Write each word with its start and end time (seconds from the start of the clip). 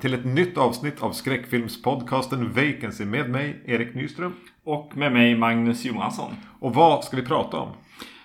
till 0.00 0.14
ett 0.14 0.24
nytt 0.24 0.58
avsnitt 0.58 1.02
av 1.02 1.12
skräckfilmspodcasten 1.12 2.52
Vacancy 2.52 3.04
med 3.04 3.30
mig, 3.30 3.62
Erik 3.66 3.94
Nyström. 3.94 4.34
Och 4.64 4.96
med 4.96 5.12
mig 5.12 5.36
Magnus 5.36 5.84
Johansson. 5.84 6.32
Och 6.60 6.74
vad 6.74 7.04
ska 7.04 7.16
vi 7.16 7.22
prata 7.22 7.56
om? 7.56 7.68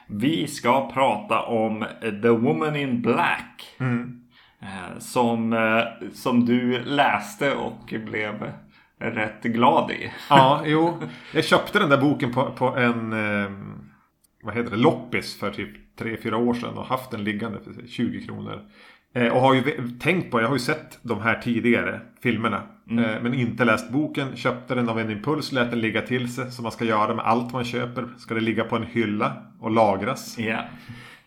Vi 0.07 0.47
ska 0.47 0.89
prata 0.91 1.41
om 1.41 1.85
The 2.01 2.29
Woman 2.29 2.75
in 2.75 3.01
Black. 3.01 3.75
Eh, 3.79 4.99
Som, 4.99 5.53
eh, 5.53 6.09
som 6.13 6.45
du 6.45 6.83
läste 6.83 7.55
och 7.55 7.93
blev 8.05 8.51
rätt 8.99 9.43
glad 9.43 9.91
i. 9.91 10.11
Ja, 10.29 10.61
jo. 10.65 10.97
Jag 11.33 11.45
köpte 11.45 11.79
den 11.79 11.89
där 11.89 12.01
boken 12.01 12.33
på, 12.33 12.51
på 12.51 12.67
en 12.77 13.13
eh, 13.13 13.51
vad 14.43 14.55
heter 14.55 14.71
det, 14.71 14.77
loppis 14.77 15.39
för 15.39 15.51
typ 15.51 15.99
3-4 15.99 16.33
år 16.33 16.53
sedan 16.53 16.77
och 16.77 16.85
haft 16.85 17.11
den 17.11 17.23
liggande 17.23 17.59
för 17.59 17.87
20 17.87 18.25
kronor. 18.25 18.61
Eh, 19.13 19.27
och 19.27 19.41
har 19.41 19.53
ju 19.53 19.89
tänkt 19.99 20.31
på, 20.31 20.41
jag 20.41 20.47
har 20.47 20.55
ju 20.55 20.59
sett 20.59 20.99
de 21.01 21.21
här 21.21 21.41
tidigare 21.41 22.01
filmerna. 22.21 22.57
Eh, 22.89 23.21
men 23.21 23.33
inte 23.33 23.65
läst 23.65 23.89
boken. 23.89 24.35
Köpte 24.35 24.75
den 24.75 24.89
av 24.89 24.99
en 24.99 25.11
impuls, 25.11 25.51
lät 25.51 25.71
den 25.71 25.79
ligga 25.79 26.01
till 26.01 26.33
sig. 26.33 26.51
Som 26.51 26.63
man 26.63 26.71
ska 26.71 26.85
göra 26.85 27.15
med 27.15 27.25
allt 27.25 27.53
man 27.53 27.63
köper. 27.63 28.07
Ska 28.17 28.33
det 28.33 28.41
ligga 28.41 28.63
på 28.63 28.75
en 28.75 28.83
hylla 28.83 29.33
och 29.59 29.71
lagras. 29.71 30.37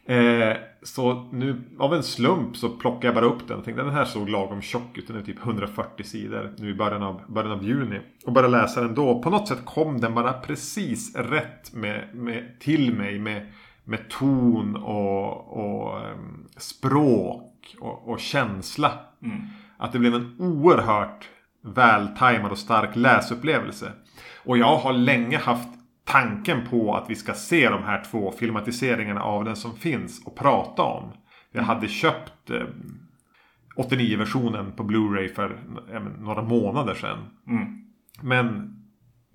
Eh, 0.09 0.57
så 0.83 1.29
nu 1.33 1.63
av 1.79 1.95
en 1.95 2.03
slump 2.03 2.57
så 2.57 2.69
plockade 2.69 3.07
jag 3.07 3.15
bara 3.15 3.25
upp 3.25 3.49
den. 3.49 3.63
Tänkte 3.63 3.83
den 3.83 3.93
här 3.93 4.05
såg 4.05 4.29
lagom 4.29 4.63
tjock 4.63 4.99
ut. 4.99 5.09
Den 5.09 5.17
är 5.17 5.23
typ 5.23 5.47
140 5.47 6.05
sidor 6.05 6.55
nu 6.59 6.71
i 6.71 6.75
början 6.75 7.03
av, 7.03 7.21
början 7.29 7.53
av 7.53 7.65
juni. 7.65 8.01
Och 8.27 8.33
började 8.33 8.57
läsa 8.57 8.81
den 8.81 8.95
då. 8.95 9.23
På 9.23 9.31
något 9.31 9.49
sätt 9.49 9.65
kom 9.65 10.01
den 10.01 10.15
bara 10.15 10.33
precis 10.33 11.17
rätt 11.17 11.75
med, 11.75 12.09
med, 12.15 12.61
till 12.61 12.95
mig 12.95 13.19
med, 13.19 13.47
med 13.85 14.09
ton 14.09 14.77
och, 14.77 15.57
och 15.57 16.01
ehm, 16.01 16.47
språk 16.57 17.56
och, 17.81 18.09
och 18.09 18.21
känsla. 18.21 18.93
Att 19.79 19.93
det 19.93 19.99
blev 19.99 20.15
en 20.15 20.37
oerhört 20.39 21.29
vältajmad 21.75 22.51
och 22.51 22.59
stark 22.59 22.97
läsupplevelse. 22.97 23.93
Och 24.45 24.59
jag 24.59 24.77
har 24.77 24.93
länge 24.93 25.39
haft 25.39 25.69
tanken 26.05 26.67
på 26.71 26.95
att 26.95 27.11
vi 27.11 27.15
ska 27.15 27.33
se 27.33 27.69
de 27.69 27.83
här 27.83 28.05
två 28.11 28.33
filmatiseringarna 28.33 29.23
av 29.23 29.45
den 29.45 29.57
som 29.57 29.77
finns 29.77 30.27
och 30.27 30.37
prata 30.37 30.83
om. 30.83 31.13
Jag 31.53 31.63
hade 31.63 31.89
köpt 31.89 32.51
eh, 32.51 32.67
89-versionen 33.77 34.73
på 34.73 34.83
Blu-ray 34.83 35.35
för 35.35 35.59
eh, 35.93 36.01
några 36.01 36.43
månader 36.43 36.95
sedan. 36.95 37.19
Men 38.23 38.76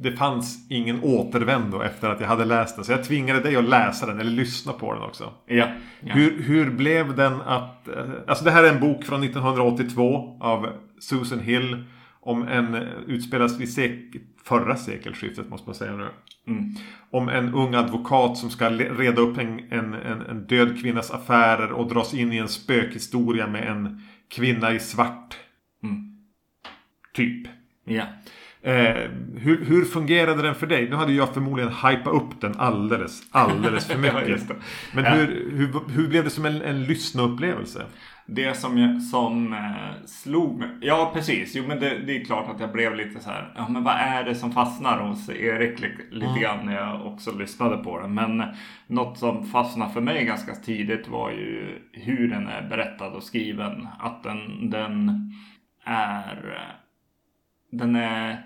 det 0.02 0.12
fanns 0.12 0.68
ingen 0.70 1.04
återvändo 1.04 1.82
efter 1.82 2.10
att 2.10 2.22
jag 2.22 2.28
hade 2.28 2.46
läst 2.46 2.76
den. 2.76 2.86
Så 2.86 2.92
jag 2.92 3.04
tvingade 3.04 3.40
dig 3.40 3.56
att 3.56 3.70
läsa 3.70 4.06
den 4.06 4.20
eller 4.20 4.32
lyssna 4.32 4.74
på 4.74 4.94
den 4.94 5.04
också. 5.04 5.34
Ja. 5.46 5.68
ja. 6.00 6.14
Hur, 6.14 6.44
hur 6.44 6.72
blev 6.72 7.16
den 7.16 7.42
att... 7.42 7.88
eh, 7.88 8.04
Alltså 8.28 8.46
det 8.46 8.52
här 8.52 8.64
är 8.64 8.74
en 8.74 8.80
bok 8.80 9.04
från 9.06 9.24
1982 9.24 10.38
av 10.42 10.68
Susan 11.00 11.40
Hill. 11.40 11.84
Om 12.22 12.48
en 12.48 12.76
eh, 12.76 12.82
utspelas 13.08 13.60
vid 13.60 13.74
sek 13.74 14.16
förra 14.44 14.76
sekelskiftet 14.76 15.50
måste 15.50 15.68
man 15.70 15.76
säga 15.76 15.96
nu. 15.96 16.08
Om 17.12 17.30
en 17.30 17.54
ung 17.54 17.76
advokat 17.76 18.38
som 18.38 18.50
ska 18.50 18.70
reda 18.70 19.22
upp 19.22 19.38
en, 19.38 19.60
en, 19.72 19.94
en, 19.94 20.22
en 20.22 20.48
död 20.48 20.82
kvinnas 20.82 21.12
affärer 21.12 21.72
och 21.72 21.88
dras 21.94 22.14
in 22.14 22.34
i 22.34 22.38
en 22.38 22.48
spökhistoria 22.48 23.48
med 23.48 23.68
en 23.68 24.02
kvinna 24.30 24.74
i 24.74 24.80
svart. 24.80 25.38
Typ. 27.14 27.48
Ja. 27.96 28.04
Eh, 28.64 29.10
hur, 29.38 29.66
hur 29.66 29.86
fungerade 29.86 30.42
den 30.42 30.56
för 30.56 30.68
dig? 30.68 30.90
Nu 30.90 30.96
hade 30.96 31.14
jag 31.14 31.34
förmodligen 31.34 31.72
hypat 31.74 32.14
upp 32.14 32.42
den 32.42 32.56
alldeles, 32.60 33.22
alldeles 33.32 33.88
för 33.88 33.94
Ja, 34.06 34.14
mycket. 34.20 34.48
det. 34.48 34.56
Men 34.94 35.04
Ja. 35.04 35.10
hur, 35.12 35.52
hur, 35.56 35.90
hur 35.96 36.08
blev 36.08 36.24
det 36.24 36.30
som 36.30 36.46
en, 36.46 36.62
en 36.62 36.84
lyssnaupplevelse? 36.84 37.86
Det 38.26 38.54
som, 38.58 38.78
jag, 38.78 39.02
som 39.02 39.54
eh, 39.54 40.06
slog 40.06 40.60
mig. 40.60 40.70
Ja, 40.82 41.12
precis. 41.16 41.56
Jo, 41.56 41.64
men 41.68 41.80
det, 41.80 41.98
det 42.06 42.18
är 42.18 42.26
klart 42.26 42.50
att 42.56 42.60
jag 42.62 42.72
blev 42.72 42.96
lite 42.96 43.20
så 43.20 43.30
här. 43.30 43.54
Ja, 43.56 43.68
men 43.70 43.84
vad 43.84 43.96
är 43.96 44.24
det 44.24 44.36
som 44.36 44.52
fastnar 44.52 45.00
hos 45.00 45.30
Erik 45.30 45.80
li, 45.80 45.88
lite 46.12 46.40
grann 46.42 46.66
när 46.66 46.76
jag 46.76 47.06
också 47.08 47.32
lyssnade 47.38 47.78
på 47.78 48.00
den. 48.00 48.14
Men 48.14 48.44
något 48.88 49.18
som 49.18 49.46
fastnade 49.46 49.94
för 49.94 50.02
mig 50.02 50.26
ganska 50.26 50.56
tidigt 50.56 51.08
var 51.08 51.32
ju 51.32 51.80
hur 51.92 52.28
den 52.28 52.48
är 52.48 52.62
berättad 52.70 53.08
och 53.08 53.24
skriven. 53.24 53.88
Att 54.00 54.24
den, 54.24 54.70
den 54.70 55.12
är. 55.86 56.78
Den 57.72 57.96
är 57.96 58.46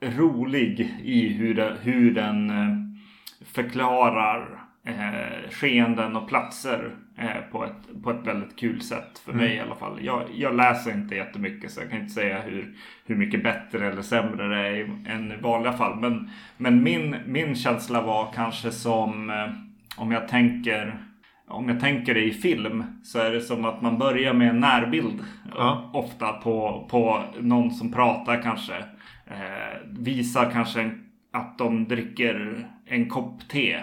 rolig 0.00 0.94
i 1.02 1.28
hur, 1.28 1.54
det, 1.54 1.76
hur 1.82 2.14
den 2.14 2.50
eh, 2.50 2.76
förklarar 3.44 4.64
eh, 4.84 5.50
skeenden 5.50 6.16
och 6.16 6.28
platser 6.28 6.90
eh, 7.18 7.50
på, 7.52 7.64
ett, 7.64 8.02
på 8.02 8.10
ett 8.10 8.26
väldigt 8.26 8.56
kul 8.56 8.80
sätt. 8.80 9.18
För 9.18 9.32
mig 9.32 9.54
i 9.54 9.60
alla 9.60 9.74
fall. 9.74 9.98
Jag, 10.04 10.22
jag 10.34 10.56
läser 10.56 10.92
inte 10.92 11.14
jättemycket 11.14 11.70
så 11.70 11.80
jag 11.80 11.90
kan 11.90 12.00
inte 12.00 12.12
säga 12.12 12.40
hur, 12.40 12.74
hur 13.06 13.16
mycket 13.16 13.42
bättre 13.42 13.88
eller 13.88 14.02
sämre 14.02 14.48
det 14.48 14.68
är 14.68 14.72
i, 14.72 14.90
än 15.06 15.32
i 15.32 15.36
vanliga 15.36 15.72
fall. 15.72 16.00
Men, 16.00 16.30
men 16.56 16.82
min, 16.82 17.16
min 17.26 17.54
känsla 17.54 18.02
var 18.02 18.32
kanske 18.32 18.70
som 18.70 19.30
eh, 19.30 19.50
om 19.96 20.12
jag 20.12 20.28
tänker 20.28 20.98
om 21.48 21.68
jag 21.68 21.80
tänker 21.80 22.14
det 22.14 22.24
i 22.24 22.32
film 22.32 22.84
så 23.02 23.18
är 23.18 23.30
det 23.30 23.40
som 23.40 23.64
att 23.64 23.82
man 23.82 23.98
börjar 23.98 24.34
med 24.34 24.48
en 24.48 24.60
närbild. 24.60 25.24
Ja. 25.56 25.90
Ofta 25.92 26.32
på, 26.32 26.86
på 26.90 27.22
någon 27.40 27.70
som 27.70 27.92
pratar 27.92 28.42
kanske. 28.42 28.76
Eh, 29.26 29.78
visar 29.90 30.50
kanske 30.50 30.80
en, 30.80 31.04
att 31.32 31.58
de 31.58 31.88
dricker 31.88 32.66
en 32.86 33.08
kopp 33.08 33.48
te. 33.48 33.80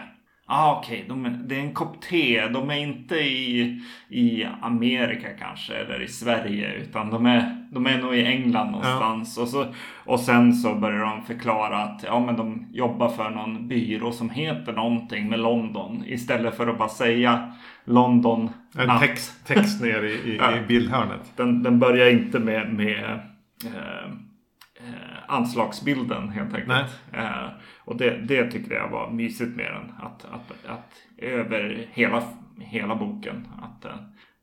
Ah, 0.54 0.78
Okej, 0.78 1.06
de 1.10 1.26
är- 1.26 1.40
det 1.46 1.56
är 1.56 1.60
en 1.60 1.74
kopp 1.74 2.02
te. 2.02 2.48
De 2.48 2.70
är 2.70 2.78
inte 2.78 3.16
i, 3.16 3.82
i 4.10 4.46
Amerika 4.62 5.28
kanske 5.40 5.74
eller 5.74 6.02
i 6.02 6.08
Sverige 6.08 6.74
utan 6.74 7.10
de 7.10 7.26
är, 7.26 7.68
de 7.72 7.86
är 7.88 7.98
nog 8.02 8.16
i 8.16 8.26
England 8.26 8.72
någonstans. 8.72 9.38
Och, 9.38 9.48
så, 9.48 9.66
och 10.06 10.20
sen 10.20 10.54
så 10.54 10.76
börjar 10.76 11.00
de 11.06 11.22
förklara 11.26 11.78
att 11.78 12.04
ja, 12.08 12.20
men 12.20 12.36
de 12.36 12.68
jobbar 12.72 13.10
för 13.10 13.30
någon 13.30 13.68
byrå 13.68 14.12
som 14.12 14.30
heter 14.30 14.74
någonting 14.74 15.30
med 15.30 15.40
London. 15.40 16.04
Istället 16.08 16.58
för 16.58 16.68
att 16.68 16.78
bara 16.78 16.90
säga 16.90 17.54
London 17.86 18.50
En 18.78 19.00
text, 19.00 19.48
text 19.48 19.82
ner 19.82 20.04
i, 20.04 20.12
i, 20.12 20.38
Ja. 20.42 20.58
i 20.58 20.62
bildhörnet. 20.68 21.32
Den, 21.36 21.64
den 21.64 21.80
börjar 21.80 22.10
inte 22.10 22.40
med, 22.40 22.74
med 22.74 23.20
eh, 23.66 24.12
anslagsbilden 25.32 26.30
helt 26.30 26.54
enkelt. 26.54 26.90
Eh, 27.14 27.48
och 27.80 27.98
det, 27.98 28.18
det 28.18 28.52
tycker 28.52 28.76
jag 28.76 28.90
var 28.90 29.12
mysigt 29.12 29.56
med 29.56 29.72
den. 29.74 29.96
Att, 30.06 30.26
att, 30.26 30.70
att 30.70 30.94
över 31.18 31.88
hela, 31.92 32.24
hela 32.60 32.96
boken 32.96 33.48
att 33.62 33.86
eh, 33.86 33.96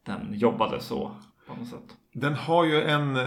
den 0.06 0.28
jobbade 0.32 0.81
så 0.81 1.10
på 1.47 1.54
något 1.54 1.69
sätt. 1.69 1.97
Den 2.12 2.34
har 2.34 2.65
ju 2.65 2.82
en, 2.82 3.16
eh, 3.16 3.26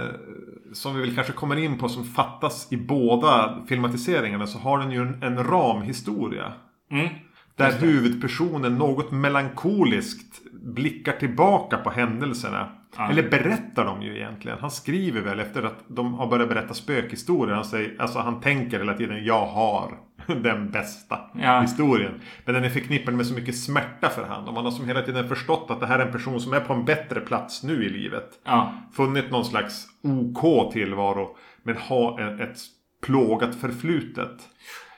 som 0.73 0.95
vi 0.95 1.01
väl 1.01 1.15
kanske 1.15 1.33
kommer 1.33 1.55
in 1.55 1.77
på, 1.77 1.89
som 1.89 2.03
fattas 2.03 2.67
i 2.71 2.77
båda 2.77 3.59
filmatiseringarna. 3.67 4.47
Så 4.47 4.59
har 4.59 4.79
den 4.79 4.91
ju 4.91 5.01
en, 5.01 5.23
en 5.23 5.43
ramhistoria. 5.43 6.53
Mm. 6.91 7.09
Där 7.55 7.71
huvudpersonen 7.71 8.77
något 8.77 9.11
melankoliskt 9.11 10.41
blickar 10.53 11.13
tillbaka 11.13 11.77
på 11.77 11.89
händelserna. 11.89 12.69
Eller 12.99 13.29
berättar 13.29 13.85
de 13.85 14.01
ju 14.01 14.15
egentligen. 14.17 14.57
Han 14.61 14.71
skriver 14.71 15.21
väl 15.21 15.39
efter 15.39 15.63
att 15.63 15.83
de 15.87 16.13
har 16.13 16.27
börjat 16.27 16.49
berätta 16.49 16.73
spökhistorier. 16.73 17.55
Han, 17.55 17.65
säger, 17.65 17.95
alltså 17.99 18.19
han 18.19 18.41
tänker 18.41 18.77
hela 18.79 18.93
tiden 18.93 19.25
jag 19.25 19.45
har 19.45 19.91
den 20.27 20.71
bästa 20.71 21.19
Ja. 21.35 21.61
historien. 21.61 22.11
Men 22.45 22.55
den 22.55 22.63
är 22.63 22.69
förknippad 22.69 23.13
med 23.13 23.25
så 23.27 23.33
mycket 23.33 23.57
smärta 23.57 24.09
för 24.09 24.23
han. 24.23 24.47
Och 24.47 24.53
man 24.53 24.63
har 24.65 24.71
som 24.71 24.87
hela 24.87 25.01
tiden 25.01 25.27
förstått 25.27 25.65
att 25.71 25.79
det 25.79 25.85
här 25.87 25.99
är 25.99 26.05
en 26.05 26.11
person 26.11 26.41
som 26.41 26.53
är 26.53 26.59
på 26.59 26.73
en 26.73 26.85
bättre 26.85 27.19
plats 27.19 27.63
nu 27.63 27.85
i 27.85 27.89
livet. 27.89 28.29
Ja, 28.45 28.73
Funnit 28.93 29.31
någon 29.31 29.45
slags 29.45 29.85
OK 30.03 30.73
tillvaro. 30.73 31.35
Men 31.63 31.77
har 31.77 32.41
ett, 32.41 32.57
plågat 33.05 33.55
förflutet. 33.55 34.37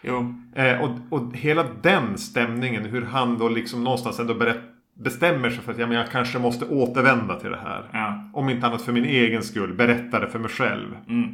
jo. 0.02 0.36
Eh, 0.56 0.82
och, 0.82 0.90
och 1.10 1.36
hela 1.36 1.64
den 1.82 2.18
stämningen, 2.18 2.86
hur 2.86 3.06
han 3.06 3.38
då 3.38 3.50
liksom 3.50 3.84
någonstans 3.84 4.20
ändå 4.20 4.34
berätt, 4.34 4.62
bestämmer 4.96 5.50
sig 5.50 5.60
för 5.64 5.72
att 5.72 5.78
ja, 5.80 5.88
men 5.88 5.98
jag 5.98 6.12
kanske 6.12 6.40
måste 6.40 6.66
återvända 6.66 7.40
till 7.40 7.52
det 7.52 7.60
här. 7.64 7.90
Ja. 7.94 8.30
Om 8.34 8.50
inte 8.50 8.68
annat 8.68 8.82
för 8.82 8.92
min 8.92 9.06
egen 9.06 9.44
skull, 9.44 9.74
berätta 9.74 10.20
det 10.20 10.28
för 10.28 10.40
mig 10.40 10.50
själv. 10.50 10.96
Mm. 11.10 11.30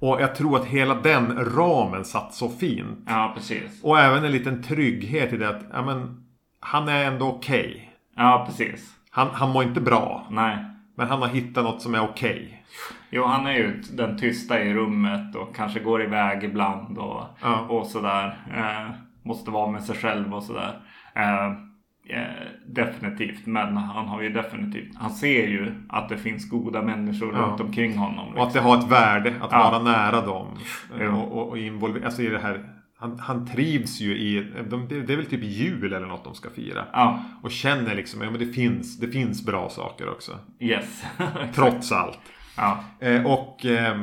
Och 0.00 0.20
jag 0.20 0.34
tror 0.34 0.56
att 0.56 0.64
hela 0.64 0.94
den 0.94 1.44
ramen 1.56 2.04
satt 2.04 2.34
så 2.34 2.48
fint. 2.48 2.98
Ja, 3.06 3.32
precis. 3.36 3.82
Och 3.82 3.98
även 4.00 4.24
en 4.24 4.32
liten 4.32 4.62
trygghet 4.62 5.32
i 5.32 5.36
det 5.36 5.48
att 5.48 5.62
ja, 5.72 5.82
men, 5.84 6.24
han 6.60 6.88
är 6.88 7.04
ändå 7.04 7.26
okej. 7.28 7.92
Ja, 8.16 8.44
precis. 8.48 8.94
Han, 9.10 9.28
han 9.32 9.50
mår 9.50 9.62
inte 9.64 9.80
bra. 9.80 10.26
Nej. 10.30 10.58
Men 10.96 11.08
han 11.08 11.22
har 11.22 11.28
hittat 11.28 11.64
något 11.64 11.82
som 11.82 11.94
är 11.94 12.00
okej. 12.02 12.64
Jo, 13.10 13.24
han 13.24 13.46
är 13.46 13.52
ju 13.52 13.82
den 13.92 14.18
tysta 14.18 14.60
i 14.62 14.74
rummet 14.74 15.36
och 15.36 15.56
kanske 15.56 15.80
går 15.80 16.02
iväg 16.02 16.44
ibland 16.44 16.98
och, 16.98 17.22
Ja. 17.42 17.60
och 17.60 17.86
sådär. 17.86 18.38
Eh, 18.56 18.90
måste 19.22 19.50
vara 19.50 19.70
med 19.70 19.82
sig 19.82 19.96
själv 19.96 20.34
och 20.34 20.42
sådär. 20.42 20.80
Eh, 21.14 21.52
definitivt, 22.66 23.46
men 23.46 23.76
han 23.76 24.06
har 24.08 24.22
ju 24.22 24.28
definitivt. 24.28 24.96
Han 24.96 25.10
ser 25.10 25.48
ju 25.48 25.72
att 25.88 26.08
det 26.08 26.18
finns 26.18 26.50
goda 26.50 26.82
människor 26.82 27.32
Ja. 27.34 27.38
runt 27.40 27.60
omkring 27.60 27.96
honom. 27.96 28.34
Och 28.34 28.42
att 28.46 28.52
det 28.52 28.58
liksom. 28.58 28.70
har 28.70 28.78
ett 28.78 28.90
värde 28.90 29.34
att 29.40 29.52
Ja. 29.52 29.70
vara 29.70 29.82
nära 29.82 30.20
dem. 30.26 30.46
Jo. 31.00 31.10
Och, 31.16 31.32
och, 31.38 31.48
och 31.48 31.58
involvera, 31.58 32.04
alltså 32.04 32.22
i 32.22 32.28
det 32.28 32.38
här 32.38 32.74
han, 33.00 33.18
han 33.18 33.46
trivs 33.46 34.00
ju 34.00 34.16
i, 34.18 34.46
de, 34.70 34.88
det 34.88 35.12
är 35.12 35.16
väl 35.16 35.26
typ 35.26 35.44
jul 35.44 35.92
eller 35.92 36.06
något 36.06 36.24
de 36.24 36.34
ska 36.34 36.50
fira. 36.50 36.84
Ja, 36.92 37.22
Och 37.42 37.50
känner 37.50 37.94
liksom, 37.94 38.22
ja 38.22 38.30
men 38.30 38.40
det 38.40 38.46
finns, 38.46 38.98
det 38.98 39.08
finns 39.08 39.46
bra 39.46 39.68
saker 39.70 40.08
också. 40.10 40.32
yes. 40.60 41.04
Trots 41.54 41.92
allt. 41.92 42.18
ja. 42.56 42.78
Eh, 43.00 43.26
och 43.26 43.66
eh, 43.66 43.98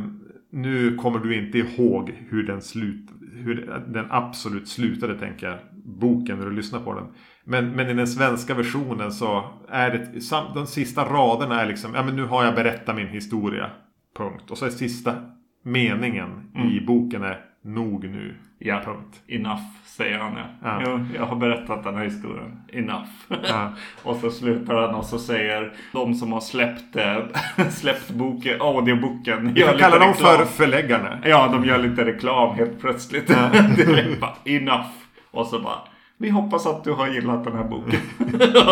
nu 0.52 0.96
kommer 0.96 1.20
du 1.20 1.36
inte 1.46 1.58
ihåg 1.58 2.14
hur 2.30 2.44
den, 2.48 2.62
slut, 2.62 3.10
hur 3.34 3.84
den 3.88 4.06
absolut 4.10 4.68
slutade, 4.68 5.20
tänker 5.20 5.48
jag, 5.48 5.58
boken 5.86 6.38
när 6.40 6.46
du 6.46 6.52
lyssnar 6.52 6.80
på 6.80 6.94
den. 6.94 7.08
Men, 7.48 7.72
men 7.72 7.90
i 7.90 7.94
den 7.94 8.08
svenska 8.08 8.54
versionen 8.54 9.12
så 9.12 9.44
är 9.70 9.92
det, 9.92 10.22
sam- 10.22 10.54
de 10.56 10.68
sista 10.68 11.06
raderna 11.06 11.62
är 11.62 11.66
liksom, 11.66 11.96
ja 11.96 12.04
men 12.04 12.16
nu 12.16 12.26
har 12.26 12.46
jag 12.46 12.56
berättat 12.56 12.96
min 12.96 13.08
historia. 13.08 13.70
Punkt. 14.18 14.52
Och 14.52 14.58
så 14.58 14.66
är 14.66 14.70
sista 14.70 15.16
meningen 15.64 16.52
i 16.74 16.86
boken 16.86 17.24
är 17.24 17.40
nog 17.62 18.04
nu. 18.04 18.36
Ja. 18.60 18.82
Punkt. 18.86 19.22
Enough, 19.28 19.62
säger 19.86 20.20
han 20.20 20.34
ja. 20.38 20.44
Ja. 20.64 20.82
Jo, 20.86 21.00
jag 21.16 21.26
har 21.26 21.36
berättat 21.36 21.84
den 21.84 21.96
här 21.96 22.04
historien. 22.04 22.60
Enough. 22.74 23.10
Ja. 23.50 23.74
och 24.04 24.16
så 24.16 24.32
slutar 24.32 24.76
han 24.76 24.96
och 24.96 25.06
så 25.06 25.20
säger 25.20 25.74
de 25.94 26.14
som 26.14 26.32
har 26.34 26.40
släppt, 26.42 26.96
eh, 26.96 27.18
släppt 27.70 28.10
boken, 28.10 28.62
audioboken. 28.62 29.54
Vi 29.54 29.62
kan 29.62 29.78
kalla 29.78 30.00
dem 30.00 30.14
för 30.14 30.46
förläggarna. 30.46 31.20
Ja, 31.24 31.48
de 31.52 31.66
gör 31.66 31.78
lite 31.78 32.06
reklam 32.06 32.56
helt 32.56 32.80
plötsligt. 32.82 33.28
Bara, 34.22 34.36
enough. 34.46 34.88
Och 35.32 35.48
så 35.48 35.60
bara, 35.60 35.80
vi 36.18 36.30
hoppas 36.30 36.66
att 36.66 36.84
du 36.84 36.92
har 36.92 37.08
gillat 37.08 37.44
den 37.44 37.54
här 37.56 37.64
boken. 37.64 38.00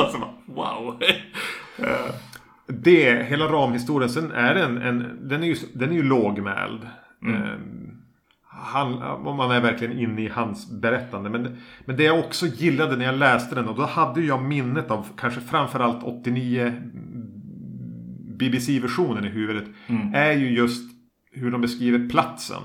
och 0.05 0.11
så 0.11 0.17
bara, 0.19 0.33
wow. 0.45 1.01
Eh, 1.77 2.15
Det, 2.67 3.27
hela 3.27 3.45
ramhistorien, 3.45 4.09
sen 4.09 4.31
är 4.31 4.55
den, 4.55 4.77
en, 4.77 5.19
den, 5.29 5.43
är 5.43 5.47
ju, 5.47 5.55
den 5.73 5.89
är 5.89 5.93
ju 5.93 6.03
lågmäld. 6.03 6.81
Ehm, 7.25 7.89
han, 8.45 8.93
om 9.03 9.37
man 9.37 9.51
är 9.51 9.61
verkligen 9.61 9.99
inne 9.99 10.21
i 10.21 10.27
hans 10.29 10.71
berättande. 10.71 11.29
Men, 11.29 11.57
men 11.85 11.95
det 11.97 12.03
jag 12.03 12.19
också 12.19 12.45
gillade 12.45 12.95
när 12.95 13.05
jag 13.05 13.15
läste 13.15 13.55
den, 13.55 13.67
och 13.67 13.75
då 13.75 13.85
hade 13.85 14.21
jag 14.21 14.43
minnet 14.43 14.91
av 14.91 15.07
kanske 15.17 15.41
framförallt 15.41 16.03
89 16.03 16.73
BBC-versionen 18.39 19.25
i 19.25 19.29
huvudet. 19.29 19.63
Är 20.13 20.31
ju 20.31 20.49
just 20.51 20.93
hur 21.31 21.51
de 21.51 21.61
beskriver 21.61 22.09
platsen. 22.09 22.61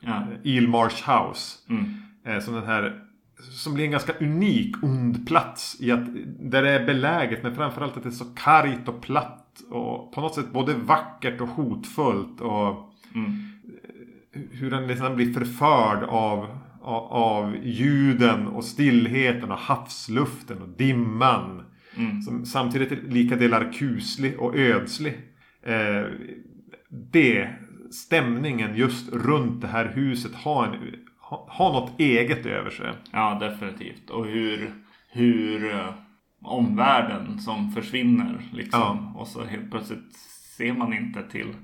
Ja. 0.00 0.22
Eelmarsh 0.44 1.10
House. 1.10 1.58
Mm. 1.70 1.84
Eh, 2.26 2.40
som 2.40 2.54
den 2.54 2.66
här 2.66 3.00
som 3.50 3.74
blir 3.74 3.84
en 3.84 3.90
ganska 3.90 4.12
unik 4.20 4.76
ond 4.82 5.26
plats 5.28 5.76
i 5.80 5.90
att 5.90 6.06
där 6.40 6.62
det 6.62 6.70
är 6.70 6.86
beläget 6.86 7.42
men 7.42 7.54
framförallt 7.54 7.96
att 7.96 8.02
det 8.02 8.08
är 8.08 8.10
så 8.10 8.34
kargt 8.36 8.88
och 8.88 9.02
platt 9.02 9.62
och 9.70 10.12
på 10.12 10.20
något 10.20 10.34
sätt 10.34 10.52
både 10.52 10.74
vackert 10.74 11.40
och 11.40 11.48
hotfullt 11.48 12.40
och 12.40 12.88
Mm. 13.14 13.32
hur 14.50 14.70
den 14.70 14.86
liksom 14.86 15.16
blir 15.16 15.32
förförd 15.32 16.02
av, 16.02 16.58
av, 16.80 17.04
av 17.12 17.56
ljuden 17.62 18.46
och 18.46 18.64
stillheten 18.64 19.50
och 19.52 19.58
havsluften 19.58 20.62
och 20.62 20.68
dimman. 20.68 21.62
Mm. 21.96 22.22
Som 22.22 22.46
samtidigt 22.46 22.92
är 22.92 22.96
lika 22.96 23.36
delar 23.36 23.72
kuslig 23.72 24.38
och 24.40 24.56
ödslig. 24.56 25.20
Eh, 25.62 26.04
det, 26.88 27.48
stämningen 27.90 28.76
just 28.76 29.12
runt 29.12 29.60
det 29.60 29.66
här 29.66 29.92
huset 29.94 30.34
har, 30.34 30.66
en, 30.66 30.78
ha, 31.32 31.46
har 31.50 31.72
något 31.72 32.00
eget 32.00 32.46
över 32.46 32.70
sig. 32.70 32.92
Ja, 33.12 33.34
definitivt. 33.40 34.10
Och 34.10 34.26
hur, 34.26 34.72
hur 35.08 35.74
eh, 35.74 35.88
omvärlden 36.42 37.38
som 37.38 37.70
försvinner 37.72 38.38
liksom. 38.52 39.16
Och 39.16 39.28
så 39.28 39.44
helt 39.44 39.70
plötsligt 39.70 40.12
ser 40.56 40.72
man 40.72 40.92
inte 40.92 41.22
till, 41.22 41.54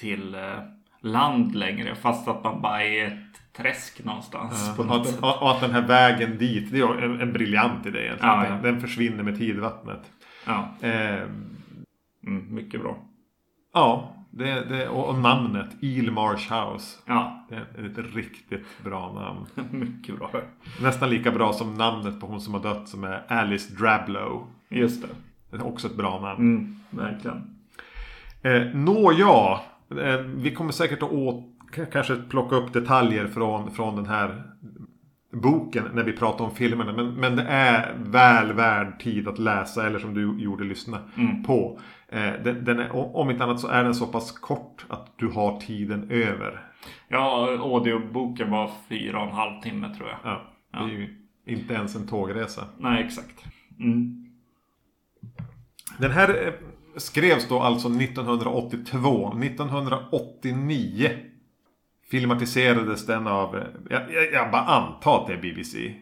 till 0.00 0.34
eh, 0.34 0.40
land 1.00 1.54
längre. 1.54 1.94
Fast 1.94 2.28
att 2.28 2.44
man 2.44 2.62
bara 2.62 2.84
är 2.84 3.06
ett 3.06 3.52
träsk 3.56 4.04
någonstans. 4.04 4.76
på 4.76 4.82
Och 4.82 4.88
något 4.88 5.00
att, 5.00 5.06
sätt. 5.12 5.20
och 5.22 5.50
att 5.50 5.60
den 5.60 5.70
här 5.70 5.86
vägen 5.86 6.38
dit, 6.38 6.72
det 6.72 6.78
är 6.78 7.02
en, 7.02 7.20
en 7.20 7.32
briljant 7.32 7.86
idé 7.86 7.98
egentligen. 8.04 8.34
Ja, 8.34 8.42
Den, 8.42 8.56
ja. 8.56 8.62
den 8.62 8.80
försvinner 8.80 9.22
med 9.22 9.38
tidvattnet. 9.38 10.10
Ja, 10.46 10.68
Eh, 10.80 11.22
mm, 12.26 12.54
mycket 12.54 12.80
bra. 12.80 12.96
ja, 13.74 14.12
det, 14.38 14.64
det, 14.68 14.88
och, 14.88 15.18
namnet 15.18 15.66
Eelmarsh 15.82 16.52
House. 16.52 16.98
Ja, 17.06 17.46
Det 17.48 17.54
är 17.54 17.88
ett 18.00 18.14
riktigt 18.14 18.64
bra 18.84 19.12
namn. 19.12 19.70
mycket 19.80 20.18
bra. 20.18 20.30
Nästan 20.82 21.10
lika 21.10 21.30
bra 21.30 21.52
som 21.52 21.74
namnet 21.74 22.20
på 22.20 22.26
hon 22.26 22.40
som 22.40 22.54
har 22.54 22.60
dött 22.62 22.88
som 22.88 23.04
är 23.04 23.22
Alice 23.28 23.74
Drablow. 23.74 24.46
Just 24.68 25.02
det. 25.02 25.08
Det 25.50 25.56
är 25.56 25.66
också 25.66 25.86
ett 25.88 25.96
bra 25.96 26.20
namn. 26.20 26.40
Mm, 26.40 26.76
verkligen. 26.90 27.56
Eh, 28.42 28.62
Nåja, 28.74 29.60
eh, 29.90 30.20
vi 30.20 30.54
kommer 30.54 30.72
säkert 30.72 31.02
att 31.02 31.12
å, 31.12 31.44
k- 31.76 31.84
kanske 31.92 32.16
plocka 32.16 32.56
upp 32.56 32.72
detaljer 32.72 33.26
från, 33.26 33.70
från 33.70 33.96
den 33.96 34.06
här 34.06 34.42
boken 35.32 35.84
när 35.94 36.02
vi 36.02 36.12
pratar 36.12 36.44
om 36.44 36.54
filmerna. 36.54 36.92
Men, 36.92 37.14
men 37.14 37.36
det 37.36 37.42
är 37.42 37.94
väl 37.98 38.52
värd 38.52 39.00
tid 39.00 39.28
att 39.28 39.38
läsa 39.38 39.86
eller 39.86 39.98
som 39.98 40.14
du 40.14 40.38
gjorde 40.42 40.64
lyssna 40.64 40.98
på. 41.46 41.80
Eh, 42.08 42.32
den, 42.44 42.64
den 42.64 42.78
är, 42.78 43.16
om 43.16 43.30
inte 43.30 43.44
annat 43.44 43.60
så 43.60 43.68
är 43.68 43.84
den 43.84 43.94
så 43.94 44.06
pass 44.06 44.32
kort 44.32 44.86
att 44.88 45.18
du 45.18 45.28
har 45.28 45.60
tiden 45.60 46.10
över. 46.10 46.66
Ja, 47.08 47.48
audioboken 47.60 48.50
var 48.50 48.70
fyra 48.88 49.20
och 49.20 49.28
en 49.28 49.34
halv 49.34 49.60
timme 49.60 49.94
tror 49.94 50.08
jag. 50.08 50.18
Ja, 50.22 50.42
det 50.70 50.78
är 50.78 50.98
ju 50.98 51.26
inte 51.46 51.74
ens 51.74 51.96
en 51.96 52.08
tågresa. 52.08 52.64
Nej, 52.78 53.04
exakt. 53.04 53.44
Mm. 53.80 54.26
Den 55.98 56.10
här 56.10 56.46
eh, 56.46 56.52
skrevs 56.96 57.48
då 57.48 57.60
alltså 57.60 57.88
1982. 57.88 59.32
1989 59.42 61.10
filmatiserades 62.10 63.06
den 63.06 63.26
av, 63.26 63.56
eh, 63.56 63.62
jag, 63.90 64.02
jag, 64.12 64.32
jag 64.32 64.50
bara 64.50 64.62
antar 64.62 65.20
att 65.20 65.26
det 65.26 65.32
är 65.32 65.42
BBC. 65.42 65.94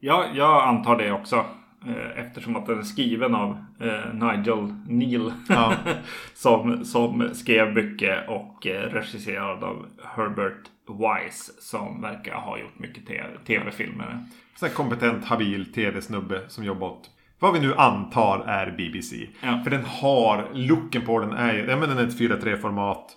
Ja, 0.00 0.24
jag 0.34 0.68
antar 0.68 0.96
det 0.96 1.12
också. 1.12 1.44
Eh, 1.86 2.24
Eftersom 2.24 2.56
att 2.56 2.66
den 2.66 2.78
är 2.78 2.82
skriven 2.82 3.34
av 3.34 3.64
eh, 3.80 4.14
Nigel 4.14 4.74
Neal. 4.88 5.32
Ja. 5.48 5.74
som, 6.34 6.84
som 6.84 7.30
skrev 7.32 7.74
mycket 7.74 8.28
och 8.28 8.66
eh, 8.66 8.90
regisserad 8.90 9.64
av 9.64 9.86
Herbert 10.16 10.70
Wise. 10.88 11.52
Som 11.58 12.00
verkar 12.02 12.34
ha 12.34 12.58
gjort 12.58 12.78
mycket 12.78 13.06
tv-filmer. 13.46 14.26
Sån 14.56 14.68
kompetent, 14.68 15.24
habil 15.24 15.72
tv-snubbe 15.72 16.40
som 16.48 16.64
jobbar 16.64 16.86
åt 16.86 17.10
vad 17.38 17.52
vi 17.52 17.60
nu 17.60 17.74
antar 17.74 18.44
är 18.46 18.70
BBC. 18.70 19.28
Ja. 19.40 19.60
För 19.64 19.70
den 19.70 19.84
har, 19.84 20.48
looken 20.52 21.02
på 21.02 21.18
den 21.18 21.32
är 21.32 21.54
ju, 21.54 21.64
ja 21.70 21.76
men 21.76 21.88
den 21.88 21.98
är 21.98 22.06
ett 22.06 22.18
4.3 22.18 22.56
format. 22.56 23.16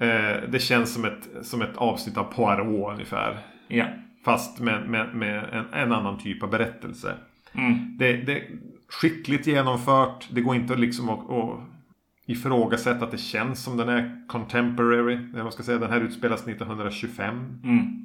Eh, 0.00 0.48
det 0.48 0.58
känns 0.58 0.94
som 0.94 1.04
ett, 1.04 1.28
som 1.42 1.62
ett 1.62 1.76
avsnitt 1.76 2.16
av 2.16 2.24
Poirot 2.24 2.92
ungefär. 2.92 3.38
Ja. 3.68 3.84
Fast 4.24 4.60
med, 4.60 4.88
med, 4.88 5.14
med 5.14 5.44
en, 5.52 5.64
en 5.72 5.92
annan 5.92 6.18
typ 6.18 6.42
av 6.42 6.50
berättelse. 6.50 7.14
Mm. 7.54 7.96
Det, 7.98 8.12
det 8.12 8.32
är 8.32 8.44
skickligt 8.88 9.46
genomfört. 9.46 10.28
Det 10.30 10.40
går 10.40 10.56
inte 10.56 10.76
liksom 10.76 11.08
att, 11.08 11.30
att 11.30 11.60
ifrågasätta 12.26 13.04
att 13.04 13.10
det 13.10 13.18
känns 13.18 13.62
som 13.62 13.76
den 13.76 13.88
är 13.88 14.26
contemporary. 14.28 15.18
Man 15.32 15.52
ska 15.52 15.62
säga. 15.62 15.78
Den 15.78 15.90
här 15.90 16.00
utspelas 16.00 16.48
1925. 16.48 17.60
Mm. 17.64 18.04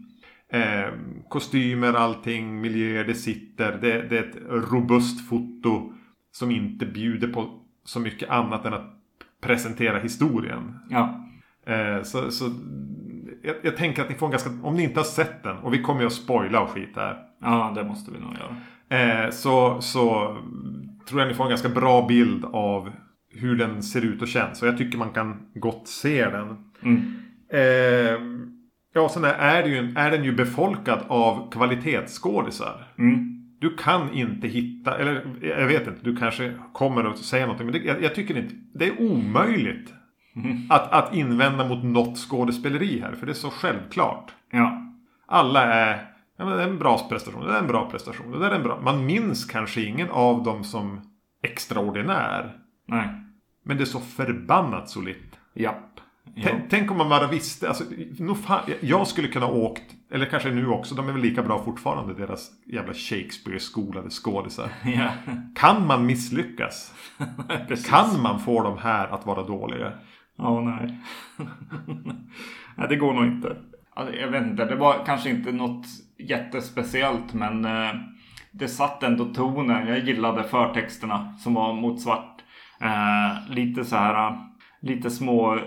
Eh, 0.51 0.93
kostymer, 1.27 1.93
allting, 1.93 2.61
miljöer, 2.61 3.03
det 3.03 3.15
sitter. 3.15 3.77
Det, 3.81 4.01
det 4.09 4.17
är 4.17 4.23
ett 4.23 4.37
robust 4.71 5.29
foto 5.29 5.93
som 6.31 6.51
inte 6.51 6.85
bjuder 6.85 7.27
på 7.27 7.59
så 7.83 7.99
mycket 7.99 8.29
annat 8.29 8.65
än 8.65 8.73
att 8.73 8.95
presentera 9.41 9.99
historien. 9.99 10.79
Ja. 10.89 11.25
Eh, 11.65 12.03
så 12.03 12.31
så 12.31 12.45
jag, 13.43 13.55
jag 13.61 13.77
tänker 13.77 14.01
att 14.01 14.09
ni 14.09 14.15
får 14.15 14.25
en 14.25 14.31
ganska, 14.31 14.49
om 14.63 14.75
ni 14.75 14.83
inte 14.83 14.99
har 14.99 15.05
sett 15.05 15.43
den, 15.43 15.57
och 15.57 15.73
vi 15.73 15.81
kommer 15.81 16.01
ju 16.01 16.07
att 16.07 16.13
spoila 16.13 16.61
och 16.61 16.69
skit 16.69 16.95
här. 16.95 17.17
ja, 17.41 17.73
det 17.75 17.83
måste 17.83 18.11
vi 18.11 18.19
nog 18.19 18.33
göra. 18.33 18.55
Eh, 18.89 19.29
så, 19.31 19.81
så 19.81 20.37
tror 21.09 21.21
jag 21.21 21.27
ni 21.27 21.33
får 21.33 21.43
en 21.43 21.49
ganska 21.49 21.69
bra 21.69 22.05
bild 22.07 22.45
av 22.45 22.91
hur 23.33 23.55
den 23.55 23.83
ser 23.83 24.05
ut 24.05 24.21
och 24.21 24.27
känns. 24.27 24.61
Och 24.61 24.67
jag 24.67 24.77
tycker 24.77 24.97
man 24.97 25.09
kan 25.09 25.37
gott 25.53 25.87
se 25.87 26.25
den. 26.29 26.57
Mm. 26.83 27.15
Eh, 27.51 28.19
ja, 28.93 29.09
sen 29.09 29.23
är, 29.23 29.63
det 29.63 29.69
ju, 29.69 29.93
är 29.95 30.11
den 30.11 30.23
ju 30.23 30.31
befolkad 30.35 30.99
av 31.07 31.51
kvalitetsskådisar. 31.51 32.87
Mm. 32.97 33.35
Du 33.59 33.75
kan 33.75 34.13
inte 34.13 34.47
hitta, 34.47 34.97
eller 34.97 35.25
jag 35.41 35.67
vet 35.67 35.87
inte, 35.87 35.99
du 36.03 36.15
kanske 36.15 36.53
kommer 36.73 37.03
att 37.03 37.17
säga 37.17 37.45
någonting. 37.45 37.67
Men 37.67 37.81
det, 37.81 37.87
jag, 37.87 38.03
jag 38.03 38.15
tycker 38.15 38.37
inte, 38.37 38.55
det 38.73 38.87
är 38.87 39.01
omöjligt 39.01 39.93
att, 40.69 40.91
att 40.91 41.15
invända 41.15 41.67
mot 41.67 41.83
något 41.83 42.17
skådespeleri 42.17 42.99
här. 42.99 43.15
För 43.15 43.25
det 43.25 43.31
är 43.31 43.33
så 43.33 43.49
självklart. 43.49 44.31
Ja. 44.51 44.95
Alla 45.27 45.63
är, 45.63 46.11
ja, 46.37 46.45
men 46.45 46.57
det 46.57 46.63
är 46.63 46.67
en 46.67 46.79
bra 46.79 47.07
prestation, 47.09 47.45
det 47.45 47.53
är 47.53 47.59
en 47.59 47.67
bra 47.67 47.89
prestation, 47.89 48.39
det 48.39 48.45
är 48.45 48.51
en 48.51 48.63
bra. 48.63 48.81
Man 48.81 49.05
minns 49.05 49.45
kanske 49.45 49.81
ingen 49.81 50.09
av 50.09 50.43
dem 50.43 50.63
som 50.63 51.01
extraordinär. 51.43 52.57
Nej. 52.87 53.09
Men 53.65 53.77
det 53.77 53.83
är 53.83 53.85
så 53.85 53.99
förbannat 53.99 54.89
solitt. 54.89 55.39
Japp. 55.55 55.99
Ja. 56.35 56.49
Tänk, 56.69 56.91
om 56.91 56.97
man 56.97 57.09
bara 57.09 57.27
visste, 57.27 57.67
alltså, 57.67 57.83
nog 58.17 58.37
fan, 58.37 58.61
jag 58.79 59.07
skulle 59.07 59.27
kunna 59.27 59.45
ha 59.45 59.53
åkt, 59.53 59.83
eller 60.11 60.25
kanske 60.25 60.49
nu 60.49 60.67
också, 60.67 60.95
de 60.95 61.09
är 61.09 61.13
väl 61.13 61.21
lika 61.21 61.43
bra 61.43 61.63
fortfarande, 61.63 62.13
deras 62.13 62.51
jävla 62.65 62.93
Shakespeare-skolade 62.93 64.09
skådisar. 64.09 64.69
ja. 64.85 65.09
Kan 65.55 65.87
man 65.87 66.05
misslyckas? 66.05 66.93
Kan 67.89 68.21
man 68.21 68.39
få 68.39 68.63
de 68.63 68.77
här 68.77 69.07
att 69.07 69.25
vara 69.25 69.43
dåliga? 69.43 69.93
Ja, 70.39 70.61
nej. 70.61 70.99
nej, 72.77 72.87
det 72.89 72.95
går 72.95 73.13
nog 73.13 73.25
inte. 73.25 73.57
alltså, 73.93 74.15
jag 74.15 74.27
vet 74.27 74.43
inte, 74.43 74.65
det 74.65 74.75
var 74.75 75.05
kanske 75.05 75.29
inte 75.29 75.51
något 75.51 75.85
jättespeciellt 76.17 77.33
men 77.33 77.65
eh, 77.65 77.93
det 78.51 78.67
satt 78.67 79.03
ändå 79.03 79.25
tonen. 79.25 79.87
Jag 79.87 79.99
gillade 79.99 80.43
förtexterna 80.43 81.33
som 81.37 81.53
var 81.53 81.73
mot 81.73 82.01
svart. 82.01 82.43
Eh, 82.81 83.53
lite 83.55 83.85
så 83.85 83.95
här, 83.95 84.37
lite 84.81 85.09
små 85.09 85.59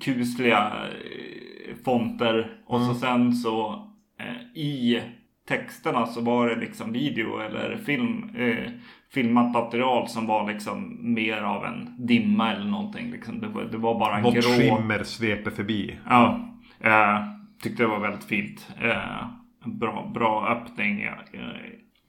kusliga 0.00 0.72
eh, 0.88 1.74
fonter. 1.84 2.60
Och 2.66 2.80
så 2.80 2.94
sen 2.94 3.32
så 3.32 3.86
eh, 4.20 4.60
i 4.60 5.02
texterna 5.48 6.06
så 6.06 6.20
var 6.20 6.48
det 6.48 6.56
liksom 6.56 6.92
video 6.92 7.38
eller 7.38 7.76
film, 7.76 8.30
eh, 8.36 8.70
filmat 9.16 9.52
material 9.52 10.08
som 10.08 10.26
var 10.26 10.52
liksom 10.52 10.98
mer 11.14 11.42
av 11.42 11.64
en 11.64 11.94
dimma 11.98 12.52
eller 12.52 12.64
någonting. 12.64 13.10
Liksom. 13.10 13.40
Det, 13.40 13.48
var, 13.48 13.62
det 13.62 13.78
var 13.78 13.98
bara 13.98 14.16
en 14.16 14.22
Något 14.22 14.34
grå... 14.34 14.42
skimmer 14.42 15.02
sveper 15.04 15.50
förbi. 15.50 15.98
Ja, 16.08 16.40
eh, 16.80 17.24
tyckte 17.62 17.82
det 17.82 17.86
var 17.86 18.00
väldigt 18.00 18.24
fint. 18.24 18.68
Eh, 18.82 19.26
bra, 19.64 20.10
bra 20.14 20.48
öppning. 20.48 21.02
Eh, 21.02 21.12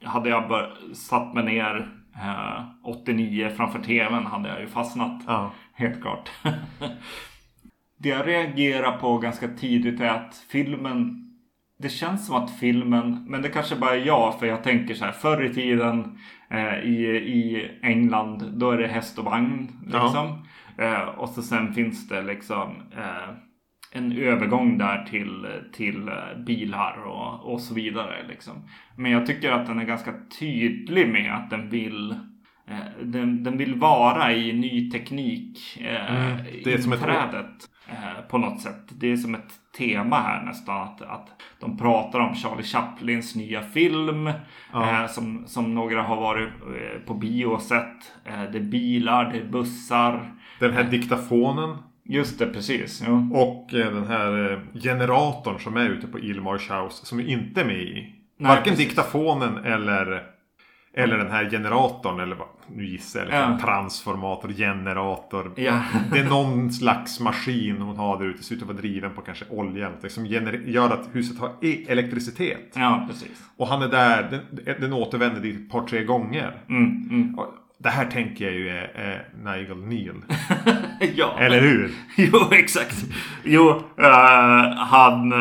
hade 0.04 0.30
jag 0.30 0.48
bör, 0.48 0.78
satt 0.94 1.34
mig 1.34 1.44
ner 1.44 1.90
eh, 2.16 2.64
89 2.84 3.50
framför 3.58 3.80
tvn 3.80 4.26
hade 4.26 4.50
jag 4.50 4.62
ju 4.62 4.68
fastnat. 4.68 5.24
Ja. 5.28 5.52
Helt 5.74 6.02
klart. 6.02 6.30
det 7.98 8.10
jag 8.10 8.28
reagerar 8.28 8.98
på 8.98 9.18
ganska 9.18 9.48
tidigt 9.48 10.02
är 10.02 10.10
att 10.10 10.46
filmen 10.50 11.24
det 11.80 11.90
känns 11.90 12.26
som 12.26 12.36
att 12.36 12.60
filmen, 12.60 13.26
men 13.28 13.42
det 13.42 13.50
kanske 13.50 13.76
bara 13.76 13.96
är 13.96 14.06
jag 14.06 14.40
för 14.40 14.46
jag 14.46 14.64
tänker 14.64 14.94
så 14.94 15.06
här 15.06 15.12
förr 15.12 15.44
i 15.44 15.54
tiden 15.54 16.18
i, 16.84 17.06
i 17.18 17.72
England 17.84 18.44
då 18.60 18.72
är 18.72 18.78
det 18.78 18.88
häst 18.88 19.20
och 19.20 19.26
vagn 19.26 19.68
liksom. 19.86 20.46
Eh, 20.78 21.02
och 21.02 21.30
så 21.30 21.42
sen 21.42 21.74
finns 21.74 22.10
det 22.10 22.22
liksom 22.22 22.76
eh, 22.98 23.30
en 23.92 24.12
övergång 24.12 24.78
där 24.78 25.04
till, 25.06 25.48
till 25.74 26.08
eh, 26.08 26.44
bilar 26.46 26.98
och, 27.06 27.54
och 27.54 27.62
så 27.62 27.74
vidare. 27.74 28.28
Liksom. 28.28 28.54
Men 28.98 29.12
jag 29.12 29.26
tycker 29.26 29.52
att 29.52 29.66
den 29.68 29.80
är 29.80 29.86
ganska 29.86 30.14
tydlig 30.40 31.10
med 31.10 31.36
att 31.36 31.50
den 31.50 31.70
vill 31.70 32.12
eh, 32.68 32.78
den, 33.04 33.44
den 33.44 33.58
vill 33.58 33.76
vara 33.76 34.34
i 34.34 34.54
ny 34.54 34.92
teknik. 34.92 35.78
Eh, 35.82 36.16
Mm, 36.16 36.38
det 36.64 36.74
är 36.74 36.78
som 36.78 36.94
ett- 36.94 37.00
eh, 37.90 38.22
på 38.30 38.38
något 38.38 38.62
sätt. 38.62 38.88
Det 39.00 39.12
är 39.12 39.18
som 39.18 39.36
ett 39.36 39.54
tema 39.78 40.20
här 40.20 40.44
nästan. 40.44 40.82
Att, 40.82 41.02
att 41.02 41.28
de 41.60 41.78
pratar 41.78 42.20
om 42.20 42.36
Charlie 42.36 42.64
Chaplins 42.64 43.36
nya 43.36 43.62
film. 43.62 44.32
Ja. 44.74 45.04
Eh, 45.04 45.10
som, 45.10 45.44
som 45.48 45.76
några 45.76 46.02
har 46.02 46.16
varit 46.16 46.48
eh, 46.48 47.00
på 47.06 47.14
bio 47.14 47.46
och 47.46 47.62
sett. 47.62 48.14
Eh, 48.26 48.44
det 48.52 48.58
är 48.58 48.64
bilar, 48.64 49.32
det 49.34 49.40
är 49.40 49.46
bussar. 49.46 50.32
Den 50.60 50.74
här 50.74 50.84
diktafonen. 50.84 51.78
Just 52.10 52.40
det, 52.40 52.46
precis. 52.46 53.04
Jo. 53.08 53.30
Och 53.34 53.74
eh, 53.74 53.94
den 53.94 54.08
här 54.08 54.52
eh, 54.52 54.82
generatorn 54.82 55.60
som 55.60 55.78
är 55.78 55.90
ute 55.90 56.08
på 56.08 56.20
Ilmarsh 56.20 56.74
House. 56.74 57.06
Som 57.06 57.20
ju 57.20 57.28
inte 57.28 57.62
är 57.62 57.66
med 57.66 57.82
i. 57.82 58.14
Nej, 58.38 58.50
Varken 58.50 58.64
precis. 58.64 58.88
diktafonen 58.88 59.58
eller 59.58 60.24
eller 60.98 61.18
den 61.18 61.32
här 61.32 61.50
generatorn 61.50 62.20
eller 62.20 62.36
vad, 62.36 62.48
nu 62.76 62.86
gissar 62.86 63.20
jag. 63.20 63.26
Liksom, 63.28 63.52
Ja. 63.52 63.60
Transformator, 63.60 64.50
generator. 64.50 65.52
Ja. 65.56 65.82
Det 66.12 66.20
är 66.20 66.30
någon 66.30 66.72
slags 66.72 67.20
maskin 67.20 67.82
hon 67.82 67.98
har 67.98 68.18
där 68.20 68.26
ute. 68.26 68.44
Ser 68.44 68.56
ut 68.56 68.62
att 68.62 68.68
vara 68.68 68.78
driven 68.78 69.14
på 69.14 69.22
kanske 69.22 69.46
olja. 69.50 69.92
Som 70.10 70.26
gör 70.26 70.86
att 70.94 71.10
huset 71.12 71.40
har 71.40 71.50
e- 71.62 71.86
elektricitet. 71.88 72.74
ja, 72.76 73.06
precis. 73.10 73.44
Och 73.58 73.68
han 73.68 73.82
är 73.82 73.88
där. 73.88 74.28
Den, 74.32 74.76
den 74.82 74.94
återvänder 74.94 75.42
dit 75.42 75.56
ett 75.60 75.72
par 75.72 75.82
tre 75.82 76.04
gånger. 76.04 76.52
Mm, 76.70 77.08
mm. 77.12 77.36
Det 77.80 77.90
här 77.90 78.06
tänker 78.06 78.46
jag 78.46 78.54
ju 78.54 78.70
är, 78.70 78.92
är 78.96 79.28
Nigel 79.44 79.78
Neal. 79.78 80.16
ja. 81.16 81.36
Eller 81.40 81.62
hur? 81.62 81.92
Jo, 82.18 82.40
exakt. 82.52 82.96
Jo, 83.44 83.70
eh, 83.98 84.76
han, 84.78 85.34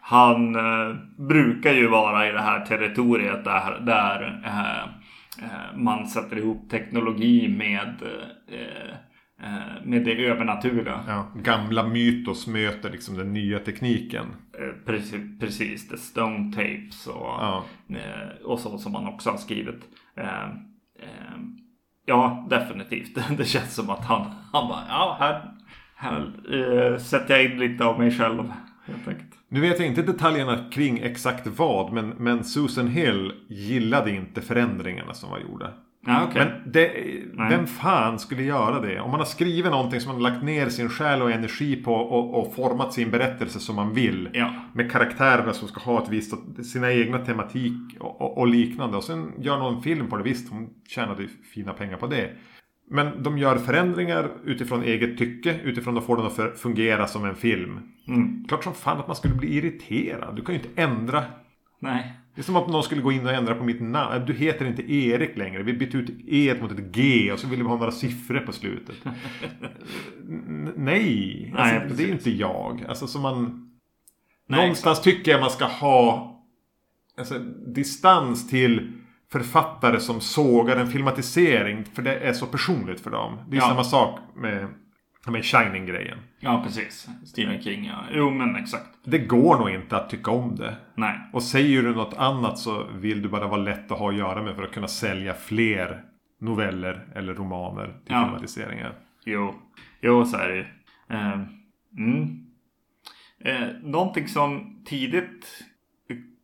han 0.00 0.54
eh, 0.56 0.94
brukar 1.28 1.72
ju 1.72 1.86
vara 1.88 2.28
i 2.28 2.32
det 2.32 2.40
här 2.40 2.60
territoriet 2.66 3.44
där, 3.44 3.80
där 3.80 4.42
eh, 4.44 4.90
man 5.76 6.06
sätter 6.06 6.38
ihop 6.38 6.70
teknologi 6.70 7.48
med, 7.58 7.94
eh, 8.48 8.90
eh, 9.48 9.84
med 9.84 10.04
det 10.04 10.26
övernaturliga. 10.26 11.00
Ja, 11.08 11.32
gamla 11.42 11.86
mytos 11.86 12.46
möter 12.46 12.90
liksom 12.90 13.16
den 13.16 13.32
nya 13.32 13.58
tekniken. 13.58 14.26
Eh, 14.58 14.84
precis, 14.86 15.40
precis, 15.40 15.88
the 15.88 15.96
stone 15.96 16.52
tapes 16.52 17.06
och, 17.06 17.14
Ja. 17.14 17.64
eh, 17.90 18.44
och 18.44 18.58
så 18.60 18.78
som 18.78 18.92
man 18.92 19.06
också 19.06 19.30
har 19.30 19.36
skrivit. 19.36 19.84
Eh, 20.16 20.44
eh, 21.00 21.38
ja, 22.06 22.46
definitivt. 22.50 23.18
Det 23.38 23.44
känns 23.44 23.74
som 23.74 23.90
att 23.90 24.04
han, 24.04 24.20
han 24.52 24.68
bara, 24.68 24.82
ja, 24.88 25.16
här, 25.20 25.50
här 25.96 26.20
eh, 26.54 26.98
sätter 26.98 27.34
jag 27.36 27.44
in 27.44 27.58
lite 27.58 27.84
av 27.84 27.98
mig 27.98 28.10
själv. 28.10 28.52
Helt 28.86 29.08
enkelt. 29.08 29.27
Nu 29.48 29.60
vet 29.60 29.78
jag 29.78 29.88
inte 29.88 30.02
detaljerna 30.02 30.70
kring 30.72 30.98
exakt 30.98 31.46
vad. 31.46 31.92
Men, 31.92 32.08
men 32.08 32.44
Susan 32.44 32.88
Hill 32.88 33.32
gillade 33.48 34.10
inte 34.10 34.40
förändringarna 34.40 35.14
som 35.14 35.30
var 35.30 35.38
gjorda. 35.38 35.72
Ja, 36.06 36.24
okej. 36.28 36.44
Men 36.44 36.72
det, 36.72 36.90
vem 37.50 37.66
fan 37.66 38.18
skulle 38.18 38.42
göra 38.42 38.80
det? 38.80 39.00
Om 39.00 39.10
man 39.10 39.20
har 39.20 39.26
skrivit 39.26 39.70
någonting 39.70 40.00
som 40.00 40.12
man 40.12 40.22
har 40.22 40.30
lagt 40.30 40.44
ner 40.44 40.68
sin 40.68 40.88
själ 40.88 41.22
och 41.22 41.30
energi 41.30 41.76
på 41.76 41.94
och, 41.94 42.40
och 42.40 42.54
format 42.54 42.92
sin 42.92 43.10
berättelse 43.10 43.60
som 43.60 43.76
man 43.76 43.94
vill. 43.94 44.30
Ja. 44.32 44.54
Med 44.72 44.92
karaktärerna 44.92 45.52
som 45.52 45.68
ska 45.68 45.80
ha 45.80 46.02
ett 46.02 46.08
visst, 46.08 46.34
sina 46.64 46.92
egna 46.92 47.18
tematik 47.18 47.96
och, 48.00 48.20
och, 48.20 48.38
och 48.38 48.48
liknande. 48.48 48.96
Och 48.96 49.04
sen 49.04 49.32
gör 49.38 49.58
någon 49.58 49.82
film 49.82 50.08
på 50.08 50.16
det. 50.16 50.22
Visst, 50.22 50.50
hon 50.50 50.70
tjänade 50.88 51.28
fina 51.54 51.72
pengar 51.72 51.96
på 51.96 52.06
det. 52.06 52.30
Men 52.90 53.22
de 53.22 53.38
gör 53.38 53.56
förändringar 53.56 54.30
utifrån 54.44 54.82
eget 54.82 55.18
tycke. 55.18 55.60
Utifrån 55.64 55.98
att 55.98 56.04
få 56.04 56.16
den 56.16 56.26
att 56.26 56.58
fungera 56.58 57.06
som 57.06 57.24
en 57.24 57.34
film. 57.36 57.80
Mm. 58.08 58.44
Klart 58.48 58.64
som 58.64 58.74
fan 58.74 58.98
att 58.98 59.06
man 59.06 59.16
skulle 59.16 59.34
bli 59.34 59.54
irriterad. 59.56 60.36
Du 60.36 60.42
kan 60.44 60.54
ju 60.54 60.60
inte 60.60 60.82
ändra. 60.82 61.24
Nej. 61.80 62.12
Det 62.34 62.40
är 62.40 62.44
som 62.44 62.56
att 62.56 62.68
någon 62.68 62.82
skulle 62.82 63.02
gå 63.02 63.12
in 63.12 63.26
och 63.26 63.32
ändra 63.32 63.54
på 63.54 63.64
mitt 63.64 63.80
namn. 63.80 64.26
Du 64.26 64.32
heter 64.32 64.66
inte 64.66 64.92
Erik 64.92 65.36
längre. 65.36 65.62
Vi 65.62 65.72
bytte 65.72 65.96
ut 65.96 66.10
E 66.26 66.54
mot 66.60 66.72
ett 66.72 66.92
G 66.94 67.32
och 67.32 67.38
så 67.38 67.48
ville 67.48 67.62
vi 67.62 67.68
ha 67.68 67.76
några 67.76 67.90
siffror 67.92 68.40
på 68.40 68.52
slutet. 68.52 68.96
N- 70.28 70.72
Nej, 70.76 71.54
alltså, 71.56 71.74
Nej, 71.74 71.92
det 71.96 72.04
är 72.04 72.12
inte 72.12 72.30
jag. 72.30 72.84
Alltså 72.88 73.06
som 73.06 73.22
man... 73.22 73.70
Nej, 74.48 74.60
någonstans 74.60 75.02
tycker 75.02 75.30
jag 75.30 75.40
man 75.40 75.50
ska 75.50 75.64
ha 75.64 76.34
alltså, 77.18 77.38
distans 77.74 78.50
till 78.50 78.92
författare 79.32 80.00
som 80.00 80.20
sågar 80.20 80.76
en 80.76 80.86
filmatisering. 80.86 81.84
För 81.84 82.02
det 82.02 82.14
är 82.18 82.32
så 82.32 82.46
personligt 82.46 83.00
för 83.00 83.10
dem. 83.10 83.38
Det 83.48 83.56
är 83.56 83.60
Ja. 83.60 83.68
samma 83.68 83.84
sak 83.84 84.20
med, 84.36 84.66
med 85.26 85.44
Shining-grejen. 85.44 86.18
Ja, 86.40 86.62
precis. 86.64 87.08
Stephen 87.26 87.62
King, 87.62 87.84
ja. 87.84 88.04
Jo, 88.12 88.30
men 88.30 88.56
exakt. 88.56 88.86
Det 89.04 89.18
går 89.18 89.58
nog 89.58 89.70
inte 89.70 89.96
att 89.96 90.10
tycka 90.10 90.30
om 90.30 90.56
det. 90.56 90.76
Nej. 90.94 91.20
Och 91.32 91.42
säger 91.42 91.82
du 91.82 91.94
något 91.94 92.14
annat 92.14 92.58
så 92.58 92.84
vill 92.92 93.22
du 93.22 93.28
bara 93.28 93.46
vara 93.46 93.60
lätt 93.60 93.92
att 93.92 93.98
ha 93.98 94.08
att 94.10 94.16
göra 94.18 94.42
med 94.42 94.56
för 94.56 94.62
att 94.62 94.72
kunna 94.72 94.88
sälja 94.88 95.34
fler 95.34 96.02
noveller 96.40 97.08
eller 97.14 97.34
romaner 97.34 97.84
till 97.86 98.14
Ja. 98.14 98.24
filmatiseringar. 98.24 98.94
Jo, 99.24 99.54
jo 100.00 100.24
så 100.24 100.36
är 100.36 100.48
det 100.48 100.54
ju. 100.56 100.64
Eh, 101.10 101.40
mm. 101.98 102.46
eh, 103.44 103.68
Någonting 103.82 104.28
som 104.28 104.82
tidigt 104.86 105.64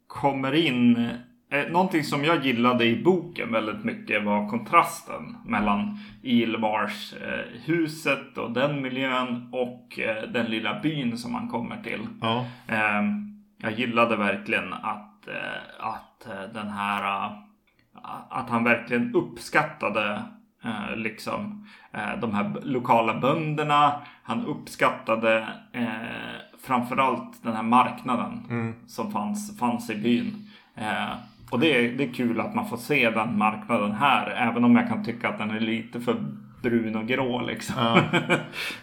kommer 0.07 0.53
in. 0.55 1.09
Eh, 1.55 1.73
någonting 1.73 2.05
som 2.05 2.25
jag 2.25 2.47
gillade 2.47 2.85
i 2.85 3.03
boken 3.03 3.53
väldigt 3.53 3.85
mycket 3.85 4.25
var 4.25 4.49
kontrasten 4.49 5.37
mellan 5.45 5.99
Ilmars 6.23 7.13
eh, 7.13 7.61
huset 7.65 8.39
och 8.39 8.51
den 8.51 8.83
miljön 8.83 9.49
och 9.53 9.99
eh, 9.99 10.29
den 10.29 10.47
lilla 10.47 10.81
byn 10.81 11.19
som 11.19 11.33
man 11.33 11.49
kommer 11.49 11.83
till. 11.83 12.07
Ja. 12.21 12.47
Ehm, 12.69 13.43
jag 13.59 13.73
gillade 13.73 14.17
verkligen 14.17 14.73
att, 14.73 15.29
att 15.79 16.27
den 16.55 16.69
här... 16.69 17.31
att 18.31 18.51
han 18.51 18.65
verkligen 18.65 19.15
uppskattade 19.15 20.23
eh, 20.65 20.97
liksom 20.97 21.69
eh, 21.93 22.21
de 22.21 22.35
här 22.35 22.53
lokala 22.63 23.21
bönderna. 23.21 23.93
Han 24.23 24.47
uppskattade 24.47 25.49
eh, 25.73 25.87
framförallt 26.63 27.43
den 27.43 27.53
här 27.53 27.63
marknaden 27.63 28.75
som 28.87 29.13
fanns, 29.13 29.59
fanns 29.59 29.91
i 29.91 29.95
byn. 29.95 30.51
Och 31.55 31.61
det 31.61 31.77
är, 31.87 31.93
det 31.93 32.05
är 32.05 32.13
kul 32.13 32.41
att 32.41 32.55
man 32.55 32.69
får 32.69 32.77
se 32.77 33.11
den 33.11 33.39
marknaden 33.39 33.93
här. 33.93 34.31
Även 34.51 34.65
om 34.65 34.77
jag 34.77 34.89
kan 34.89 35.05
tycka 35.05 35.29
att 35.29 35.39
den 35.39 35.51
är 35.51 35.61
lite 35.61 36.01
för 36.01 36.17
brun 36.63 36.97
och 36.97 37.07
grå 37.07 37.43
liksom. 37.47 37.75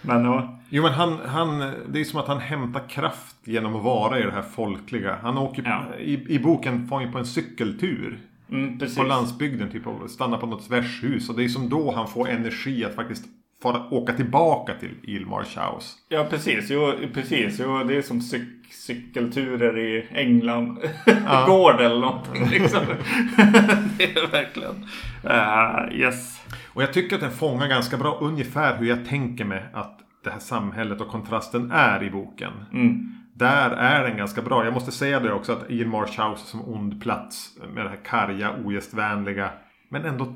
Men 0.02 0.26
ja, 0.26 0.60
Jo 0.70 0.84
men 0.84 0.92
han, 0.92 1.20
han, 1.26 1.60
det 1.90 2.00
är 2.00 2.04
som 2.04 2.20
att 2.20 2.28
han 2.28 2.40
hämtar 2.40 2.90
kraft 2.90 3.36
genom 3.44 3.76
att 3.76 3.84
vara 3.84 4.20
i 4.20 4.24
det 4.24 4.32
här 4.32 4.42
folkliga. 4.42 5.16
Han 5.22 5.38
åker, 5.38 5.64
Ja. 5.66 5.96
i, 6.00 6.36
i 6.36 6.40
boken 6.40 6.88
får 6.88 7.00
han 7.02 7.12
på 7.12 7.18
en 7.18 7.26
cykeltur. 7.26 8.20
mm. 8.52 8.80
På 8.98 9.04
landsbygden 9.04 9.72
typ 9.72 9.88
och 9.88 10.10
stanna 10.10 10.38
på 10.38 10.46
något 10.46 10.70
värdshus. 10.72 11.30
Och 11.30 11.36
det 11.36 11.44
är 11.44 11.48
som 11.48 11.70
då 11.70 11.92
han 11.96 12.08
får 12.08 12.30
energi 12.30 12.86
att 12.86 12.96
faktiskt 12.96 13.26
fara, 13.62 13.90
åka 13.92 14.14
tillbaka 14.14 14.74
till 14.74 14.96
Ilmarsh 15.04 15.60
House. 15.60 15.98
Ja 16.10 16.28
precis, 16.30 16.70
jo, 16.70 16.94
precis. 17.14 17.60
Jo, 17.60 17.84
det 17.84 17.98
är 17.98 18.02
som 18.02 18.20
cyk- 18.20 18.72
cykelturer 18.72 19.78
i 19.80 20.08
England. 20.12 20.78
Gård 21.48 21.82
eller 21.82 22.00
någonting 22.00 22.50
liksom. 22.50 22.80
det 23.98 24.04
är 24.04 24.32
verkligen. 24.32 24.86
Uh, 25.26 26.00
yes. 26.00 26.42
Och 26.74 26.84
jag 26.84 26.94
tycker 26.94 27.16
att 27.16 27.22
den 27.22 27.32
fångar 27.32 27.68
ganska 27.68 27.98
bra 27.98 28.18
ungefär 28.22 28.78
hur 28.78 28.86
jag 28.88 29.06
tänker 29.06 29.46
mig 29.46 29.66
att 29.74 30.00
det 30.24 30.30
här 30.30 30.40
samhället 30.40 31.02
och 31.02 31.08
kontrasten 31.08 31.72
är 31.72 32.04
i 32.04 32.10
boken. 32.10 32.54
Mm. 32.74 33.16
där 33.36 33.70
är 33.70 34.04
den 34.08 34.18
ganska 34.18 34.42
bra. 34.42 34.66
Jag 34.66 34.74
måste 34.74 34.92
säga 34.92 35.20
det 35.20 35.34
också 35.34 35.52
att 35.52 35.72
Ian 35.72 35.90
Marsh 35.90 36.22
House 36.22 36.46
som 36.46 36.62
ond 36.74 37.02
plats 37.02 37.58
med 37.74 37.86
det 37.86 37.90
här 37.90 38.00
karga, 38.06 38.56
ogästvänliga 38.66 39.50
men 39.90 40.06
ändå 40.06 40.34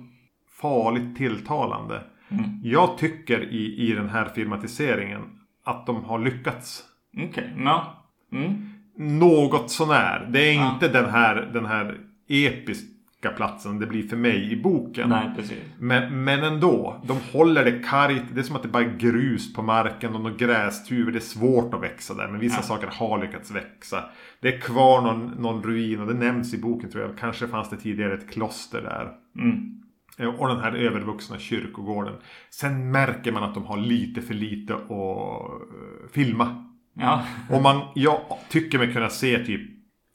farligt 0.62 1.18
tilltalande. 1.18 2.02
Mm. 2.30 2.44
Jag 2.64 2.98
tycker 2.98 3.44
i, 3.54 3.76
i 3.90 3.94
den 3.94 4.10
här 4.10 4.30
filmatiseringen 4.36 5.22
att 5.66 5.86
de 5.86 6.04
har 6.04 6.20
lyckats. 6.20 6.84
Okej, 7.18 7.30
okay. 7.30 7.44
ja. 7.64 8.04
Mm. 8.32 8.70
Något 8.98 9.72
sånär. 9.72 10.28
Det 10.32 10.40
är 10.50 10.54
Ja. 10.56 10.74
inte 10.74 10.88
den 10.88 11.10
här, 11.10 11.50
den 11.54 11.66
här 11.66 11.98
episka 12.28 13.30
platsen 13.36 13.80
det 13.80 13.86
blir 13.86 14.08
för 14.08 14.18
mig 14.18 14.52
i 14.52 14.62
boken. 14.62 15.10
Nej, 15.10 15.30
precis. 15.36 15.58
Men, 15.80 16.24
men 16.24 16.44
ändå. 16.44 17.02
De 17.08 17.18
håller 17.34 17.64
det 17.66 17.80
kargt. 17.84 18.24
Det 18.34 18.40
är 18.40 18.44
som 18.44 18.56
att 18.56 18.62
det 18.64 18.68
bara 18.68 18.84
är 18.84 18.98
grus 18.98 19.54
på 19.54 19.62
marken 19.62 20.16
och 20.16 20.22
något 20.22 20.40
grästuvor. 20.40 21.12
Det 21.12 21.18
är 21.18 21.20
svårt 21.20 21.74
att 21.74 21.84
växa 21.84 22.14
där. 22.14 22.28
Men 22.28 22.40
vissa 22.40 22.58
Ja. 22.58 22.62
saker 22.62 22.88
har 22.92 23.22
lyckats 23.22 23.52
växa. 23.52 24.04
Det 24.42 24.56
är 24.56 24.60
kvar 24.60 25.02
någon, 25.02 25.28
någon 25.40 25.64
ruin 25.64 26.00
och 26.00 26.08
det 26.08 26.14
nämns 26.14 26.54
i 26.54 26.58
boken 26.62 26.92
tror 26.92 27.04
jag. 27.04 27.18
Kanske 27.18 27.48
fanns 27.48 27.70
det 27.70 27.78
tidigare 27.78 28.14
ett 28.14 28.30
kloster 28.32 28.82
där. 28.82 29.12
Mm. 29.44 29.82
Eh, 30.18 30.28
Och 30.28 30.48
den 30.48 30.60
här 30.60 30.72
övervuxna 30.72 31.40
kyrkogården. 31.40 32.14
Sen 32.50 32.92
märker 32.92 33.32
man 33.32 33.44
att 33.44 33.54
de 33.54 33.66
har 33.66 33.78
lite 33.78 34.22
för 34.22 34.34
lite 34.34 34.74
att 34.76 34.92
eh, 34.92 36.10
filma. 36.14 36.66
Ja. 36.94 37.24
Och 37.50 37.62
man, 37.62 37.82
jag 37.96 38.20
tycker 38.50 38.78
mig 38.78 38.94
kunna 38.94 39.10
se 39.10 39.46
typ 39.46 39.62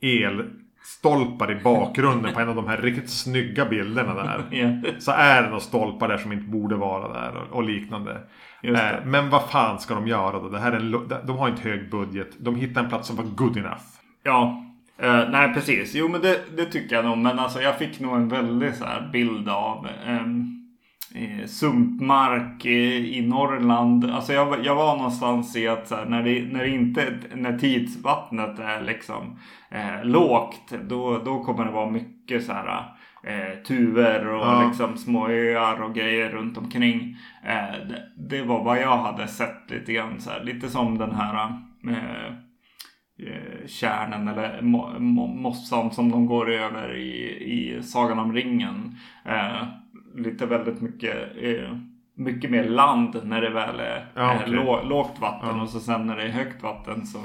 elstolpar 0.02 1.52
i 1.52 1.62
bakgrunden 1.62 2.34
på 2.34 2.40
en 2.40 2.48
av 2.48 2.54
de 2.56 2.66
här 2.68 2.76
riktigt 2.78 3.10
snygga 3.10 3.64
bilderna 3.64 4.14
där. 4.14 4.44
ja. 4.84 4.92
Så 4.98 5.10
är 5.12 5.42
det 5.42 5.48
några 5.48 5.60
stolpar 5.60 6.08
där 6.08 6.18
som 6.18 6.32
inte 6.32 6.50
borde 6.50 6.76
vara 6.76 7.12
där 7.12 7.36
och, 7.36 7.56
och 7.56 7.62
liknande. 7.62 8.20
Eh, 8.62 9.04
men 9.04 9.30
vad 9.30 9.50
fan 9.50 9.78
ska 9.78 9.94
de 9.94 10.06
göra 10.08 10.38
då? 10.38 10.48
Det 10.48 10.58
här 10.58 10.72
är 10.72 10.76
en, 10.76 11.08
de 11.26 11.38
har 11.38 11.48
inte 11.48 11.62
hög 11.62 11.90
budget. 11.90 12.28
De 12.38 12.56
hittar 12.56 12.82
en 12.82 12.88
plats 12.88 13.08
som 13.08 13.16
var 13.16 13.24
good 13.24 13.56
enough. 13.56 13.82
Ja, 14.22 14.64
eh, 15.02 15.28
nej 15.30 15.54
precis. 15.54 15.94
Jo 15.94 16.08
men 16.08 16.20
det, 16.20 16.40
det 16.56 16.64
tycker 16.64 16.96
jag 16.96 17.04
nog. 17.04 17.18
Men 17.18 17.38
alltså 17.38 17.60
jag 17.60 17.78
fick 17.78 18.00
nog 18.00 18.16
en 18.16 18.28
väldig 18.28 18.74
så 18.74 18.84
här 18.84 19.08
bild 19.12 19.48
av 19.48 19.88
ehm, 20.06 20.56
eh, 21.14 21.46
sumpmark 21.46 22.64
eh, 22.64 23.16
i 23.16 23.26
Norrland. 23.28 24.10
Alltså 24.10 24.32
jag, 24.32 24.64
jag 24.64 24.74
var 24.74 24.96
någonstans 24.96 25.56
i 25.56 25.68
att 25.68 25.90
här, 25.90 26.04
när, 26.04 26.22
det, 26.22 26.44
när, 26.52 26.60
det 26.60 26.68
inte, 26.68 27.12
när 27.34 27.58
tidsvattnet 27.58 28.58
är 28.58 28.82
liksom 28.82 29.38
eh, 29.70 30.04
lågt. 30.04 30.72
Då, 30.88 31.18
då 31.24 31.44
kommer 31.44 31.64
det 31.64 31.70
vara 31.70 31.90
mycket 31.90 32.44
så 32.44 32.52
här 32.52 32.84
eh, 33.24 33.62
tuvor 33.66 34.26
och 34.28 34.46
Ja. 34.46 34.64
liksom 34.68 34.96
små 34.96 35.28
öar 35.28 35.82
och 35.82 35.94
grejer 35.94 36.30
runt 36.30 36.58
omkring. 36.58 37.16
Eh, 37.44 37.88
det, 37.88 38.02
det 38.28 38.42
var 38.42 38.64
vad 38.64 38.80
jag 38.80 38.96
hade 38.96 39.28
sett 39.28 39.70
lite 39.70 39.92
grann 39.92 40.20
så 40.20 40.30
här. 40.30 40.44
Lite 40.44 40.68
som 40.68 40.98
den 40.98 41.14
här 41.14 41.58
eh, 43.26 43.66
kärnen 43.66 44.28
eller 44.28 44.60
mo- 44.60 44.98
mo- 44.98 45.40
mossan 45.40 45.90
som 45.90 46.10
de 46.10 46.26
går 46.26 46.50
över 46.50 46.96
i, 46.96 47.26
i 47.52 47.82
Sagan 47.82 48.18
om 48.18 48.32
ringen. 48.32 48.96
Eh, 49.24 49.62
lite 50.16 50.46
väldigt 50.46 50.80
mycket, 50.80 51.16
eh, 51.42 51.76
mycket 52.14 52.50
mer 52.50 52.64
land 52.64 53.20
när 53.24 53.40
det 53.40 53.50
väl 53.50 53.80
är 53.80 54.06
Ja, 54.14 54.34
okej. 54.36 54.54
lå- 54.54 54.88
lågt 54.88 55.20
vatten 55.20 55.56
Ja. 55.56 55.62
och 55.62 55.68
så 55.68 55.80
sen 55.80 56.06
när 56.06 56.16
det 56.16 56.22
är 56.22 56.28
högt 56.28 56.62
vatten 56.62 57.06
så. 57.06 57.18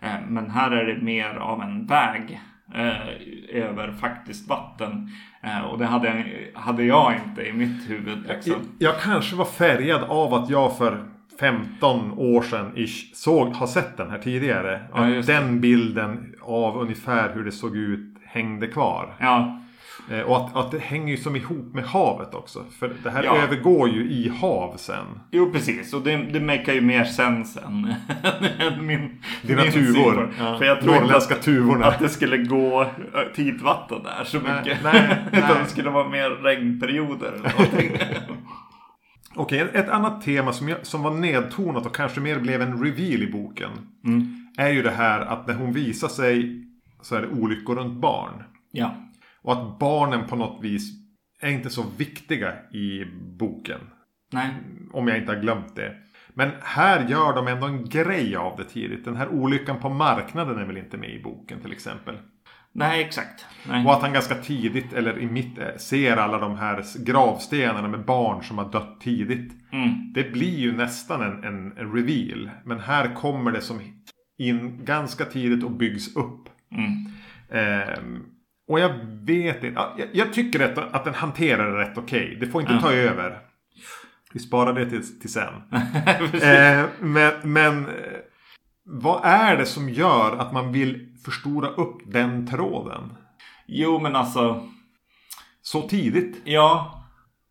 Eh, 0.00 0.14
men 0.28 0.50
här 0.50 0.70
är 0.70 0.94
det 0.94 1.02
mer 1.02 1.34
av 1.34 1.62
en 1.62 1.86
väg 1.86 2.40
eh, 2.74 3.62
över 3.64 3.92
faktiskt 3.92 4.48
vatten. 4.48 5.08
Eh, 5.42 5.60
och 5.60 5.78
det 5.78 5.86
hade 5.86 6.08
jag, 6.08 6.24
hade 6.60 6.82
jag 6.84 7.12
inte 7.26 7.42
i 7.42 7.52
mitt 7.52 7.90
huvud. 7.90 8.26
Liksom. 8.28 8.52
Jag, 8.78 8.92
jag 8.92 9.00
kanske 9.00 9.36
var 9.36 9.44
färgad 9.44 10.02
av 10.04 10.34
att 10.34 10.50
jag 10.50 10.78
för 10.78 11.04
15 11.40 12.12
år 12.12 12.42
sedan 12.42 12.72
ish, 12.76 13.14
såg, 13.14 13.48
har 13.52 13.66
sett 13.66 13.96
den 13.96 14.10
här 14.10 14.18
tidigare. 14.18 14.80
Ja, 14.94 15.18
Att 15.18 15.26
den 15.26 15.60
bilden 15.60 16.34
av 16.42 16.78
ungefär 16.78 17.34
hur 17.34 17.44
det 17.44 17.52
såg 17.52 17.76
ut 17.76 18.14
hängde 18.26 18.66
kvar. 18.66 19.14
Ja, 19.20 19.54
Eh, 20.10 20.20
Och 20.20 20.36
att, 20.36 20.56
att 20.56 20.70
det 20.70 20.78
hänger 20.78 21.10
ju 21.10 21.16
som 21.16 21.36
ihop 21.36 21.74
med 21.74 21.84
havet 21.84 22.34
också. 22.34 22.64
För 22.78 22.90
det 23.02 23.10
här 23.10 23.22
Ja. 23.22 23.36
övergår 23.36 23.88
ju 23.88 24.10
i 24.10 24.28
hav 24.40 24.74
sen. 24.76 25.04
Jo 25.30 25.50
precis 25.52 25.94
och 25.94 26.02
det, 26.02 26.16
det 26.16 26.40
makar 26.40 26.72
ju 26.72 26.80
mer 26.80 27.04
sens 27.04 27.56
än, 27.66 27.94
min 28.80 29.22
Dina 29.42 29.62
min 29.62 29.72
tuvor. 29.72 30.30
Ja. 30.38 30.58
För 30.58 30.64
jag 30.64 30.80
tror 30.80 30.94
Norrländska 30.94 31.34
att, 31.34 31.42
tuvorna. 31.42 31.86
att 31.86 31.98
det 31.98 32.08
skulle 32.08 32.36
gå 32.38 32.82
äh, 32.82 32.88
tidvatten 33.34 34.02
där 34.02 34.24
så 34.24 34.38
Nej, 34.40 34.58
mycket. 34.58 34.78
nej, 34.84 35.18
Utan 35.32 35.48
nej. 35.48 35.58
det 35.64 35.70
skulle 35.70 35.90
vara 35.90 36.08
mer 36.08 36.30
regnperioder 36.30 37.32
eller 37.32 37.52
någonting. 37.58 37.90
Okej, 39.34 39.70
ett 39.74 39.88
annat 39.88 40.22
tema 40.22 40.52
som, 40.52 40.68
jag, 40.68 40.86
som 40.86 41.02
var 41.02 41.10
nedtonat 41.10 41.86
och 41.86 41.96
kanske 41.96 42.20
mer 42.20 42.40
blev 42.40 42.62
en 42.62 42.84
reveal 42.84 43.22
i 43.22 43.32
boken. 43.32 43.70
Mm. 44.04 44.46
Är 44.58 44.68
ju 44.68 44.82
det 44.82 44.90
här 44.90 45.20
att 45.20 45.46
när 45.46 45.54
hon 45.54 45.72
visar 45.72 46.08
sig 46.08 46.64
så 47.02 47.14
är 47.14 47.22
det 47.22 47.28
olyckor 47.28 47.76
runt 47.76 48.00
barn. 48.00 48.44
ja. 48.70 48.94
Och 49.42 49.52
att 49.52 49.78
barnen 49.78 50.26
på 50.26 50.36
något 50.36 50.64
vis 50.64 50.92
är 51.40 51.50
inte 51.50 51.70
så 51.70 51.84
viktiga 51.96 52.52
i 52.72 53.04
boken. 53.38 53.80
Nej. 54.32 54.50
Om 54.92 55.08
jag 55.08 55.18
inte 55.18 55.32
har 55.32 55.40
glömt 55.40 55.76
det. 55.76 55.94
Men 56.28 56.50
här 56.62 57.08
gör 57.08 57.34
de 57.34 57.48
ändå 57.48 57.66
en 57.66 57.88
grej 57.88 58.36
av 58.36 58.56
det 58.56 58.64
tidigt. 58.64 59.04
Den 59.04 59.16
här 59.16 59.28
olyckan 59.28 59.80
på 59.80 59.88
marknaden 59.88 60.58
är 60.58 60.64
väl 60.64 60.76
inte 60.76 60.96
med 60.96 61.10
i 61.10 61.22
boken 61.22 61.60
till 61.60 61.72
exempel. 61.72 62.18
Nej 62.74 63.00
exakt. 63.04 63.46
Nej. 63.68 63.86
Och 63.86 63.92
att 63.94 64.02
han 64.02 64.12
ganska 64.12 64.34
tidigt, 64.34 64.92
eller 64.92 65.18
i 65.18 65.26
mitt, 65.26 65.58
eh, 65.58 65.76
ser 65.76 66.16
alla 66.16 66.38
de 66.38 66.56
här 66.56 66.84
gravstenarna 67.04 67.88
med 67.88 68.04
barn 68.04 68.42
som 68.44 68.58
har 68.58 68.72
dött 68.72 69.00
tidigt. 69.00 69.52
Mm. 69.72 70.12
Det 70.12 70.32
blir 70.32 70.58
ju 70.58 70.72
nästan 70.76 71.22
en, 71.22 71.44
en, 71.44 71.78
en 71.78 71.92
reveal. 71.92 72.50
Men 72.64 72.80
här 72.80 73.14
kommer 73.14 73.52
det 73.52 73.60
som 73.60 73.80
in 74.38 74.84
ganska 74.84 75.24
tidigt 75.24 75.64
och 75.64 75.70
byggs 75.70 76.16
upp. 76.16 76.48
Mm. 76.72 76.92
Ehm, 77.50 78.22
och 78.68 78.80
jag 78.80 78.92
vet 79.26 79.56
inte. 79.64 79.66
ja, 79.80 79.94
Jag, 79.98 80.08
jag 80.12 80.32
tycker 80.32 80.60
att, 80.72 80.94
att 80.94 81.04
den 81.04 81.14
hanterar 81.14 81.72
det 81.72 81.78
rätt 81.78 81.98
okej. 81.98 82.36
Det 82.40 82.46
får 82.46 82.60
inte 82.60 82.72
Ja. 82.74 82.80
ta 82.80 82.92
över. 82.92 83.38
Vi 84.32 84.40
sparar 84.40 84.72
det 84.72 84.90
till, 84.90 85.20
till 85.20 85.32
sen. 85.32 85.52
Ehm, 86.42 86.86
men 87.00 87.32
men 87.42 87.86
eh, 87.86 87.92
vad 88.90 89.24
är 89.24 89.56
det 89.56 89.66
som 89.66 89.88
gör 89.88 90.36
att 90.36 90.52
man 90.52 90.72
vill 90.72 91.08
förstora 91.24 91.68
upp 91.68 91.98
den 92.06 92.46
tråden? 92.46 93.12
Jo 93.66 93.98
men 93.98 94.16
alltså. 94.16 94.62
Så 95.62 95.82
tidigt? 95.82 96.42
Ja. 96.44 96.94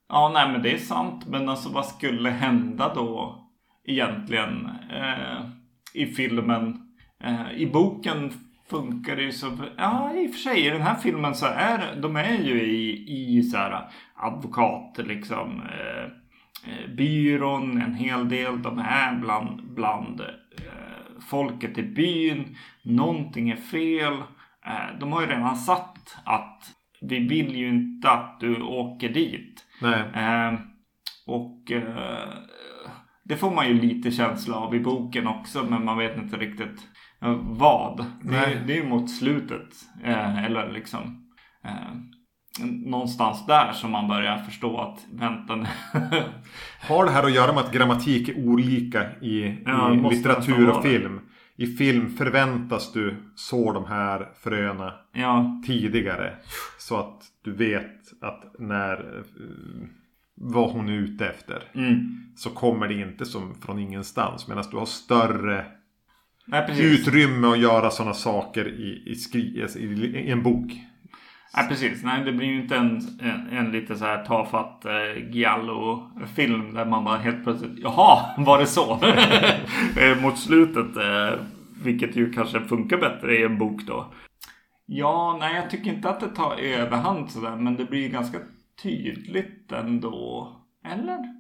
Ja 0.10 0.32
nej 0.34 0.52
men 0.52 0.62
det 0.62 0.74
är 0.74 0.78
sant. 0.78 1.28
Men 1.28 1.50
alltså 1.50 1.70
vad 1.70 1.86
skulle 1.86 2.30
hända 2.30 2.94
då 2.94 3.44
egentligen 3.86 4.70
eh, 4.92 5.46
i 5.94 6.06
filmen? 6.06 6.82
Eh, 7.24 7.52
I 7.56 7.68
boken 7.68 8.32
funkar 8.70 9.16
det 9.16 9.24
ju 9.24 9.32
så. 9.32 9.52
Ja 9.78 10.14
i 10.16 10.28
och 10.28 10.32
för 10.32 10.40
sig 10.40 10.66
i 10.66 10.70
den 10.70 10.82
här 10.82 10.96
filmen 10.96 11.36
så 11.36 11.46
är 11.46 11.96
de 12.02 12.16
är 12.16 12.38
ju 12.38 12.62
i, 12.62 13.38
i 13.38 13.44
så 13.44 13.58
här 13.58 13.90
advokat 14.16 14.98
liksom. 14.98 15.62
Eh, 15.62 16.04
eh, 16.72 16.90
byrån 16.96 17.82
en 17.82 17.94
hel 17.94 18.30
del. 18.30 18.62
De 18.62 18.80
är 18.80 19.16
bland, 19.16 19.74
bland 19.76 20.22
eh, 20.22 20.28
folket 21.30 21.78
i 21.78 21.84
byn. 21.84 22.58
Någonting 22.84 23.50
är 23.50 23.56
fel. 23.56 24.14
Eh, 24.66 25.00
de 25.00 25.12
har 25.12 25.22
ju 25.22 25.28
redan 25.28 25.56
satt 25.56 26.18
att 26.24 26.78
vi 27.02 27.20
vill 27.20 27.56
ju 27.56 27.70
inte 27.70 28.10
att 28.10 28.40
du 28.40 28.62
åker 28.62 29.10
dit. 29.10 29.66
Eh, 30.14 30.54
och 31.28 31.72
eh, 31.72 32.30
det 33.24 33.38
får 33.38 33.52
man 33.52 33.68
ju 33.68 33.74
lite 33.74 34.12
känsla 34.12 34.56
av 34.56 34.76
i 34.76 34.80
boken 34.80 35.28
också. 35.28 35.64
Men 35.70 35.86
man 35.86 35.98
vet 35.98 36.18
inte 36.18 36.38
riktigt 36.38 36.88
eh, 37.22 37.36
vad. 37.42 38.06
Det 38.22 38.38
är, 38.38 38.48
Nej. 38.48 38.64
det 38.68 38.74
är 38.74 38.78
ju 38.78 38.90
mot 38.90 39.12
slutet. 39.12 39.70
Eller 40.04 40.72
liksom. 40.72 41.24
Någonstans 42.86 43.46
där 43.46 43.72
som 43.72 43.92
man 43.92 44.08
börjar 44.08 44.38
förstå 44.38 44.78
att 44.78 45.06
vänta 45.14 45.56
nu. 45.56 45.66
Har 46.82 47.06
det 47.06 47.12
här 47.12 47.24
att 47.24 47.34
göra 47.34 47.54
med 47.54 47.64
att 47.64 47.74
grammatik 47.74 48.30
är 48.30 48.38
olika 48.38 49.04
i, 49.22 49.58
Ja, 49.66 49.94
i 49.94 50.16
litteratur 50.16 50.70
och 50.70 50.84
film? 50.84 51.20
I 51.56 51.68
film 51.68 52.10
förväntas 52.10 52.94
du 52.94 53.16
så 53.36 53.74
de 53.74 53.86
här 53.86 54.30
fröna 54.44 54.94
ja, 55.14 55.62
tidigare. 55.66 56.34
Så 56.78 56.98
att 56.98 57.24
du 57.44 57.52
vet 57.52 58.22
att 58.22 58.60
när 58.60 58.94
eh, 58.94 59.88
vad 60.36 60.72
hon 60.72 60.90
är 60.90 60.94
ute 60.94 61.28
efter. 61.28 61.64
mm. 61.76 62.24
Så 62.36 62.50
kommer 62.50 62.88
det 62.88 62.94
inte 62.94 63.26
som 63.26 63.56
från 63.62 63.80
ingenstans. 63.80 64.48
Medan 64.48 64.64
du 64.72 64.78
har 64.78 64.86
större 64.86 65.66
Nej, 66.46 66.94
utrymme 66.94 67.48
att 67.48 67.60
göra 67.60 67.90
sådana 67.90 68.14
saker 68.14 68.68
i, 68.68 69.04
i, 69.06 69.16
skri, 69.16 69.66
i 70.26 70.32
en 70.32 70.44
bok. 70.44 70.72
Nej 71.56 71.68
precis, 71.68 72.04
nej 72.04 72.24
det 72.26 72.34
blir 72.34 72.48
ju 72.48 72.62
inte 72.62 72.76
en, 72.76 73.02
en, 73.22 73.58
en 73.58 73.72
lite 73.72 73.96
så 73.96 74.06
här 74.06 74.26
tafatt 74.26 74.86
eh, 74.86 75.30
giallo-film 75.32 76.74
där 76.74 76.86
man 76.86 77.04
bara 77.04 77.18
helt 77.18 77.44
plötsligt 77.44 77.80
Jaha, 77.80 78.20
var 78.38 78.60
det 78.60 78.66
så? 78.66 79.00
Eh, 80.00 80.22
mot 80.22 80.40
slutet, 80.40 80.98
eh, 80.98 81.40
vilket 81.84 82.16
ju 82.16 82.32
kanske 82.34 82.62
funkar 82.62 82.98
bättre 82.98 83.38
i 83.38 83.44
en 83.44 83.58
bok 83.58 83.82
då. 83.88 84.14
Ja, 84.86 85.38
nej 85.40 85.56
jag 85.56 85.70
tycker 85.70 85.94
inte 85.94 86.10
att 86.10 86.20
det 86.20 86.28
tar 86.28 86.56
överhand 86.58 87.32
sådär 87.32 87.56
men 87.56 87.76
det 87.76 87.86
blir 87.86 88.00
ju 88.00 88.10
ganska 88.10 88.38
tydligt 88.84 89.72
ändå. 89.72 90.52
Eller? 90.86 91.37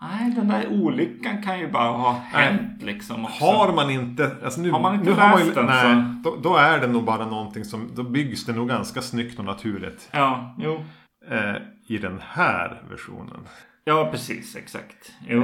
Nej, 0.00 0.30
den 0.30 0.48
där 0.48 0.68
olyckan 0.68 1.42
kan 1.42 1.58
ju 1.58 1.70
bara 1.70 1.88
ha 1.88 2.12
hänt 2.12 2.82
liksom. 2.82 3.24
Också. 3.24 3.44
Har 3.44 3.72
man 3.72 3.90
inte, 3.90 4.36
alltså 4.44 4.60
nu, 4.60 4.70
Har 4.70 4.80
man 4.80 4.94
inte 4.94 5.10
nu 5.10 5.12
har 5.16 5.28
man 5.28 5.38
ju, 5.38 5.44
läst 5.44 5.54
den 5.54 5.66
nej, 5.66 6.22
då, 6.24 6.36
då 6.42 6.56
är 6.56 6.80
det 6.80 6.86
nog 6.86 7.04
bara 7.04 7.26
någonting 7.26 7.64
som, 7.64 7.90
då 7.94 8.02
byggs 8.02 8.44
det 8.44 8.52
nog 8.52 8.68
ganska 8.68 9.02
snyggt 9.02 9.38
och 9.38 9.44
naturligt. 9.44 10.08
Ja, 10.12 10.56
jo. 10.58 10.84
Eh, 11.30 11.56
I 11.86 11.98
den 11.98 12.20
här 12.28 12.82
versionen. 12.90 13.48
Ja, 13.84 14.08
precis. 14.10 14.56
Exakt. 14.56 15.12
Jo. 15.26 15.42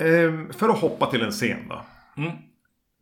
Eh, 0.00 0.52
för 0.52 0.68
att 0.68 0.80
hoppa 0.80 1.06
till 1.06 1.22
en 1.22 1.30
scen 1.30 1.68
då. 1.68 1.82
Mm. 2.16 2.32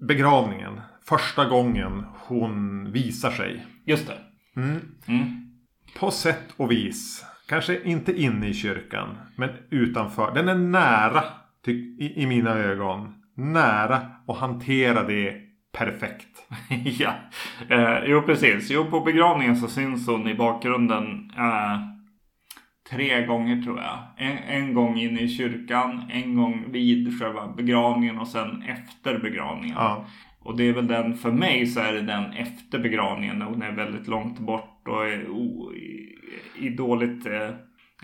Begravningen. 0.09 0.81
Första 1.09 1.45
gången 1.45 2.05
hon 2.27 2.85
visar 2.93 3.31
sig. 3.31 3.67
Just 3.85 4.07
det. 4.07 4.19
Mm. 4.61 4.81
Mm. 5.07 5.51
På 5.99 6.11
sätt 6.11 6.55
och 6.57 6.71
vis. 6.71 7.25
Kanske 7.49 7.83
inte 7.85 8.21
inne 8.21 8.49
i 8.49 8.55
kyrkan. 8.55 9.19
Men 9.37 9.51
utanför. 9.71 10.35
Den 10.35 10.49
är 10.49 10.55
nära. 10.55 11.25
I, 11.67 12.23
I 12.23 12.27
mina 12.27 12.51
ögon. 12.51 13.15
Nära 13.35 14.01
att 14.27 14.37
hantera 14.37 15.03
det 15.03 15.37
perfekt. 15.73 16.47
ja. 16.85 17.15
Eh, 17.69 17.99
jo, 18.07 18.23
precis. 18.23 18.71
Jo, 18.71 18.85
på 18.85 19.01
begravningen 19.01 19.57
så 19.57 19.69
syns 19.69 20.07
hon 20.07 20.29
i 20.29 20.35
bakgrunden 20.35 21.33
eh, 21.37 21.79
tre 22.91 23.27
gånger 23.27 23.63
tror 23.63 23.79
jag. 23.79 23.99
En, 24.17 24.39
en 24.39 24.75
gång 24.75 24.99
inne 24.99 25.21
i 25.21 25.29
kyrkan, 25.29 26.03
en 26.11 26.37
gång 26.37 26.65
vid 26.73 27.21
själva 27.21 27.49
begravningen 27.57 28.19
och 28.19 28.29
sen 28.29 28.63
efter 28.63 29.19
begravningen. 29.19 29.77
Ja. 29.79 30.07
Och 30.41 30.57
det 30.57 30.69
är 30.69 30.73
väl 30.73 30.87
den, 30.87 31.17
för 31.17 31.33
mig 31.33 31.67
så 31.67 31.81
är 31.81 31.93
det 31.93 32.03
den 32.03 32.33
efter 32.33 32.79
begravningen 32.79 33.39
när 33.39 33.47
hon 33.47 33.63
är 33.63 33.73
väldigt 33.73 34.09
långt 34.09 34.39
bort 34.39 34.89
och 34.89 35.07
är 35.07 35.29
o, 35.31 35.73
i, 36.61 36.69
dåligt 36.77 37.27
eh, 37.27 37.49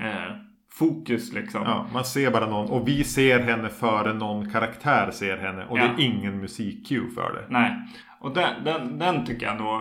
eh, 0.09 0.33
fokus 0.73 1.33
liksom. 1.33 1.63
Ja, 1.63 1.87
man 1.93 2.05
ser 2.05 2.31
bara 2.31 2.47
någon. 2.51 2.71
Och 2.71 2.89
vi 2.89 3.05
ser 3.05 3.41
henne 3.41 3.69
före 3.69 4.13
någon 4.15 4.51
karaktär 4.51 5.11
ser 5.11 5.37
henne. 5.37 5.65
Och 5.65 5.79
det 5.79 5.85
Ja. 5.85 5.91
är 5.99 6.01
ingen 6.05 6.41
musik-cue 6.45 7.11
för 7.15 7.33
det. 7.33 7.47
Nej, 7.49 7.73
och 8.21 8.35
den, 8.35 8.65
den, 8.65 8.99
den 8.99 9.27
tycker 9.27 9.47
jag 9.47 9.57
nog 9.61 9.81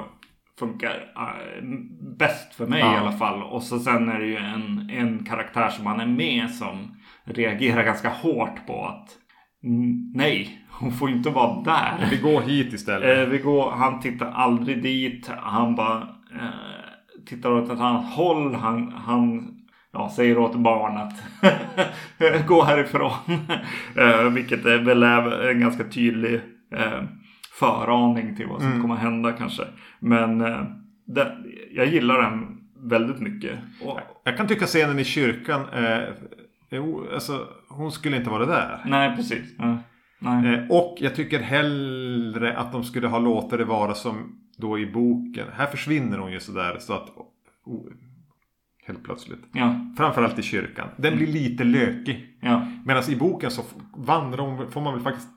funkar 0.60 0.90
eh, 1.18 1.64
bäst 2.20 2.54
för 2.56 2.68
mig 2.68 2.80
Ja. 2.80 2.94
i 2.94 2.98
alla 2.98 3.12
fall. 3.12 3.44
Och 3.44 3.64
så 3.64 3.80
sen 3.80 4.10
är 4.10 4.20
det 4.20 4.26
ju 4.28 4.38
en, 4.38 4.90
en 4.94 5.26
karaktär 5.26 5.70
som 5.70 5.84
man 5.84 6.00
är 6.00 6.06
med 6.06 6.50
som 6.52 6.96
reagerar 7.26 7.84
ganska 7.84 8.10
hårt 8.10 8.68
på 8.68 8.86
att 8.86 9.10
nej, 10.14 10.66
hon 10.70 10.92
får 10.92 11.10
inte 11.10 11.30
vara 11.30 11.62
där. 11.64 12.08
Vi 12.12 12.18
går 12.18 12.42
hit 12.42 12.74
istället. 12.74 13.18
Eh, 13.20 13.26
vi 13.26 13.38
går, 13.38 13.72
han 13.72 14.00
tittar 14.00 14.32
aldrig 14.32 14.84
dit. 14.84 15.32
Han 15.38 15.76
bara 15.76 15.98
eh, 16.36 16.83
tittar 17.26 17.52
åt 17.52 17.72
ett 17.72 17.80
annat 17.80 18.14
håll. 18.14 18.56
Han, 18.56 18.92
han 18.92 19.54
ja, 19.94 20.10
säger 20.16 20.38
åt 20.38 20.56
barn 20.56 20.98
att 20.98 22.48
gå 22.48 22.64
härifrån. 22.64 23.12
eh, 23.96 24.30
vilket 24.34 24.66
är 24.66 24.78
väl 24.78 25.04
är 25.04 25.50
en 25.50 25.60
ganska 25.60 25.84
tydlig 25.84 26.42
eh, 26.76 27.04
föraning 27.60 28.36
till 28.36 28.48
vad 28.48 28.62
som 28.62 28.82
kommer 28.82 28.96
hända 28.96 29.32
kanske. 29.32 29.64
Men 30.00 30.42
eh, 30.42 30.62
den, 31.06 31.28
jag 31.72 31.88
gillar 31.88 32.22
den 32.22 32.58
väldigt 32.90 33.20
mycket. 33.20 33.60
Och, 33.86 34.00
Jag 34.24 34.38
kan 34.38 34.48
tycka 34.48 34.66
scenen 34.66 35.00
i 35.00 35.04
kyrkan. 35.04 35.62
Eh, 35.74 36.00
jo, 36.72 37.06
alltså, 37.14 37.48
hon 37.70 37.92
skulle 37.92 38.18
inte 38.18 38.30
vara 38.30 38.46
där. 38.46 38.82
nej, 38.86 39.16
precis. 39.16 39.56
Ja, 39.58 39.78
nej. 40.20 40.54
Eh, 40.54 40.68
och 40.70 40.98
jag 41.00 41.16
tycker 41.16 41.40
hellre 41.40 42.58
att 42.58 42.72
de 42.72 42.84
skulle 42.84 43.08
ha 43.08 43.20
låtit 43.20 43.60
det 43.60 43.66
vara 43.66 43.94
som 43.94 44.43
då 44.58 44.80
i 44.80 44.86
boken. 44.86 45.48
Här 45.54 45.68
försvinner 45.68 46.18
hon 46.18 46.32
ju 46.32 46.40
sådär 46.40 46.78
så 46.80 46.94
att... 46.94 47.10
Oh, 47.66 47.86
helt 48.86 49.04
plötsligt. 49.04 49.42
Ja, 49.54 49.76
Framförallt 49.98 50.40
i 50.40 50.42
kyrkan. 50.42 50.88
Den 50.98 51.16
blir 51.18 51.28
lite 51.28 51.64
lökig. 51.64 52.38
ja, 52.42 52.68
Medan 52.86 53.04
i 53.10 53.16
boken 53.16 53.52
så 53.52 53.64
vandrar 53.98 54.44
hon, 54.44 54.72
får 54.72 54.82
man 54.82 54.94
väl 54.94 55.04
faktiskt 55.04 55.30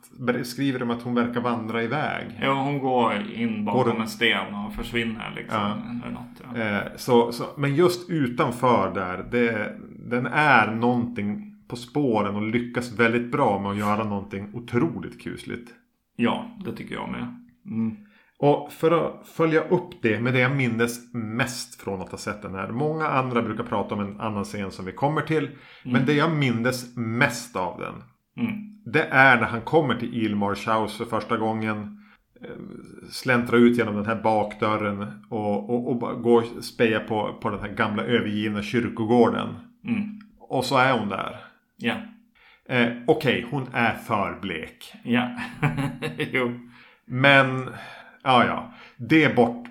skriver 0.44 0.78
de 0.78 0.90
att 0.90 1.02
hon 1.02 1.14
verkar 1.14 1.40
vandra 1.40 1.82
iväg. 1.82 2.26
ja, 2.42 2.62
hon 2.64 2.78
går 2.78 3.14
in 3.34 3.64
bakom 3.64 3.82
Går 3.84 4.00
en 4.00 4.08
sten 4.08 4.54
och 4.54 4.74
försvinner 4.74 5.32
liksom. 5.36 5.58
Ja. 5.60 5.76
Eller 6.04 6.14
något, 6.14 6.54
ja. 6.54 6.62
Eh, 6.62 6.96
så, 6.96 7.32
så, 7.32 7.44
men 7.56 7.74
just 7.74 8.10
utanför 8.10 8.94
där, 8.94 9.26
det, 9.30 9.76
den 10.10 10.26
är 10.26 10.74
någonting 10.74 11.56
på 11.68 11.76
spåren 11.76 12.36
och 12.36 12.42
lyckas 12.42 12.92
väldigt 12.98 13.32
bra 13.32 13.60
med 13.60 13.70
att 13.70 13.78
göra 13.78 14.04
någonting 14.04 14.50
otroligt 14.54 15.20
kusligt. 15.22 15.70
Ja, 16.16 16.50
det 16.64 16.72
tycker 16.72 16.94
jag 16.94 17.10
med. 17.10 17.44
Mm. 17.66 17.96
Och 18.38 18.72
för 18.72 18.90
att 19.06 19.28
följa 19.28 19.60
upp 19.60 20.02
det 20.02 20.20
med 20.20 20.32
det 20.34 20.38
jag 20.40 20.56
minns 20.56 21.14
mest 21.14 21.82
från 21.82 22.02
att 22.02 22.10
ha 22.10 22.18
sett 22.18 22.42
den 22.42 22.54
här. 22.54 22.68
Många 22.68 23.06
andra 23.08 23.42
brukar 23.42 23.64
prata 23.64 23.94
om 23.94 24.00
en 24.00 24.20
annan 24.20 24.44
scen 24.44 24.70
som 24.70 24.84
vi 24.84 24.92
kommer 24.92 25.20
till. 25.22 25.50
Men 25.84 26.06
det 26.06 26.12
jag 26.12 26.36
minns 26.36 26.96
mest 26.96 27.56
av 27.56 27.80
den. 27.80 27.94
Mm. 28.46 28.52
Det 28.92 29.02
är 29.02 29.36
när 29.36 29.46
han 29.46 29.60
kommer 29.60 29.94
till 29.94 30.14
Ilmars 30.14 30.68
house 30.68 30.96
för 30.98 31.04
första 31.04 31.36
gången. 31.36 31.98
eh, 32.42 32.48
Släntrar 33.10 33.56
ut 33.58 33.78
genom 33.78 33.94
den 33.96 34.06
här 34.06 34.22
bakdörren. 34.22 35.24
Och, 35.30 35.70
och, 35.70 35.88
och 36.04 36.22
går 36.22 36.44
och 36.56 36.64
spejar 36.64 37.00
på, 37.00 37.38
på 37.42 37.50
den 37.50 37.60
här 37.60 37.68
gamla 37.68 38.02
övergivna 38.02 38.62
kyrkogården. 38.62 39.48
Mm. 39.88 40.20
Och 40.38 40.64
så 40.64 40.76
är 40.78 40.98
hon 40.98 41.08
där. 41.08 41.36
Ja, 41.76 41.94
Eh, 42.68 42.88
Okej, 43.06 43.46
hon 43.50 43.66
är 43.72 43.94
för 43.94 44.38
blek. 44.40 44.92
ja. 45.04 45.28
jo. 46.32 46.60
Men, 47.04 47.68
ja 48.26 48.44
ja. 48.44 48.72
Det 48.96 49.36
bort, 49.36 49.64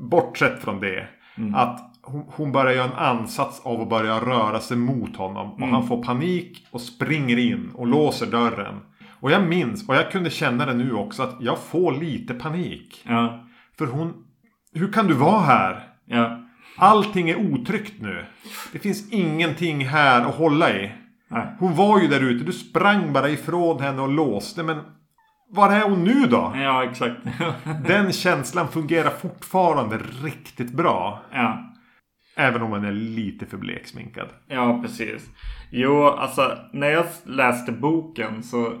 bortsett 0.00 0.62
från 0.62 0.80
det. 0.80 1.08
Att 1.54 1.94
hon, 2.36 2.52
börjar 2.52 2.72
göra 2.72 2.84
en 2.84 2.92
ansats 3.18 3.60
av 3.64 3.80
att 3.80 3.88
börja 3.88 4.20
röra 4.20 4.60
sig 4.60 4.76
mot 4.76 5.16
honom. 5.16 5.52
Och 5.52 5.68
han 5.68 5.86
får 5.88 6.02
panik 6.02 6.66
och 6.70 6.80
springer 6.80 7.38
in 7.38 7.70
och 7.74 7.86
låser 7.86 8.26
dörren. 8.26 8.80
Och 9.20 9.30
jag 9.30 9.48
minns, 9.48 9.88
och 9.88 9.94
jag 9.94 10.10
kunde 10.10 10.30
känna 10.30 10.66
det 10.66 10.74
nu 10.74 10.92
också, 10.92 11.22
att 11.22 11.36
jag 11.40 11.58
får 11.58 11.92
lite 11.92 12.34
panik. 12.34 13.04
Ja, 13.08 13.44
För 13.78 13.86
hon... 13.86 14.14
Hur 14.74 14.92
kan 14.92 15.06
du 15.06 15.14
vara 15.14 15.40
här? 15.40 15.88
ja. 16.04 16.44
Allting 16.80 17.30
är 17.30 17.52
otryggt 17.52 18.02
nu. 18.02 18.24
Det 18.72 18.78
finns 18.78 19.12
ingenting 19.12 19.86
här 19.86 20.20
att 20.20 20.34
hålla 20.34 20.70
i. 20.72 20.92
Nej. 21.28 21.46
Hon 21.58 21.74
var 21.74 22.00
ju 22.00 22.08
där 22.08 22.20
ute. 22.20 22.44
Du 22.44 22.52
sprang 22.52 23.12
bara 23.12 23.28
ifrån 23.30 23.80
henne 23.80 24.02
och 24.02 24.08
låste. 24.08 24.62
Men 24.62 24.80
var 25.50 25.72
är 25.72 25.88
hon 25.88 26.04
nu 26.04 26.26
då? 26.26 26.52
Ja, 26.56 26.84
exakt. 26.84 27.16
Den 27.86 28.12
känslan 28.12 28.68
fungerar 28.68 29.10
fortfarande 29.10 29.98
riktigt 29.98 30.72
bra. 30.72 31.22
ja. 31.32 31.64
Även 32.40 32.62
om 32.62 32.70
man 32.70 32.84
är 32.84 32.92
lite 32.92 33.46
för 33.46 33.56
bleksminkad. 33.56 34.28
ja, 34.46 34.80
precis. 34.82 35.30
Jo, 35.70 36.04
alltså 36.04 36.58
när 36.72 36.88
jag 36.88 37.06
läste 37.24 37.72
boken 37.72 38.42
så 38.42 38.72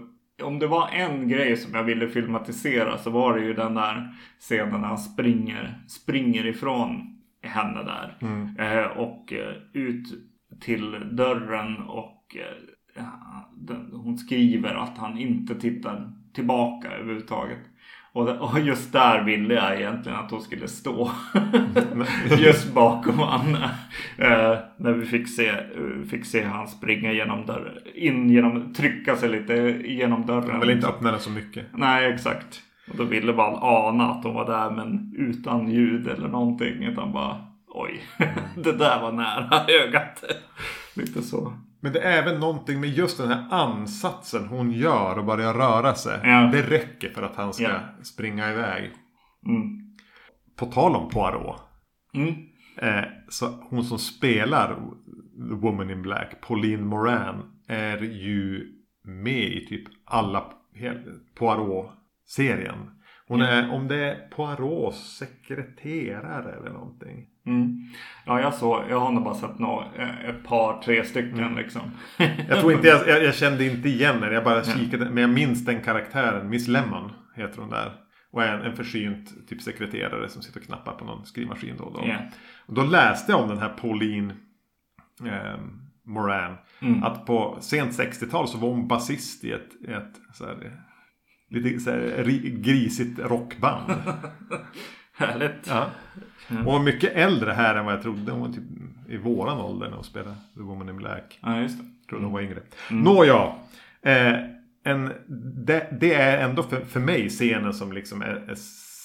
om 0.42 0.58
det 0.58 0.66
var 0.66 0.88
en 0.88 1.28
grej 1.28 1.56
som 1.56 1.74
jag 1.74 1.84
ville 1.84 2.08
filmatisera 2.08 2.98
så 2.98 3.10
var 3.10 3.38
det 3.38 3.44
ju 3.44 3.54
den 3.54 3.74
där 3.74 4.14
scenen 4.40 4.80
när 4.80 4.88
han 4.88 4.98
springer, 4.98 5.84
springer 5.88 6.46
ifrån 6.46 7.18
henne 7.42 7.82
där. 7.82 8.16
Eh, 8.58 8.86
och 8.86 9.32
eh, 9.32 9.54
ut 9.72 10.06
till 10.60 11.16
dörren 11.16 11.76
och 11.76 12.36
eh, 12.36 13.04
hon 13.92 14.18
skriver 14.18 14.74
att 14.74 14.98
han 14.98 15.18
inte 15.18 15.54
tittar 15.54 16.12
tillbaka 16.34 16.88
överhuvudtaget. 16.90 17.58
Och, 18.12 18.60
just 18.60 18.92
där 18.92 19.24
ville 19.24 19.54
jag 19.54 19.80
egentligen 19.80 20.18
att 20.18 20.30
hon 20.30 20.42
skulle 20.42 20.68
stå. 20.68 21.10
just 22.38 22.74
bakom 22.74 23.20
Anna. 23.20 23.70
Eh, 24.18 24.58
när 24.76 24.92
vi 24.92 25.06
fick 25.06 25.28
se, 25.28 25.52
fick 26.10 26.26
se 26.26 26.44
han 26.44 26.68
springa 26.68 27.12
genom 27.12 27.46
dörren. 27.46 27.78
In 27.94 28.30
genom, 28.30 28.74
trycka 28.74 29.16
sig 29.16 29.28
lite 29.28 29.54
genom 29.84 30.26
dörren. 30.26 30.48
Jag 30.48 30.60
vill 30.60 30.70
inte 30.70 30.86
öppna 30.86 31.10
den 31.10 31.20
så 31.20 31.30
mycket. 31.30 31.66
Nej, 31.72 32.12
exakt. 32.12 32.62
Och 32.90 32.96
då 32.96 33.04
ville 33.04 33.32
man 33.32 33.54
ana 33.60 34.10
att 34.10 34.24
hon 34.24 34.34
var 34.34 34.46
där 34.46 34.70
men 34.70 35.14
utan 35.18 35.70
ljud 35.70 36.08
eller 36.08 36.28
någonting. 36.28 36.84
Utan 36.84 37.12
bara 37.12 37.44
oj, 37.68 38.00
det 38.56 38.72
där 38.72 39.00
var 39.00 39.12
nära 39.12 39.66
ögat. 39.84 40.24
Lite 40.94 41.22
så. 41.22 41.52
Men 41.80 41.92
det 41.92 42.00
är 42.00 42.22
även 42.22 42.40
någonting 42.40 42.80
med 42.80 42.90
just 42.90 43.18
den 43.18 43.28
här 43.28 43.46
ansatsen 43.50 44.46
hon 44.46 44.72
gör 44.72 45.18
och 45.18 45.24
börjar 45.24 45.54
röra 45.54 45.94
sig. 45.94 46.20
Ja. 46.24 46.50
Det 46.52 46.62
räcker 46.62 47.10
för 47.10 47.22
att 47.22 47.36
han 47.36 47.52
ska 47.52 47.62
Ja. 47.64 47.80
springa 48.02 48.50
iväg. 48.52 48.92
Mm. 49.46 49.78
På 50.56 50.66
tal 50.66 50.96
om 50.96 51.08
Poirot. 51.10 51.60
Mm. 52.14 52.34
Eh, 52.76 53.04
så 53.28 53.46
hon 53.46 53.84
som 53.84 53.98
spelar 53.98 54.68
The 55.48 55.54
Woman 55.54 55.90
in 55.90 56.02
Black, 56.02 56.40
Pauline 56.40 56.86
Moran, 56.86 57.42
är 57.68 57.98
ju 58.02 58.72
med 59.04 59.44
i 59.52 59.66
typ 59.66 59.84
alla 60.04 60.44
Poirot-serien. 61.38 62.90
Hon 63.26 63.40
är, 63.42 63.70
om 63.74 63.88
det 63.88 63.96
är 63.96 64.28
Poirots 64.28 65.16
sekreterare 65.18 66.52
eller 66.56 66.70
någonting. 66.70 67.26
Mm. 67.46 67.78
Ja, 68.26 68.40
jag 68.40 68.54
såg. 68.54 68.84
Jag 68.90 69.00
har 69.00 69.12
nog 69.12 69.24
bara 69.24 69.34
sett 69.34 69.58
nå, 69.58 69.84
eh, 69.96 70.24
ett 70.30 70.44
par, 70.44 70.82
tre 70.82 71.04
stycken 71.04 71.38
Mm. 71.38 71.56
liksom. 71.56 71.82
Jag 72.48 72.60
tror 72.60 72.72
inte 72.72 72.88
jag, 72.88 73.08
jag, 73.08 73.24
jag 73.24 73.34
kände 73.34 73.64
inte 73.64 73.88
igen 73.88 74.22
henne. 74.22 74.34
Jag 74.34 74.44
bara 74.44 74.64
kikade. 74.64 75.10
Men 75.10 75.20
jag 75.20 75.30
minns 75.30 75.64
den 75.64 75.80
karaktären. 75.80 76.48
Miss 76.48 76.68
Lemon 76.68 77.12
heter 77.36 77.60
hon 77.60 77.70
där. 77.70 77.92
Och 78.32 78.42
är 78.42 78.54
en, 78.54 78.62
en 78.62 78.76
försynt 78.76 79.48
typ 79.48 79.62
sekreterare 79.62 80.28
som 80.28 80.42
sitter 80.42 80.60
och 80.60 80.66
knappar 80.66 80.92
på 80.92 81.04
någon 81.04 81.26
skrivmaskin 81.26 81.74
då 81.78 81.84
och 81.84 81.92
då. 81.92 82.08
Ja. 82.08 82.16
Och 82.66 82.74
då 82.74 82.82
läste 82.82 83.32
jag 83.32 83.40
om 83.40 83.48
den 83.48 83.58
här 83.58 83.68
Pauline 83.68 84.32
eh, 85.26 85.60
Moran. 86.04 86.56
Mm. 86.80 87.02
Att 87.02 87.26
på 87.26 87.58
sent 87.60 87.92
60-tal 87.98 88.48
så 88.48 88.58
var 88.58 88.68
hon 88.68 88.88
basist 88.88 89.44
i 89.44 89.52
ett, 89.52 89.88
ett 89.88 90.12
så 90.34 90.44
här, 90.46 90.72
lite 91.50 91.80
så 91.80 91.90
här, 91.90 91.98
ri- 92.00 92.60
grisigt 92.62 93.18
rockband. 93.18 93.92
Härligt. 95.18 95.66
Ja. 95.68 95.86
Hon 96.48 96.64
var 96.64 96.82
mycket 96.82 97.12
äldre 97.16 97.52
här 97.52 97.74
än 97.74 97.84
vad 97.84 97.94
jag 97.94 98.02
trodde. 98.02 98.32
Hon 98.32 98.40
var 98.40 98.48
typ 98.48 98.64
i 99.08 99.16
våran 99.16 99.60
ålder 99.60 99.88
när 99.88 99.94
hon 99.94 100.04
spelade 100.04 100.36
The 100.54 100.60
Woman 100.60 100.88
in 100.88 100.96
Black. 100.96 101.38
Ja, 101.42 101.60
just 101.60 101.78
det. 101.78 101.84
Jag 101.84 102.08
trodde 102.08 102.24
hon 102.24 102.32
var 102.32 102.40
yngre. 102.40 102.60
Nåja. 102.90 103.52
Eh, 104.02 104.34
en, 104.84 105.12
det, 105.66 105.98
det 106.00 106.14
är 106.14 106.48
ändå 106.48 106.62
för, 106.62 106.80
för 106.80 107.00
mig 107.00 107.28
scenen 107.28 107.74
som 107.74 107.92
liksom 107.92 108.22
är, 108.22 108.50
är 108.50 108.54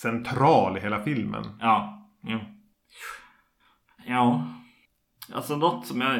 central 0.02 0.78
i 0.78 0.82
hela 0.82 1.04
filmen. 1.04 1.44
Ja. 1.60 2.08
Jo. 2.24 2.40
Ja. 4.08 4.48
Alltså 5.34 5.56
något 5.56 5.88
som 5.88 6.02
jag 6.02 6.20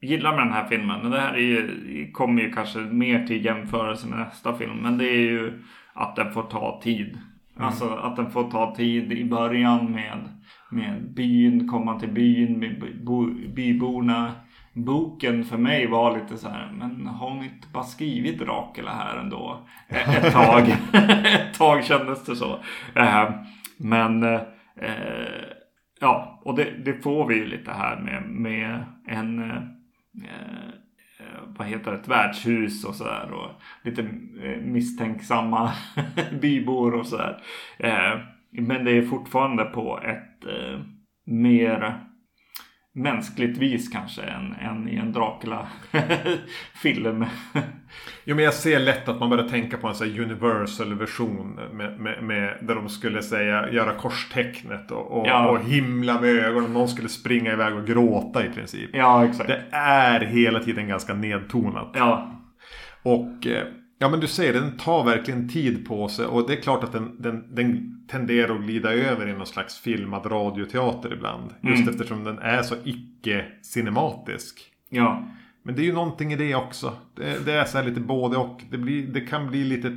gillar 0.00 0.36
med 0.36 0.46
den 0.46 0.52
här 0.52 0.68
filmen. 0.68 1.00
Men 1.02 1.10
det 1.10 1.20
här 1.20 1.34
är 1.34 1.38
ju, 1.38 2.10
kommer 2.12 2.42
ju 2.42 2.52
kanske 2.52 2.78
mer 2.78 3.26
till 3.26 3.44
jämförelse 3.44 4.06
med 4.06 4.18
nästa 4.18 4.58
film. 4.58 4.76
Men 4.76 4.98
det 4.98 5.08
är 5.08 5.20
ju 5.20 5.62
att 5.92 6.16
den 6.16 6.32
får 6.32 6.42
ta 6.42 6.80
tid. 6.82 7.18
Alltså 7.56 7.88
att 7.88 8.16
den 8.16 8.30
får 8.30 8.50
ta 8.50 8.74
tid 8.74 9.12
i 9.12 9.24
början 9.24 9.92
med, 9.92 10.28
med 10.70 11.14
byn, 11.14 11.68
komma 11.68 12.00
till 12.00 12.12
byn, 12.12 12.58
med 12.58 12.98
bo, 13.04 13.26
byborna. 13.54 14.32
Boken 14.74 15.44
för 15.44 15.58
mig 15.58 15.86
var 15.86 16.18
lite 16.18 16.36
så 16.36 16.48
här, 16.48 16.72
men 16.72 17.06
har 17.06 17.30
hon 17.30 17.44
inte 17.44 17.68
bara 17.72 17.84
skrivit 17.84 18.38
Dracula 18.38 18.90
här 18.90 19.16
ändå? 19.16 19.66
Ett 19.88 20.32
tag. 20.32 20.68
ett 20.92 21.58
tag 21.58 21.84
kändes 21.84 22.24
det 22.24 22.36
så. 22.36 22.58
Eh, 22.94 23.30
Men 23.78 24.22
eh, 24.22 24.40
ja, 26.00 26.40
och 26.44 26.56
det, 26.56 26.84
det 26.84 27.02
får 27.02 27.26
vi 27.26 27.34
ju 27.34 27.46
lite 27.46 27.70
här 27.72 28.00
med, 28.00 28.22
med 28.22 28.84
en 29.06 29.50
eh, 29.50 29.62
Eh, 31.32 31.40
vad 31.58 31.66
heter 31.66 31.90
det, 31.90 31.98
ett 31.98 32.08
värdshus 32.08 32.84
och 32.84 32.94
sådär. 32.94 33.32
Och 33.32 33.50
lite 33.82 34.02
eh, 34.42 34.60
misstänksamma 34.62 35.72
bybor 36.40 36.94
och 36.94 37.06
sådär. 37.06 37.42
Eh, 37.78 38.20
men 38.50 38.84
det 38.84 38.90
är 38.90 39.02
fortfarande 39.02 39.64
på 39.64 40.00
ett 40.04 40.28
mer 41.26 42.00
mänskligt 42.94 43.58
vis 43.58 43.88
kanske 43.88 44.22
än, 44.22 44.54
än 44.60 44.88
i 44.88 44.96
en 44.96 45.12
Dracula-film. 45.12 47.24
Jo 48.24 48.36
men 48.36 48.44
jag 48.44 48.54
ser 48.54 48.78
lätt 48.78 49.08
att 49.08 49.20
man 49.20 49.30
börjar 49.30 49.48
tänka 49.48 49.76
på 49.76 49.88
en 49.88 49.94
sån 49.94 50.10
här 50.10 50.20
universal 50.20 50.94
version. 50.94 51.60
Med, 51.72 52.00
med, 52.00 52.22
med, 52.24 52.58
där 52.62 52.74
de 52.74 52.88
skulle 52.88 53.22
säga 53.22 53.70
göra 53.70 53.94
korstecknet 53.94 54.90
och, 54.90 55.20
och, 55.20 55.26
Ja. 55.26 55.48
och 55.48 55.60
himla 55.60 56.20
med 56.20 56.30
ögonen. 56.30 56.72
Någon 56.72 56.88
skulle 56.88 57.08
springa 57.08 57.52
iväg 57.52 57.74
och 57.74 57.86
gråta 57.86 58.46
i 58.46 58.48
princip. 58.48 58.90
ja, 58.92 59.24
exakt. 59.24 59.48
Det 59.48 59.62
är 59.76 60.20
hela 60.20 60.60
tiden 60.60 60.88
ganska 60.88 61.14
nedtonat. 61.14 61.90
Ja, 61.94 62.40
Och 63.02 63.46
eh, 63.46 63.66
ja 64.02 64.08
men 64.08 64.20
du 64.20 64.26
säger 64.26 64.52
den 64.52 64.76
tar 64.76 65.04
verkligen 65.04 65.48
tid 65.48 65.86
på 65.88 66.08
sig. 66.08 66.26
Och 66.26 66.46
det 66.48 66.52
är 66.52 66.60
klart 66.60 66.84
att 66.84 66.92
den, 66.92 67.22
den, 67.22 67.54
den 67.54 67.98
tenderar 68.08 68.54
att 68.54 68.62
glida 68.62 68.92
över 68.92 69.28
i 69.28 69.32
någon 69.32 69.46
slags 69.46 69.78
filmad 69.78 70.26
radioteater 70.32 71.12
ibland. 71.12 71.50
Just 71.62 71.82
Mm. 71.82 71.88
eftersom 71.88 72.24
den 72.24 72.38
är 72.38 72.62
så 72.62 72.74
icke-cinematisk. 72.84 74.60
ja. 74.90 75.28
Men 75.64 75.74
det 75.74 75.82
är 75.82 75.84
ju 75.84 75.92
någonting 75.92 76.32
i 76.32 76.36
det 76.36 76.54
också. 76.54 76.96
Det, 77.16 77.44
det 77.46 77.52
är 77.52 77.64
så 77.64 77.78
här 77.78 77.84
lite 77.84 78.00
både 78.00 78.36
och. 78.36 78.62
Det, 78.70 78.78
blir, 78.78 79.06
det 79.06 79.20
kan 79.20 79.46
bli 79.50 79.64
lite 79.64 79.96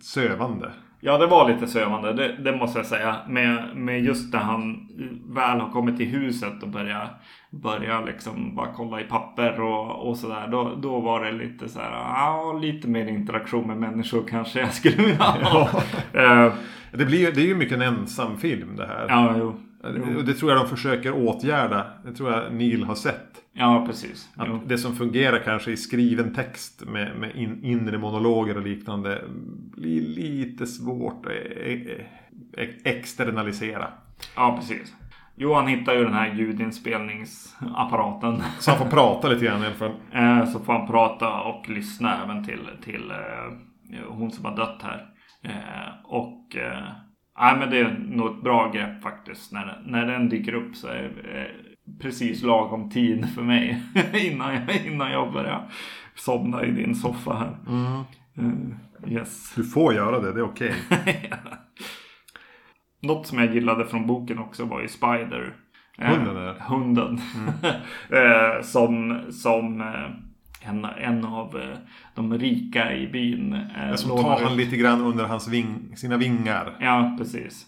sövande. 0.00 0.72
Ja, 1.04 1.18
det 1.18 1.26
var 1.26 1.48
lite 1.48 1.66
sövande, 1.66 2.12
det, 2.12 2.36
det 2.36 2.56
måste 2.56 2.78
jag 2.78 2.86
säga. 2.86 3.16
Med, 3.28 3.76
med 3.76 4.04
just 4.04 4.32
när 4.32 4.40
han 4.40 4.88
väl 5.26 5.60
har 5.60 5.70
kommit 5.70 5.96
till 5.96 6.06
huset 6.06 6.62
och 6.62 6.68
börjar 6.68 7.08
börja 7.50 8.00
liksom 8.00 8.54
bara 8.56 8.72
kolla 8.76 9.00
i 9.00 9.04
papper 9.04 9.60
och, 9.60 10.08
och 10.08 10.16
sådär. 10.16 10.48
Då, 10.50 10.74
då 10.82 11.00
var 11.00 11.24
det 11.24 11.32
lite 11.32 11.68
så 11.68 11.78
här, 11.80 11.90
ja, 11.90 12.58
lite 12.62 12.88
mer 12.88 13.06
interaktion 13.06 13.66
med 13.66 13.76
människor 13.76 14.24
kanske 14.30 14.60
jag 14.60 14.72
skulle 14.74 14.96
vilja 14.96 15.22
ha. 15.24 15.68
Eh, 16.12 16.52
Det, 16.92 17.04
blir, 17.04 17.32
det 17.32 17.40
är 17.40 17.46
ju 17.46 17.54
mycket 17.54 17.74
en 17.74 17.82
ensam 17.82 18.36
film 18.38 18.76
det 18.76 18.86
här. 18.86 19.06
ja, 19.08 19.34
jo. 19.38 19.54
Och 20.18 20.24
det 20.24 20.34
tror 20.34 20.50
jag 20.52 20.60
de 20.60 20.68
försöker 20.68 21.12
åtgärda. 21.12 21.86
Det 22.04 22.12
tror 22.12 22.32
jag 22.32 22.52
Neil 22.54 22.84
har 22.84 22.94
sett. 22.94 23.41
Ja, 23.54 23.84
precis. 23.86 24.28
Att 24.36 24.48
Jo. 24.48 24.60
det 24.66 24.78
som 24.78 24.96
fungerar 24.96 25.38
kanske 25.38 25.70
i 25.72 25.76
skriven 25.76 26.34
text 26.34 26.84
med, 26.86 27.16
med 27.18 27.36
in, 27.36 27.64
inre 27.64 27.98
monologer 27.98 28.56
och 28.56 28.62
liknande 28.62 29.24
blir 29.76 30.00
lite 30.00 30.66
svårt 30.66 31.26
att 31.26 31.32
e- 31.32 32.04
e- 32.56 32.74
externalisera. 32.84 33.88
Ja, 34.36 34.56
precis. 34.60 34.94
Johan 35.36 35.66
hittar 35.66 35.94
ju 35.94 36.04
den 36.04 36.12
här 36.14 36.34
ljudinspelningsapparaten. 36.34 38.42
Så 38.58 38.70
han 38.70 38.78
får 38.78 38.86
prata 38.96 39.28
lite 39.28 39.44
grann 39.44 39.62
i 39.62 39.66
alla 39.66 39.74
fall. 39.74 39.92
Eh, 40.12 40.44
Så 40.46 40.58
får 40.58 40.72
han 40.72 40.86
prata 40.86 41.40
och 41.40 41.68
lyssna 41.68 42.22
även 42.24 42.44
till, 42.44 42.68
till 42.84 43.10
eh, 43.10 44.06
hon 44.08 44.30
som 44.30 44.44
har 44.44 44.56
dött 44.56 44.82
här. 44.82 45.06
Eh, 45.42 46.04
och 46.04 46.56
nej, 47.40 47.56
men 47.58 47.70
det 47.70 47.78
är 47.78 47.98
nog 47.98 48.36
ett 48.36 48.42
bra 48.42 48.70
grepp 48.74 49.02
faktiskt. 49.02 49.52
När, 49.52 49.82
när 49.86 50.06
den 50.06 50.28
dyker 50.28 50.54
upp 50.54 50.76
så 50.76 50.88
är 50.88 51.10
precis 52.00 52.42
lagom 52.42 52.90
tid 52.90 53.28
för 53.34 53.42
mig 53.42 53.82
innan, 54.32 54.54
jag, 54.54 54.86
innan 54.86 55.10
jag 55.12 55.32
börjar 55.32 55.70
somna 56.14 56.64
i 56.64 56.70
din 56.70 56.94
soffa 56.94 57.34
här. 57.34 57.56
Eh, 58.38 59.12
yes. 59.12 59.52
Du 59.56 59.64
får 59.64 59.94
göra 59.94 60.20
det, 60.20 60.32
det 60.32 60.40
är 60.40 60.44
okej. 60.44 60.74
Något 63.02 63.26
som 63.26 63.38
jag 63.38 63.54
gillade 63.54 63.86
från 63.86 64.06
boken 64.06 64.38
också 64.38 64.64
var 64.64 64.80
ju 64.80 64.88
Spider. 64.88 65.54
Eh, 65.98 66.08
Hunden 66.10 66.34
där. 66.34 66.54
Hunden. 66.60 67.18
eh, 68.10 68.62
som 68.62 69.20
som 69.30 69.80
eh, 69.80 70.68
en, 70.70 70.84
en 70.84 71.24
av 71.24 71.56
eh, 71.60 71.78
de 72.14 72.38
rika 72.38 72.92
i 72.96 73.06
byn. 73.08 73.52
Eh, 73.52 73.94
Som 73.94 74.22
tar 74.22 74.36
ut- 74.36 74.42
han 74.48 74.56
lite 74.56 74.76
grann 74.76 75.00
under 75.00 75.24
hans 75.24 75.48
ving, 75.48 75.96
sina 75.96 76.16
vingar. 76.16 76.76
Ja, 76.80 77.14
precis. 77.18 77.66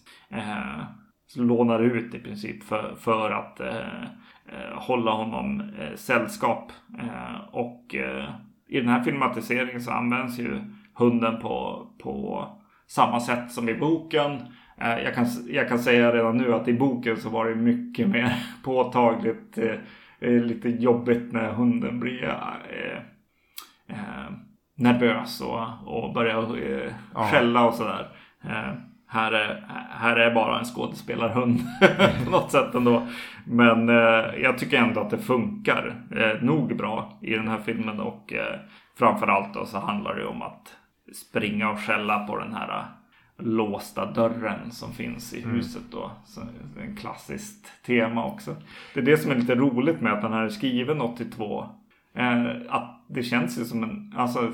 Lånar 1.37 1.81
ut 1.81 2.15
i 2.15 2.19
princip 2.19 2.65
för, 2.65 2.95
för 2.99 3.31
att 3.31 3.61
eh, 3.61 4.03
eh, 4.47 4.75
hålla 4.79 5.11
honom 5.11 5.61
eh, 5.61 5.95
sällskap. 5.95 6.73
Eh, 6.99 7.41
och 7.53 7.95
eh, 7.95 8.25
i 8.69 8.81
den 8.81 8.89
här 8.89 9.03
filmatiseringen 9.03 9.81
så 9.81 9.91
används 9.91 10.39
ju 10.39 10.61
hunden 10.95 11.41
på, 11.41 11.87
på 12.03 12.47
samma 12.87 13.21
sätt 13.21 13.53
som 13.53 13.69
i 13.69 13.75
boken. 13.75 14.33
Eh, 14.79 14.99
jag, 15.05 15.15
kan, 15.15 15.27
jag 15.49 15.69
kan 15.69 15.79
säga 15.79 16.13
redan 16.13 16.37
nu 16.37 16.55
att 16.55 16.69
i 16.69 16.73
boken 16.75 17.17
så 17.17 17.29
var 17.31 17.49
det 17.49 17.55
mycket 17.55 18.09
mer 18.09 18.37
påtagligt 18.65 19.59
lite 20.21 20.69
jobbigt 20.69 21.33
när 21.33 21.53
hunden 21.53 22.01
blir 22.01 22.39
nervös 24.77 25.41
och, 25.41 25.67
och 25.87 26.13
börjar 26.15 26.47
Ja. 27.15 27.25
skälla 27.25 27.67
och 27.67 27.75
sådär. 27.75 28.09
Här, 29.07 29.33
är, 29.33 29.65
här 29.91 30.17
är 30.17 30.35
bara 30.35 30.59
en 30.59 30.65
skådespelarhund 30.65 31.61
på 32.25 32.31
något 32.31 32.51
sätt 32.51 32.75
ändå. 32.75 33.07
Men 33.47 33.89
eh, 33.89 34.35
jag 34.43 34.59
tycker 34.59 34.79
ändå 34.79 35.01
att 35.01 35.11
det 35.11 35.19
funkar 35.19 35.95
eh, 36.17 36.43
nog 36.43 36.77
bra 36.77 37.19
i 37.23 37.35
den 37.35 37.49
här 37.49 37.59
filmen 37.59 38.01
och 38.01 38.33
eh, 38.33 38.61
framförallt 38.99 39.55
då 39.55 39.67
så 39.67 39.79
handlar 39.79 40.15
det 40.15 40.27
om 40.27 40.43
att 40.43 40.77
springa 41.15 41.71
och 41.71 41.81
skälla 41.81 42.27
på 42.27 42.39
den 42.39 42.55
här 42.55 42.79
eh, 42.79 42.85
låsta 43.39 44.13
dörren 44.13 44.71
som 44.71 44.93
finns 44.93 45.35
i 45.35 45.41
huset 45.41 45.83
då. 45.91 46.11
Så, 46.25 46.41
det 46.75 46.81
är 46.81 46.85
en 46.85 46.97
klassiskt 46.97 47.85
tema 47.87 48.25
också. 48.25 48.57
Det 48.95 49.01
är 49.01 49.05
det 49.05 49.17
som 49.17 49.31
är 49.31 49.37
lite 49.37 49.55
roligt 49.55 50.01
med 50.01 50.13
att 50.13 50.23
den 50.23 50.33
här 50.33 50.43
är 50.43 50.49
skriven 50.49 51.01
82. 51.01 51.67
Eh, 52.15 52.45
att 52.69 53.05
det 53.09 53.23
känns 53.23 53.59
ju 53.59 53.65
som 53.65 53.83
en, 53.83 54.15
alltså 54.17 54.53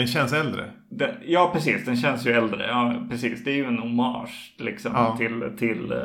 Den 0.00 0.06
känns 0.06 0.32
äldre. 0.32 0.70
den, 0.88 1.14
ja, 1.26 1.50
precis. 1.54 1.84
Den 1.84 1.96
känns 1.96 2.26
ju 2.26 2.32
äldre. 2.32 2.66
Ja, 2.66 3.06
precis. 3.10 3.44
Det 3.44 3.50
är 3.50 3.54
ju 3.56 3.64
en 3.64 3.78
hommage 3.78 4.54
liksom, 4.58 4.92
Ja. 4.94 5.16
till, 5.16 5.52
till, 5.58 5.92
eh, 5.92 5.98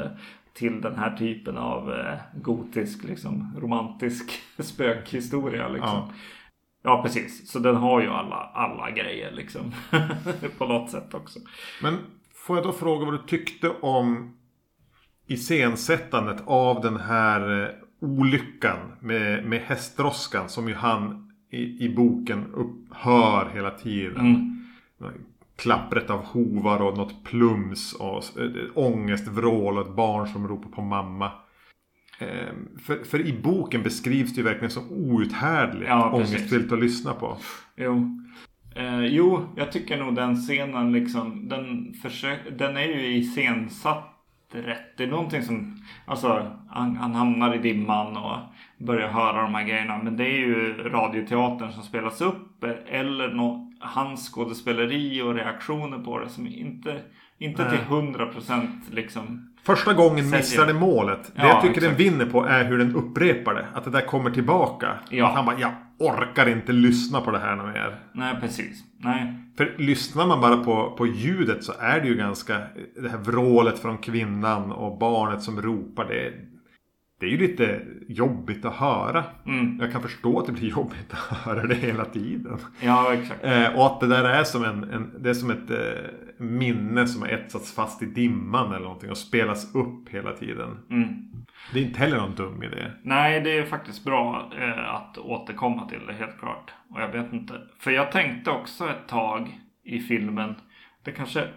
till 0.54 0.82
den 0.82 0.96
här 0.96 1.18
typen 1.18 1.58
av 1.58 1.94
eh, 1.94 2.14
gotisk, 2.42 3.04
liksom, 3.04 3.56
romantisk 3.62 4.32
spökhistoria. 4.60 5.68
Liksom. 5.68 5.90
Ja. 5.90 6.10
Ja. 6.84 7.02
precis. 7.04 7.52
Så 7.52 7.60
den 7.60 7.76
har 7.76 8.02
ju 8.02 8.10
alla, 8.10 8.36
alla 8.54 8.92
grejer 8.92 9.32
liksom. 9.32 9.72
på 10.58 10.66
något 10.66 10.90
sätt 10.90 11.14
också. 11.14 11.40
Men 11.82 11.98
får 12.34 12.58
jag 12.58 12.66
då 12.66 12.72
fråga 12.72 13.06
vad 13.06 13.14
du 13.14 13.24
tyckte 13.28 13.70
om 13.70 14.38
iscensättandet 15.28 16.44
av 16.46 16.82
den 16.82 16.98
här 17.00 17.64
eh, 17.64 17.70
olyckan 18.02 18.78
med, 19.00 19.46
med 19.46 19.62
hästdroskan 19.62 20.50
som 20.50 20.68
ju 20.68 20.76
han 20.76 21.25
i, 21.50 21.86
i 21.86 21.96
boken 21.96 22.46
upp, 22.54 22.76
hör 22.92 23.50
hela 23.54 23.72
tiden. 23.72 24.26
Mm. 24.26 25.16
Klappret 25.56 26.10
av 26.10 26.26
hovar 26.26 26.82
och 26.82 26.98
något 26.98 27.24
plums 27.24 27.94
och 27.94 28.42
eh, 28.42 28.52
ångestvrål 28.76 29.78
och 29.78 29.88
ett 29.88 29.96
barn 29.96 30.28
som 30.28 30.48
ropar 30.48 30.70
på 30.70 30.82
mamma. 30.82 31.32
Ehm, 32.20 32.80
För, 32.80 33.04
för 33.04 33.28
i 33.28 33.42
boken 33.44 33.84
beskrivs 33.84 34.34
det 34.34 34.38
ju 34.38 34.44
verkligen 34.44 34.72
som 34.72 34.92
outhärdligt 34.92 35.88
Ja, 35.88 36.12
ångestfyllt 36.12 36.72
att 36.72 36.80
lyssna 36.80 37.14
på. 37.14 37.38
Jo. 37.76 38.22
Eh, 38.76 39.06
jo, 39.06 39.46
jag 39.56 39.72
tycker 39.72 39.98
nog 39.98 40.16
den 40.16 40.36
scenen 40.36 40.92
liksom, 40.92 41.50
den, 41.50 41.94
försök, 42.02 42.40
den 42.58 42.78
är 42.78 42.86
ju 42.86 43.18
iscensatt 43.18 44.12
rätt. 44.52 44.98
Det 44.98 45.04
är 45.04 45.08
någonting 45.08 45.42
som, 45.42 45.78
alltså 46.06 46.52
han, 46.70 46.96
han 46.96 47.16
hamnar 47.16 47.56
i 47.56 47.58
dimman 47.58 48.18
och 48.18 48.38
börjar 48.78 49.08
höra 49.08 49.42
de 49.42 49.56
här 49.56 49.64
grejerna. 49.64 50.00
Men 50.04 50.18
det 50.18 50.24
är 50.26 50.38
ju 50.38 50.74
radioteatern 50.84 51.72
som 51.72 51.84
spelas 51.84 52.22
upp 52.22 52.64
eller 52.88 53.28
no, 53.28 53.72
hans 53.80 54.30
skådespeleri 54.30 55.22
och 55.22 55.36
reaktioner 55.36 55.98
på 56.00 56.20
det 56.20 56.30
som 56.30 56.48
inte, 56.48 57.00
inte 57.38 57.70
till 57.70 57.80
hundra 57.80 58.26
procent 58.26 58.84
liksom 58.92 59.52
Första 59.66 59.94
gången 59.94 60.30
missar 60.30 60.66
det 60.68 60.74
målet. 60.74 61.32
Det 61.36 61.42
Ja, 61.42 61.48
jag 61.48 61.62
tycker 61.62 61.78
exakt. 61.78 61.98
den 61.98 62.12
vinner 62.12 62.26
på 62.26 62.46
är 62.46 62.66
hur 62.66 62.78
den 62.78 62.96
upprepar 62.96 63.54
det. 63.54 63.66
Att 63.74 63.84
det 63.84 63.90
där 63.90 64.02
kommer 64.02 64.32
tillbaka. 64.32 64.92
Ja. 65.10 65.28
Att 65.28 65.36
han 65.36 65.46
bara, 65.46 65.60
jag 65.60 65.72
orkar 66.00 66.50
inte 66.50 66.72
lyssna 66.72 67.22
på 67.22 67.32
det 67.32 67.40
här 67.40 67.56
mer. 67.56 68.00
Nej, 68.14 68.36
precis. 68.42 68.84
Nej. 68.98 69.34
För 69.58 69.76
lyssnar 69.78 70.28
man 70.28 70.42
bara 70.42 70.58
på, 70.58 70.96
på 70.98 71.08
ljudet 71.08 71.64
så 71.64 71.74
är 71.80 72.02
det 72.02 72.08
ju 72.08 72.16
ganska... 72.16 72.58
Det 73.02 73.10
här 73.10 73.18
vrålet 73.18 73.80
från 73.80 73.98
kvinnan 73.98 74.72
och 74.72 74.98
barnet 74.98 75.42
som 75.42 75.62
ropar. 75.62 76.06
Det, 76.06 76.34
det 77.20 77.26
är 77.26 77.30
ju 77.30 77.38
lite 77.38 77.82
jobbigt 78.08 78.66
att 78.66 78.76
höra. 78.76 79.24
Mm. 79.46 79.78
Jag 79.82 79.92
kan 79.92 80.02
förstå 80.02 80.40
att 80.40 80.46
det 80.46 80.52
blir 80.52 80.70
jobbigt 80.70 81.14
att 81.14 81.38
höra 81.38 81.68
det 81.68 81.76
hela 81.76 82.06
tiden. 82.06 82.58
Ja, 82.82 83.14
exakt. 83.14 83.44
Eh, 83.44 83.76
och 83.76 83.86
att 83.86 84.00
det 84.00 84.08
där 84.08 84.24
är 84.24 84.44
som, 84.44 84.64
en, 84.64 84.84
en, 84.84 85.24
det 85.24 85.30
är 85.30 85.34
som 85.34 85.52
ett 85.52 85.70
eh, 85.70 85.78
minne 86.38 87.08
som 87.08 87.22
har 87.22 87.30
etsats 87.30 87.76
fast 87.76 88.02
i 88.02 88.06
dimman 88.06 88.74
eller 88.74 88.86
någonting 88.86 89.12
och 89.12 89.18
spelas 89.18 89.76
upp 89.76 90.10
hela 90.10 90.32
tiden. 90.32 90.78
Mm. 90.92 91.08
Det 91.74 91.80
är 91.80 91.84
inte 91.84 92.00
heller 92.00 92.18
någon 92.18 92.36
dum 92.36 92.64
idé. 92.64 92.92
Nej, 93.04 93.42
det 93.42 93.58
är 93.58 93.66
faktiskt 93.66 94.04
bra 94.04 94.52
eh, 94.60 94.96
att 94.96 95.18
återkomma 95.18 95.90
till 95.90 96.06
det 96.08 96.14
helt 96.14 96.40
klart. 96.40 96.74
Och 96.90 97.02
jag 97.02 97.08
vet 97.08 97.34
inte. 97.34 97.54
För 97.80 97.92
jag 97.92 98.12
tänkte 98.12 98.52
också 98.52 98.90
ett 98.90 99.08
tag 99.08 99.60
i 99.84 100.00
filmen. 100.00 100.56
Det 101.04 101.12
kanske 101.12 101.48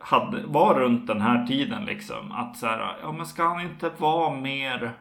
hade, 0.00 0.46
var 0.46 0.74
runt 0.74 1.06
den 1.06 1.20
här 1.20 1.46
tiden 1.46 1.84
liksom. 1.84 2.32
Att 2.32 2.56
så 2.56 2.66
här, 2.66 2.96
ja 3.02 3.12
men 3.12 3.26
ska 3.26 3.44
han 3.44 3.60
inte 3.60 3.90
vara 3.98 4.34
mer, 4.34 4.92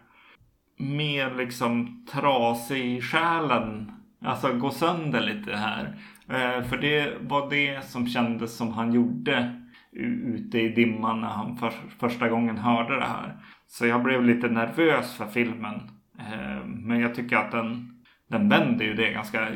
mer 0.77 1.35
liksom 1.35 2.05
trasig 2.11 2.85
i 2.85 3.01
själen? 3.01 3.91
Alltså 4.25 4.53
gå 4.53 4.71
sönder 4.71 5.21
lite 5.21 5.55
här. 5.55 5.97
Eh, 6.29 6.63
för 6.63 6.77
det 6.77 7.13
var 7.21 7.49
det 7.49 7.85
som 7.85 8.07
kändes 8.07 8.57
som 8.57 8.73
han 8.73 8.93
gjorde 8.93 9.59
ute 9.91 10.59
i 10.59 10.69
dimman 10.69 11.21
när 11.21 11.27
han 11.27 11.57
för, 11.57 11.73
första 11.99 12.29
gången 12.29 12.57
hörde 12.57 12.95
det 12.95 13.05
här. 13.05 13.37
Så 13.67 13.85
jag 13.85 14.03
blev 14.03 14.23
lite 14.23 14.47
nervös 14.47 15.15
för 15.15 15.25
filmen. 15.25 15.75
Eh, 16.19 16.65
men 16.65 16.99
jag 16.99 17.15
tycker 17.15 17.37
att 17.37 17.51
den, 17.51 18.01
den 18.27 18.49
vänder 18.49 18.85
ju 18.85 18.93
det 18.93 19.11
ganska, 19.11 19.47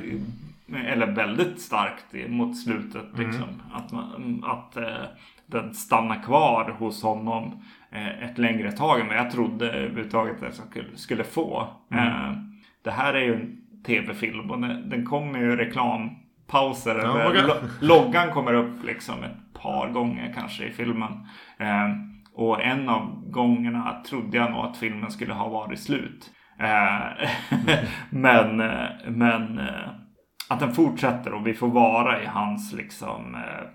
eller 0.86 1.08
väldigt 1.15 1.62
starkt 1.62 2.30
mot 2.30 2.58
slutet. 2.58 3.06
Liksom. 3.17 3.62
Att, 3.73 3.91
man, 3.91 4.43
att 4.45 4.77
eh, 4.77 5.06
den 5.45 5.73
stannar 5.73 6.23
kvar 6.23 6.75
hos 6.80 7.03
honom 7.03 7.63
ett 8.21 8.38
längre 8.38 8.71
tag 8.71 9.00
än 9.00 9.08
vad 9.08 9.17
jag 9.17 9.32
trodde 9.32 9.71
överhuvudtaget 9.71 10.43
att 10.43 10.62
jag 10.76 10.86
skulle, 10.95 11.23
få. 11.23 11.67
Eh, 11.93 12.32
det 12.84 12.91
här 12.91 13.13
är 13.13 13.21
ju 13.21 13.36
en 13.36 13.58
tv-film 13.86 14.52
och 14.52 14.62
den, 14.62 14.89
den 14.89 15.06
kommer 15.06 15.39
ju 15.39 15.56
reklampauser. 15.56 16.95
Ja, 17.04 17.28
okej. 17.30 17.41
lo- 17.41 17.69
loggan 17.82 18.32
kommer 18.32 18.54
upp 18.54 18.84
liksom 18.84 19.23
ett 19.23 19.62
par 19.62 19.89
gånger 19.89 20.34
kanske 20.36 20.65
i 20.65 20.71
filmen. 20.71 21.12
Eh, 21.60 21.89
och 22.34 22.63
en 22.63 22.89
av 22.89 23.30
gångerna 23.32 24.04
trodde 24.10 24.38
jag 24.38 24.52
nog 24.52 24.65
att 24.65 24.78
filmen 24.78 25.12
skulle 25.12 25.34
ha 25.34 25.50
varit 25.50 25.80
slut. 25.80 26.32
Eh, 26.60 27.28
men 28.10 28.60
eh, 28.60 28.86
men 29.08 29.60
eh, 29.60 29.89
att 30.50 30.60
den 30.60 30.73
fortsätter 30.73 31.34
och 31.34 31.47
vi 31.47 31.54
får 31.54 31.67
vara 31.67 32.23
i 32.23 32.26
hans 32.26 32.73
liksom 32.73 33.36
eh, 33.36 33.41
eh, 33.41 33.67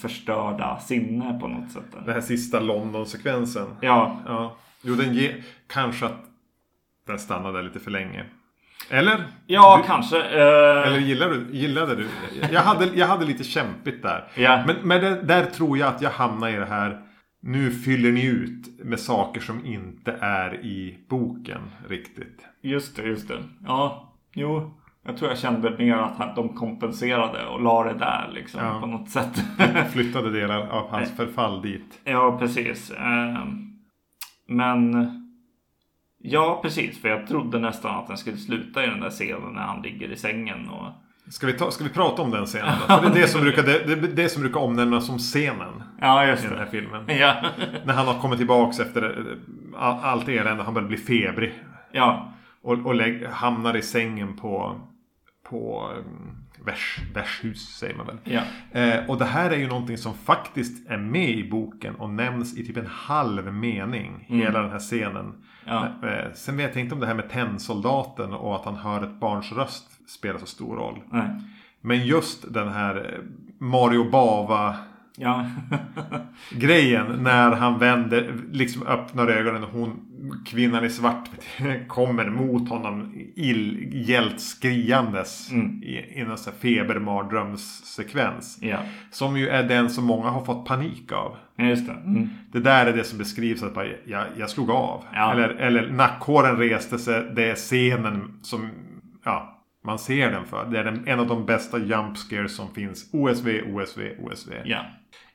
förstörda 0.00 0.78
sinne 0.78 1.38
på 1.40 1.48
något 1.48 1.70
sätt. 1.72 1.84
Den 2.04 2.14
här 2.14 2.20
sista 2.20 2.60
London-sekvensen. 2.60 3.76
Ja, 3.80 4.20
Ja. 4.26 4.56
Jo, 4.82 4.94
den 4.94 5.14
ger... 5.14 5.42
Kanske 5.66 6.06
att 6.06 6.24
den 7.06 7.18
stannade 7.18 7.62
lite 7.62 7.80
för 7.80 7.90
länge. 7.90 8.24
Eller? 8.90 9.24
ja 9.46 9.78
Du- 9.82 9.86
kanske. 9.86 10.18
Eh, 10.18 10.86
Eller 10.88 10.98
gillade 10.98 11.34
du? 11.34 11.56
Gillade 11.56 11.96
du? 11.96 12.08
Jag 12.52 12.60
hade, 12.60 12.84
jag 12.94 13.06
hade 13.06 13.24
lite 13.24 13.44
kämpigt 13.44 14.02
där. 14.02 14.28
Ja. 14.34 14.64
Men, 14.66 14.76
men 14.82 15.00
det, 15.00 15.22
där 15.22 15.44
tror 15.46 15.78
jag 15.78 15.88
att 15.88 16.02
jag 16.02 16.10
hamnar 16.10 16.48
i 16.48 16.56
det 16.56 16.66
här. 16.66 17.00
Nu 17.42 17.70
fyller 17.70 18.12
ni 18.12 18.24
ut 18.26 18.84
med 18.84 19.00
saker 19.00 19.40
som 19.40 19.66
inte 19.66 20.16
är 20.20 20.54
i 20.54 20.98
boken 21.08 21.60
riktigt. 21.88 22.44
Just 22.62 22.96
det, 22.96 23.02
just 23.02 23.28
det. 23.28 23.38
Ja, 23.66 24.12
jo. 24.34 24.74
Jag 25.06 25.16
tror 25.16 25.30
jag 25.30 25.38
kände 25.38 25.76
mer 25.78 25.94
att 25.96 26.36
de 26.36 26.48
kompenserade 26.48 27.46
och 27.46 27.62
la 27.62 27.84
det 27.84 27.94
där 27.98 28.30
liksom 28.34 28.60
Ja. 28.64 28.80
på 28.80 28.86
något 28.86 29.08
sätt. 29.10 29.42
Flyttade 29.92 30.30
delar 30.30 30.68
av 30.68 30.90
hans 30.90 31.16
förfall 31.16 31.62
dit. 31.62 32.00
ja, 32.04 32.36
precis. 32.38 32.90
Eh, 32.90 33.44
men 34.48 35.06
ja, 36.18 36.60
precis. 36.62 37.00
För 37.02 37.08
jag 37.08 37.26
trodde 37.26 37.58
nästan 37.58 37.98
att 37.98 38.06
den 38.08 38.16
skulle 38.16 38.36
sluta 38.36 38.84
i 38.84 38.86
den 38.86 39.00
där 39.00 39.10
scenen 39.10 39.52
när 39.54 39.62
han 39.62 39.82
ligger 39.82 40.08
i 40.12 40.16
sängen 40.16 40.68
och 40.68 40.86
Ska 41.32 41.46
vi, 41.46 41.52
ta, 41.52 41.70
ska 41.70 41.84
vi 41.84 41.90
prata 41.90 42.22
om 42.22 42.30
den 42.30 42.46
scenen 42.46 42.74
då? 42.88 42.94
För 42.98 43.02
det 43.02 43.18
är 43.18 43.22
det 43.22 43.28
som 43.28 43.40
brukar, 43.40 43.62
det, 43.62 43.84
det, 43.94 43.94
det 44.08 44.28
som 44.28 44.42
brukar 44.42 44.60
omnämnas 44.60 45.06
som 45.06 45.18
scenen 45.18 45.82
Ja, 46.00 46.24
i 46.24 46.28
just 46.28 46.42
den 46.42 46.58
här 46.58 46.64
det. 46.64 46.70
filmen. 46.70 47.04
Ja, 47.08 47.34
När 47.84 47.94
han 47.94 48.06
har 48.06 48.14
kommit 48.20 48.38
tillbaks 48.38 48.80
efter 48.80 49.02
eh, 49.02 49.80
all- 49.82 50.00
allt 50.02 50.28
elände. 50.28 50.62
Han 50.62 50.74
börjar 50.74 50.88
bli 50.88 50.96
febrig. 50.96 51.52
ja, 51.92 52.32
Och, 52.62 52.86
och 52.86 52.94
lägg, 52.94 53.26
hamnar 53.26 53.76
i 53.76 53.82
sängen 53.82 54.36
på, 54.36 54.80
på 55.50 55.90
um, 55.96 56.36
vers, 56.64 57.00
värdshus 57.14 57.76
säger 57.76 57.94
man 57.94 58.06
väl. 58.06 58.16
ja. 58.24 58.42
Eh, 58.80 59.10
och 59.10 59.18
det 59.18 59.24
här 59.24 59.50
är 59.50 59.56
ju 59.56 59.68
någonting 59.68 59.98
som 59.98 60.14
faktiskt 60.14 60.90
är 60.90 60.98
med 60.98 61.30
i 61.30 61.50
boken 61.50 61.94
och 61.94 62.10
nämns 62.10 62.58
i 62.58 62.66
typ 62.66 62.76
en 62.76 62.86
halv 62.86 63.54
mening. 63.54 64.24
Hela 64.28 64.62
den 64.62 64.70
här 64.70 64.78
scenen. 64.78 65.32
Ja. 65.64 65.86
Eh, 66.02 66.32
sen 66.34 66.56
vet 66.56 66.74
jag 66.74 66.84
inte 66.84 66.94
om 66.94 67.00
det 67.00 67.06
här 67.06 67.14
med 67.14 67.30
tennsoldaten 67.30 68.32
och 68.32 68.56
att 68.56 68.64
han 68.64 68.76
hör 68.76 69.02
ett 69.02 69.20
barns 69.20 69.52
röst 69.52 70.08
spelar 70.10 70.38
så 70.38 70.46
stor 70.46 70.76
roll. 70.76 70.98
Nej. 71.10 71.28
Men 71.80 72.06
just 72.06 72.54
den 72.54 72.68
här 72.68 72.96
eh, 72.96 73.24
Mario 73.58 74.10
Bava 74.10 74.76
Ja. 75.16 75.46
grejen 76.50 77.06
när 77.22 77.50
han 77.52 77.78
vänder, 77.78 78.34
liksom 78.52 78.86
öppnar 78.86 79.28
ögonen 79.28 79.64
och 79.64 79.70
hon, 79.70 80.00
kvinnan 80.46 80.84
i 80.84 80.90
svart 80.90 81.28
kommer 81.88 82.30
mot 82.30 82.68
honom 82.68 83.14
illgällt 83.36 84.40
skriandes 84.40 85.52
Mm. 85.52 85.82
i, 85.82 85.86
i 85.94 86.20
en 86.20 86.38
sån 86.38 86.52
febermardrömssekvens. 86.52 88.58
ja. 88.62 88.78
Som 89.10 89.36
ju 89.36 89.48
är 89.48 89.62
den 89.62 89.90
som 89.90 90.04
många 90.04 90.28
har 90.28 90.44
fått 90.44 90.66
panik 90.66 91.12
av. 91.12 91.36
Just 91.58 91.86
det. 91.86 91.92
Mm. 91.92 92.28
Det 92.52 92.60
där 92.60 92.86
är 92.86 92.92
det 92.96 93.04
som 93.04 93.18
beskrivs 93.18 93.62
att 93.62 93.74
bara, 93.74 93.86
jag, 94.06 94.24
jag 94.38 94.50
slog 94.50 94.70
av. 94.70 95.04
Ja. 95.12 95.32
Eller, 95.32 95.48
eller 95.48 95.90
nackhåren 95.90 96.56
reste 96.56 96.98
sig. 96.98 97.32
Det 97.36 97.50
är 97.50 97.54
scenen 97.54 98.38
som 98.42 98.70
ja, 99.24 99.62
man 99.84 99.98
ser 99.98 100.30
den 100.30 100.44
för. 100.46 100.66
Det 100.70 100.78
är 100.78 100.84
den, 100.84 101.08
en 101.08 101.20
av 101.20 101.26
de 101.26 101.46
bästa 101.46 101.78
jump 101.78 102.16
scares 102.18 102.56
som 102.56 102.74
finns. 102.74 103.10
OSV, 103.12 103.48
OSV, 103.74 104.00
OSV. 104.22 104.52
Ja. 104.64 104.78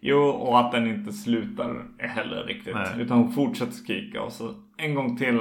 Jo, 0.08 0.20
och 0.24 0.60
att 0.60 0.72
den 0.72 0.88
inte 0.88 1.13
slutar 1.13 1.84
heller 2.00 2.44
riktigt. 2.44 2.74
Nej. 2.76 2.88
Utan 3.02 3.18
hon 3.18 3.32
fortsätter 3.34 3.72
skrika 3.74 4.22
och 4.22 4.32
så 4.32 4.54
en 4.78 4.96
gång 4.96 5.18
till 5.18 5.39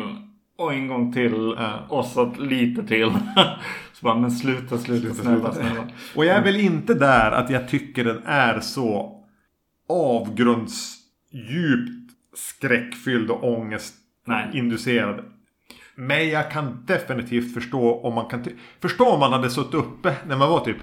och 0.59 0.75
en 0.75 0.89
gång 0.89 1.13
till 1.13 1.55
Ja. 1.59 1.79
och 1.89 2.05
så 2.05 2.35
lite 2.39 2.87
till. 2.87 3.11
så 3.93 4.05
bara, 4.05 4.15
men 4.15 4.31
sluta, 4.31 4.79
sluta, 4.79 5.01
Sluta, 5.01 5.15
snälla, 5.15 5.53
sluta. 5.53 5.69
snälla. 5.69 5.89
Och 6.17 6.25
jag 6.25 6.37
är 6.37 6.43
väl 6.43 6.57
inte 6.61 6.95
där 6.95 7.31
att 7.31 7.51
jag 7.51 7.69
tycker 7.69 8.05
den 8.05 8.23
är 8.27 8.61
så 8.61 9.21
avgrundsdjupt 9.89 12.11
skräckfylld 12.35 13.31
och 13.31 13.41
Nej. 13.43 13.51
ångestinducerad. 13.57 15.25
Men 15.95 16.29
jag 16.29 16.51
kan 16.51 16.85
definitivt 16.87 17.55
förstå 17.55 18.01
om 18.03 18.15
man 18.15 18.27
kan 18.27 18.45
förstå 18.81 19.07
om 19.09 19.21
man 19.21 19.33
hade 19.33 19.51
suttit 19.51 19.75
uppe 19.75 20.17
när 20.27 20.37
man 20.37 20.51
var 20.51 20.61
typ 20.61 20.77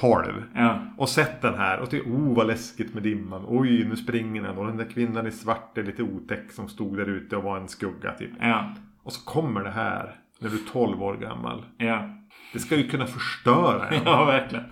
12. 0.00 0.42
Ja, 0.54 0.78
Och 0.96 1.08
sett 1.08 1.42
den 1.42 1.54
här 1.54 1.78
och 1.80 1.90
tyckt 1.90 2.06
oh 2.06 2.34
vad 2.36 2.46
läskigt 2.46 2.94
med 2.94 3.02
dimman. 3.02 3.44
Oj 3.48 3.84
nu 3.88 3.96
springer 3.96 4.42
den 4.42 4.58
och 4.58 4.66
den 4.66 4.76
där 4.76 4.84
kvinnan 4.90 5.26
i 5.26 5.30
svart 5.30 5.78
är 5.78 5.82
lite 5.82 6.02
otäck 6.02 6.52
som 6.52 6.68
stod 6.68 6.96
där 6.96 7.08
ute 7.08 7.36
och 7.36 7.42
var 7.42 7.56
en 7.56 7.68
skugga 7.68 8.12
typ. 8.12 8.30
ja, 8.40 8.74
Och 9.02 9.12
så 9.12 9.24
kommer 9.24 9.64
det 9.64 9.70
här 9.70 10.14
när 10.40 10.48
du 10.48 10.54
är 10.56 10.72
12 10.72 11.02
år 11.02 11.14
gammal. 11.16 11.64
ja. 11.78 12.10
Det 12.52 12.58
ska 12.58 12.76
ju 12.76 12.88
kunna 12.88 13.06
förstöra 13.06 13.88
en. 13.90 14.02
Ja, 14.04 14.24
verkligen. 14.24 14.64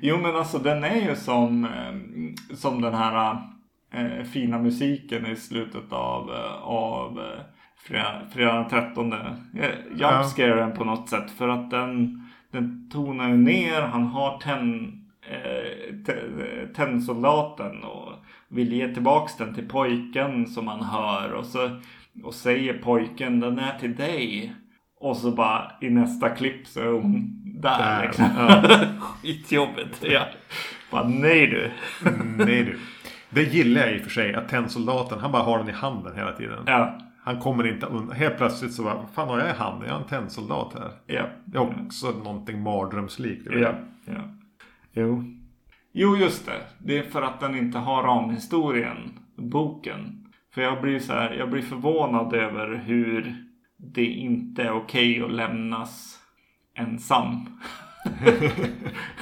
Jo, 0.00 0.18
men 0.22 0.36
alltså 0.36 0.58
den 0.58 0.84
är 0.84 1.08
ju 1.08 1.16
som, 1.16 1.64
eh, 1.64 2.54
som 2.56 2.80
den 2.82 2.94
här 2.94 3.36
eh, 3.92 4.24
fina 4.24 4.58
musiken 4.58 5.26
i 5.26 5.36
slutet 5.36 5.92
av, 5.92 6.30
eh, 6.30 6.62
av 6.62 7.18
eh, 7.20 7.40
fredag, 8.30 8.54
den 8.54 8.68
13. 8.68 9.12
Eh, 9.12 9.18
Ja. 9.96 10.12
Jumpscaren 10.16 10.72
på 10.72 10.84
något 10.84 11.08
sätt. 11.08 11.30
För 11.30 11.48
att 11.48 11.70
den, 11.70 12.21
den 12.52 12.90
tonar 12.92 13.28
ju 13.28 13.36
ner. 13.36 13.80
Han 13.82 14.06
har 14.06 14.38
tenn, 14.38 15.02
eh, 15.30 15.94
te- 16.06 16.66
tennsoldaten 16.74 17.84
och 17.84 18.12
vill 18.48 18.72
ge 18.72 18.88
tillbaks 18.94 19.36
den 19.36 19.54
till 19.54 19.68
pojken 19.68 20.46
som 20.46 20.68
han 20.68 20.82
hör. 20.84 21.32
Och 21.32 21.46
så 21.46 21.80
och 22.24 22.34
säger 22.34 22.74
pojken 22.78 23.40
den 23.40 23.58
är 23.58 23.78
till 23.78 23.96
dig. 23.96 24.52
Och 25.00 25.16
så 25.16 25.30
bara 25.30 25.72
i 25.80 25.90
nästa 25.90 26.28
klipp 26.28 26.66
så 26.66 26.80
är 26.80 26.92
hon 26.92 27.42
där, 27.62 27.78
Där, 27.78 28.02
liksom. 28.06 28.24
ja. 28.38 28.62
Skitjobbigt. 29.00 30.04
Ja. 30.10 30.22
Bara 30.90 31.08
nej 31.08 31.46
du. 31.46 31.70
Mm, 32.08 32.36
Nej 32.36 32.64
du. 32.64 32.78
Det 33.30 33.42
gillar 33.42 33.80
jag 33.80 33.94
i 33.94 33.98
och 33.98 34.02
för 34.02 34.10
sig. 34.10 34.34
Att 34.34 34.48
tennsoldaten, 34.48 35.18
han 35.20 35.32
bara 35.32 35.42
har 35.42 35.58
den 35.58 35.68
i 35.68 35.72
handen 35.72 36.16
hela 36.16 36.32
tiden. 36.32 36.58
Ja. 36.66 36.98
Han 37.24 37.40
kommer 37.40 37.66
inte 37.66 37.86
undan. 37.86 38.16
Helt 38.16 38.36
plötsligt 38.36 38.72
så 38.72 38.82
bara, 38.82 38.94
vad 38.94 39.10
fan 39.10 39.28
har 39.28 39.38
jag 39.38 39.48
i 39.48 39.52
handen? 39.52 39.88
Jag 39.88 39.94
har 39.94 40.02
en 40.02 40.08
tennsoldat 40.08 40.74
här. 40.74 40.90
Ja. 41.06 41.26
Det 41.44 41.58
är 41.58 41.84
också 41.86 42.10
någonting 42.10 42.62
mardrömslikt. 42.62 43.46
Ja. 43.50 43.74
ja. 44.04 44.20
Jo. 44.92 45.24
Jo, 45.92 46.16
just 46.16 46.46
det. 46.46 46.62
Det 46.78 46.98
är 46.98 47.02
för 47.02 47.22
att 47.22 47.40
den 47.40 47.58
inte 47.58 47.78
har 47.78 48.02
ramhistorien, 48.02 49.18
boken. 49.36 50.26
För 50.54 50.62
jag 50.62 50.82
blir 50.82 50.98
så 50.98 51.12
här, 51.12 51.30
jag 51.30 51.50
blir 51.50 51.62
förvånad 51.62 52.34
över 52.34 52.82
hur 52.86 53.44
det 53.76 54.06
inte 54.06 54.62
är 54.62 54.72
okej 54.72 55.22
att 55.22 55.32
lämnas 55.32 56.18
ensam. 56.74 57.46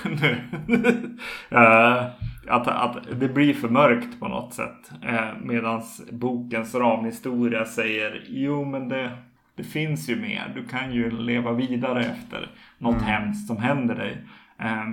Nu. 0.05 0.41
Eh, 1.51 2.07
att, 2.51 2.69
att 2.69 3.21
det 3.21 3.29
blir 3.29 3.55
för 3.55 3.69
mörkt 3.69 4.21
på 4.21 4.29
något 4.29 4.55
sätt. 4.55 4.91
Uh, 5.05 5.43
Medan 5.43 5.83
bokens 6.13 6.75
ramhistoria 6.75 7.65
säger 7.65 8.25
jo 8.29 8.65
men 8.65 8.89
det, 8.89 9.11
det 9.55 9.65
finns 9.65 10.09
ju 10.09 10.17
mer. 10.17 10.53
Du 10.55 10.65
kan 10.65 10.93
ju 10.93 11.11
leva 11.11 11.53
vidare 11.53 12.05
efter 12.05 12.51
något 12.79 13.03
hemskt 13.03 13.47
som 13.47 13.57
händer 13.57 13.95
dig. 13.95 14.25
Eh, 14.59 14.89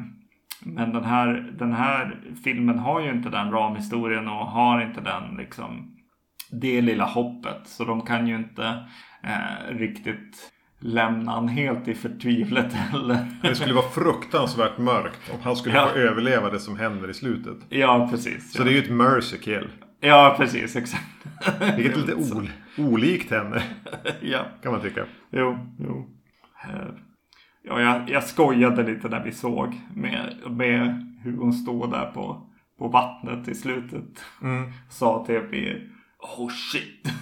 men 0.64 0.94
den 0.94 1.04
här, 1.04 1.54
den 1.60 1.74
här 1.74 2.20
filmen 2.44 2.80
har 2.80 3.02
ju 3.02 3.12
inte 3.12 3.30
den 3.30 3.52
ramhistorien 3.52 4.28
och 4.28 4.46
har 4.48 4.82
inte 4.82 5.02
den 5.02 5.38
liksom 5.38 5.96
det 6.52 6.82
lilla 6.82 7.06
hoppet. 7.06 7.62
Så 7.68 7.86
de 7.86 8.02
kan 8.02 8.28
ju 8.28 8.36
inte 8.36 8.88
eh, 9.24 9.76
riktigt 9.76 10.52
lämna 10.80 11.32
han 11.32 11.48
helt 11.48 11.88
i 11.88 11.94
förtvivlet 11.96 12.74
heller. 12.74 13.28
Det 13.42 13.56
skulle 13.56 13.74
vara 13.74 13.90
fruktansvärt 13.90 14.78
mörkt 14.78 15.32
om 15.34 15.40
han 15.44 15.56
skulle 15.56 15.76
Ja. 15.76 15.88
få 15.94 15.98
överleva 16.00 16.50
det 16.50 16.60
som 16.60 16.78
händer 16.80 17.10
i 17.10 17.14
slutet. 17.14 17.58
ja, 17.70 18.08
precis. 18.12 18.54
Så 18.54 18.64
det 18.64 18.70
är 18.70 18.74
ju 18.74 18.80
ett 18.80 18.90
mercy 18.92 19.38
kill. 19.38 19.68
Ja, 20.00 20.36
precis. 20.40 20.76
Exakt. 20.76 21.04
Vilket 21.78 21.96
är 21.98 22.00
lite 22.00 22.16
ol 22.36 22.50
olikt 22.78 23.32
henne. 23.32 23.64
ja. 24.22 24.46
Kan 24.64 24.72
man 24.72 24.82
tycka. 24.82 25.06
Jo, 25.32 25.58
jo. 25.80 26.10
Eh, 26.64 26.88
Ja, 27.70 27.82
jag, 27.82 28.10
jag 28.10 28.24
skojade 28.24 28.84
lite 28.84 29.08
när 29.10 29.24
vi 29.24 29.32
såg 29.32 29.82
med, 29.96 30.34
med 30.50 31.04
hur 31.24 31.38
hon 31.38 31.54
står 31.54 31.88
där 31.88 32.12
på, 32.12 32.48
på 32.80 32.88
vattnet 32.88 33.48
i 33.48 33.56
slutet. 33.56 34.04
Sa 34.90 35.24
typ 35.28 35.54
i 35.54 35.90
Oh 36.38 36.50
shit. 36.50 37.12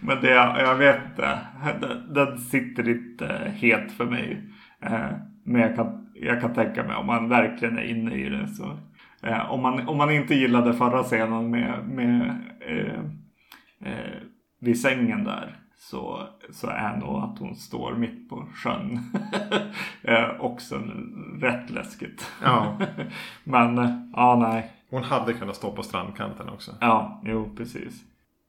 Men 0.00 0.20
det, 0.20 0.30
jag 0.34 0.74
vet 0.74 1.00
inte. 1.10 1.38
Den, 1.80 2.14
den 2.14 2.38
sitter 2.38 2.88
inte 2.88 3.52
helt 3.56 3.92
för 3.92 4.04
mig. 4.04 4.42
Eh, 4.82 5.10
Men 5.44 5.60
jag 5.60 5.76
kan, 5.76 6.06
jag 6.14 6.40
kan 6.40 6.54
tänka 6.54 6.84
mig 6.84 6.96
om 6.96 7.06
man 7.06 7.28
verkligen 7.28 7.78
är 7.78 7.82
inne 7.82 8.14
i 8.14 8.28
det. 8.28 8.48
Så, 8.48 8.78
eh, 9.22 9.50
om, 9.50 9.62
man, 9.62 9.88
om 9.88 9.96
man 9.96 10.10
inte 10.10 10.34
gillade 10.34 10.74
förra 10.74 11.02
scenen 11.02 11.50
med, 11.50 11.88
med 11.88 12.36
eh, 12.60 13.00
eh, 13.92 14.20
vid 14.60 14.80
sängen 14.80 15.24
där 15.24 15.56
så, 15.76 16.28
så 16.50 16.66
är 16.66 16.96
nog 16.96 17.16
att 17.22 17.38
hon 17.38 17.54
står 17.56 17.94
mitt 17.94 18.28
på 18.28 18.46
sjön 18.54 18.98
eh, 20.02 20.40
också 20.40 20.82
rätt 21.40 21.70
läskigt. 21.70 22.32
Ja. 22.42 22.78
Men 23.44 23.76
ja, 24.16 24.36
nej. 24.52 24.70
Hon 24.90 25.02
hade 25.02 25.32
kunnat 25.32 25.56
stå 25.56 25.72
på 25.72 25.82
strandkanten 25.82 26.48
också. 26.48 26.74
Ja, 26.80 27.20
jo 27.24 27.54
precis. 27.56 27.94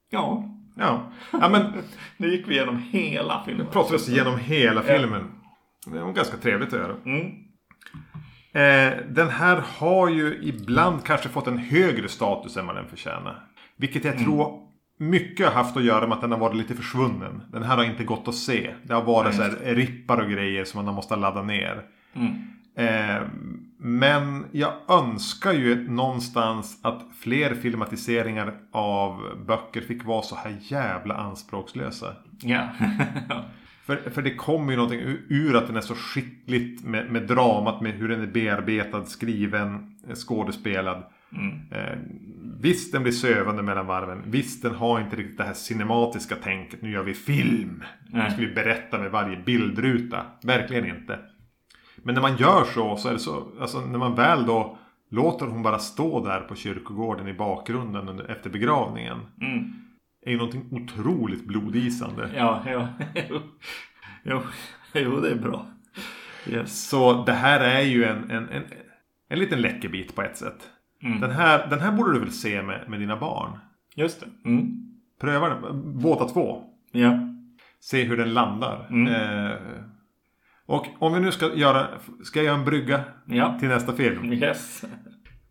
Ja, 0.10 0.44
Ja. 0.76 1.12
Ja 1.32 1.50
men 1.50 1.74
nu 2.18 2.32
gick 2.32 2.48
vi 2.48 2.54
igenom 2.54 2.78
hela 2.92 3.44
filmen. 3.46 3.68
pratar 3.72 3.96
oss 3.96 4.10
igenom 4.10 4.40
hela 4.40 4.82
filmen. 4.82 5.24
Det 5.86 6.00
var 6.00 6.12
ganska 6.12 6.38
trevligt 6.38 6.74
att 6.74 6.80
göra. 6.80 6.96
Mm. 7.06 7.26
Eh, 8.54 8.98
den 9.10 9.30
här 9.30 9.64
har 9.78 10.10
ju 10.10 10.40
ibland 10.44 11.04
kanske 11.04 11.30
fått 11.30 11.48
en 11.48 11.58
högre 11.58 12.08
status 12.08 12.58
än 12.58 12.68
vad 12.68 12.76
den 12.76 12.88
förtjänar. 12.88 13.46
Vilket 13.76 14.06
jag 14.06 14.18
tror 14.20 14.68
mycket 14.98 15.46
har 15.46 15.54
haft 15.54 15.78
att 15.78 15.84
göra 15.84 16.08
med 16.08 16.16
att 16.16 16.22
den 16.22 16.32
har 16.32 16.40
varit 16.40 16.56
lite 16.58 16.76
försvunnen. 16.76 17.44
Den 17.52 17.64
här 17.64 17.78
har 17.78 17.84
inte 17.84 18.04
gått 18.04 18.28
att 18.28 18.36
se. 18.36 18.74
Det 18.84 18.94
har 18.94 19.04
varit 19.04 19.36
så 19.36 19.42
här 19.42 19.76
rippar 19.76 20.18
och 20.22 20.30
grejer 20.30 20.64
som 20.66 20.86
man 20.86 20.96
måste 20.96 21.16
ladda 21.16 21.42
ner. 21.44 21.84
Eh, 22.76 23.22
men 23.78 24.46
jag 24.52 24.74
önskar 24.90 25.52
ju 25.54 25.90
någonstans 25.92 26.80
att 26.82 27.02
fler 27.20 27.56
filmatiseringar 27.56 28.54
av 28.72 29.22
böcker 29.48 29.82
fick 29.82 30.06
vara 30.06 30.22
så 30.22 30.36
här 30.36 30.58
jävla 30.62 31.16
anspråkslösa. 31.16 32.16
Ja. 32.42 32.68
För, 33.86 33.96
för 34.10 34.22
det 34.22 34.36
kommer 34.36 34.72
ju 34.72 34.76
någonting 34.78 35.00
ur- 35.30 35.56
att 35.58 35.68
den 35.68 35.76
är 35.78 35.82
så 35.82 35.96
skickligt 35.96 36.84
med, 36.86 37.12
med 37.12 37.28
dramat, 37.28 37.82
med 37.82 37.92
hur 37.94 38.10
den 38.10 38.22
är 38.22 38.28
bearbetad, 38.28 39.06
skriven, 39.06 39.96
eh, 40.10 40.16
skådespelad. 40.16 41.04
Eh, 41.72 41.98
visst, 42.62 42.92
den 42.92 43.04
blir 43.04 43.14
sövande 43.14 43.64
mellan 43.64 43.86
varven. 43.88 44.22
Visst, 44.26 44.64
den 44.64 44.76
har 44.76 45.00
inte 45.02 45.16
riktigt 45.16 45.38
det 45.38 45.44
här 45.44 45.54
cinematiska 45.54 46.36
tänket. 46.36 46.82
Nu 46.82 46.92
gör 46.92 47.04
vi 47.04 47.14
film. 47.14 47.84
Nu 48.08 48.20
ska 48.30 48.42
vi 48.42 48.54
berätta 48.54 48.98
med 49.00 49.12
varje 49.12 49.38
bildruta. 49.38 50.26
Verkligen 50.44 50.86
inte. 50.86 51.20
Men 52.04 52.16
när 52.16 52.22
man 52.22 52.38
gör 52.38 52.64
så, 52.64 52.98
så 52.98 53.10
är 53.10 53.14
det 53.14 53.20
så, 53.20 53.48
alltså 53.60 53.82
när 53.82 54.00
man 54.00 54.16
väl 54.16 54.46
då 54.46 54.78
låter 55.10 55.46
hon 55.46 55.64
bara 55.64 55.80
stå 55.80 56.26
där 56.26 56.40
på 56.40 56.56
kyrkogården 56.56 57.28
i 57.28 57.34
bakgrunden 57.34 58.10
under, 58.10 58.32
efter 58.32 58.50
begravningen. 58.50 59.18
Mm. 59.42 59.74
Är 60.26 60.32
ju 60.32 60.38
någonting 60.38 60.68
otroligt 60.72 61.48
blodisande. 61.48 62.30
Ja, 62.36 62.64
ja. 62.66 62.88
Jo. 64.24 64.42
Jo, 64.94 65.20
det 65.20 65.30
är 65.30 65.36
bra. 65.36 65.66
Yes. 66.48 66.90
Så 66.90 67.24
det 67.26 67.34
här 67.34 67.60
är 67.60 67.82
ju 67.82 68.04
en, 68.04 68.32
en, 68.32 68.50
en, 68.50 68.64
en 69.30 69.40
liten 69.40 69.62
läckerbit 69.62 70.16
på 70.16 70.22
ett 70.22 70.38
sätt. 70.38 70.70
Den, 71.22 71.32
här, 71.32 71.68
den 71.68 71.80
här 71.80 71.92
borde 71.92 72.14
du 72.14 72.20
väl 72.20 72.32
se 72.32 72.64
med, 72.64 72.90
med 72.90 73.00
dina 73.00 73.18
barn? 73.18 73.60
Just 73.96 74.20
det. 74.20 74.50
Mm. 74.50 74.92
Pröva 75.22 75.50
den. 75.50 75.82
Båda 76.02 76.26
två. 76.26 76.64
Ja. 76.92 77.20
Se 77.80 78.04
hur 78.04 78.18
den 78.18 78.34
landar. 78.34 78.88
Eh, 79.10 79.58
och 80.72 80.88
om 81.00 81.14
vi 81.14 81.20
nu 81.20 81.32
ska 81.32 81.54
göra, 81.56 81.88
ska 82.24 82.40
jag 82.40 82.46
göra 82.46 82.56
en 82.58 82.66
brygga 82.66 83.04
Ja. 83.26 83.58
till 83.60 83.68
nästa 83.70 83.94
film. 83.94 84.34
Yes. 84.34 84.84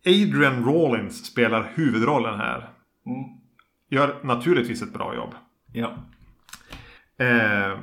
Adrian 0.07 0.65
Rawlins 0.65 1.27
spelar 1.27 1.73
huvudrollen 1.75 2.39
här. 2.39 2.59
Mm. 3.07 3.25
Gör 3.91 4.17
naturligtvis 4.23 4.83
ett 4.83 4.93
bra 4.93 5.15
jobb. 5.15 5.35
Ja. 5.73 5.93
Eh, 7.25 7.79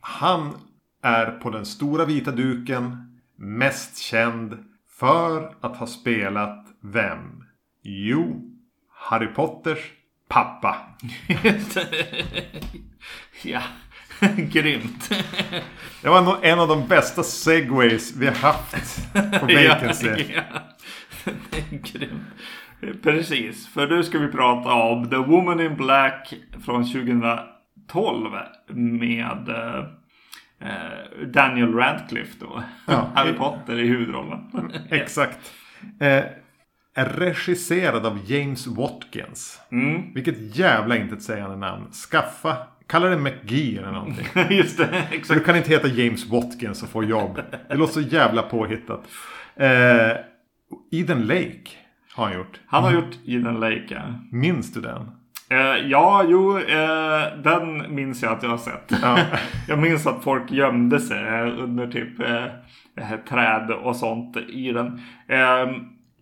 han 0.00 0.54
är 1.02 1.26
på 1.30 1.50
den 1.50 1.66
stora 1.66 2.04
vita 2.04 2.30
duken 2.30 3.18
mest 3.36 3.98
känd 3.98 4.64
för 4.98 5.54
att 5.60 5.76
ha 5.76 5.86
spelat 5.86 6.66
vem? 6.80 7.44
Jo, 7.82 8.50
Harry 8.94 9.26
Potters 9.26 9.92
pappa. 10.28 10.76
ja. 13.42 13.62
Grymt. 14.36 15.12
Det 16.02 16.08
var 16.08 16.22
nog 16.22 16.36
en 16.42 16.58
av 16.58 16.68
de 16.68 16.88
bästa 16.88 17.22
segways 17.22 18.16
vi 18.16 18.26
har 18.26 18.34
haft 18.34 19.12
på 19.12 19.46
Vacancy. 19.68 20.08
Ja, 20.08 20.42
är 21.50 21.78
grymt. 21.78 23.02
Precis, 23.02 23.68
för 23.68 23.86
nu 23.86 24.02
ska 24.02 24.18
vi 24.18 24.28
prata 24.28 24.72
om 24.72 25.10
The 25.10 25.16
Woman 25.16 25.60
in 25.60 25.76
Black 25.76 26.34
från 26.64 26.84
2012 26.84 28.30
med 28.74 29.48
eh, 29.48 29.84
Daniel 31.26 31.74
Radcliffe 31.74 32.36
då. 32.40 32.62
Ja. 32.86 33.10
Harry 33.14 33.32
Potter 33.32 33.78
i 33.78 33.86
huvudrollen. 33.86 34.72
Exakt. 34.90 35.38
Eh, 36.00 36.24
regisserad 36.94 38.06
av 38.06 38.18
James 38.26 38.66
Watkins. 38.66 39.60
Mm. 39.72 40.14
Vilket 40.14 40.56
jävla 40.56 40.96
intetsägande 40.96 41.56
namn. 41.56 41.92
Skaffa, 41.92 42.56
kalla 42.92 43.06
det 43.08 43.16
McGee 43.16 43.78
eller 43.78 43.92
någonting. 43.92 44.26
Just 44.56 44.78
det, 44.78 44.84
Så 44.86 44.92
du 45.10 45.16
exakt. 45.16 45.44
kan 45.46 45.56
inte 45.56 45.70
heta 45.70 45.88
James 45.88 46.26
Watkins 46.26 46.82
och 46.82 46.88
få 46.88 47.04
jobb. 47.04 47.40
Det 47.68 47.74
låter 47.74 47.92
så 47.92 48.00
jävla 48.00 48.42
påhittat. 48.42 49.04
Eh, 49.56 50.16
Eden 50.92 51.26
Lake 51.26 51.70
har 52.14 52.24
han 52.24 52.34
gjort. 52.34 52.60
Han 52.66 52.84
har 52.84 52.92
gjort 52.92 53.18
Eden 53.26 53.60
Lake. 53.60 53.84
ja. 53.88 54.02
Minns 54.30 54.72
du 54.72 54.80
den? 54.80 55.10
Eh, 55.50 55.86
ja, 55.88 56.24
jo, 56.28 56.58
eh, 56.58 57.22
den 57.44 57.94
minns 57.94 58.22
jag 58.22 58.32
att 58.32 58.42
jag 58.42 58.50
har 58.50 58.58
sett. 58.58 58.92
Ja. 59.02 59.18
jag 59.68 59.78
minns 59.78 60.06
att 60.06 60.24
folk 60.24 60.50
gömde 60.50 61.00
sig 61.00 61.42
under 61.50 61.86
typ 61.86 62.20
eh, 62.20 62.44
eh, 62.96 63.18
träd 63.28 63.70
och 63.70 63.96
sånt 63.96 64.36
i 64.36 64.72
den. 64.72 65.00
Eh, 65.28 65.72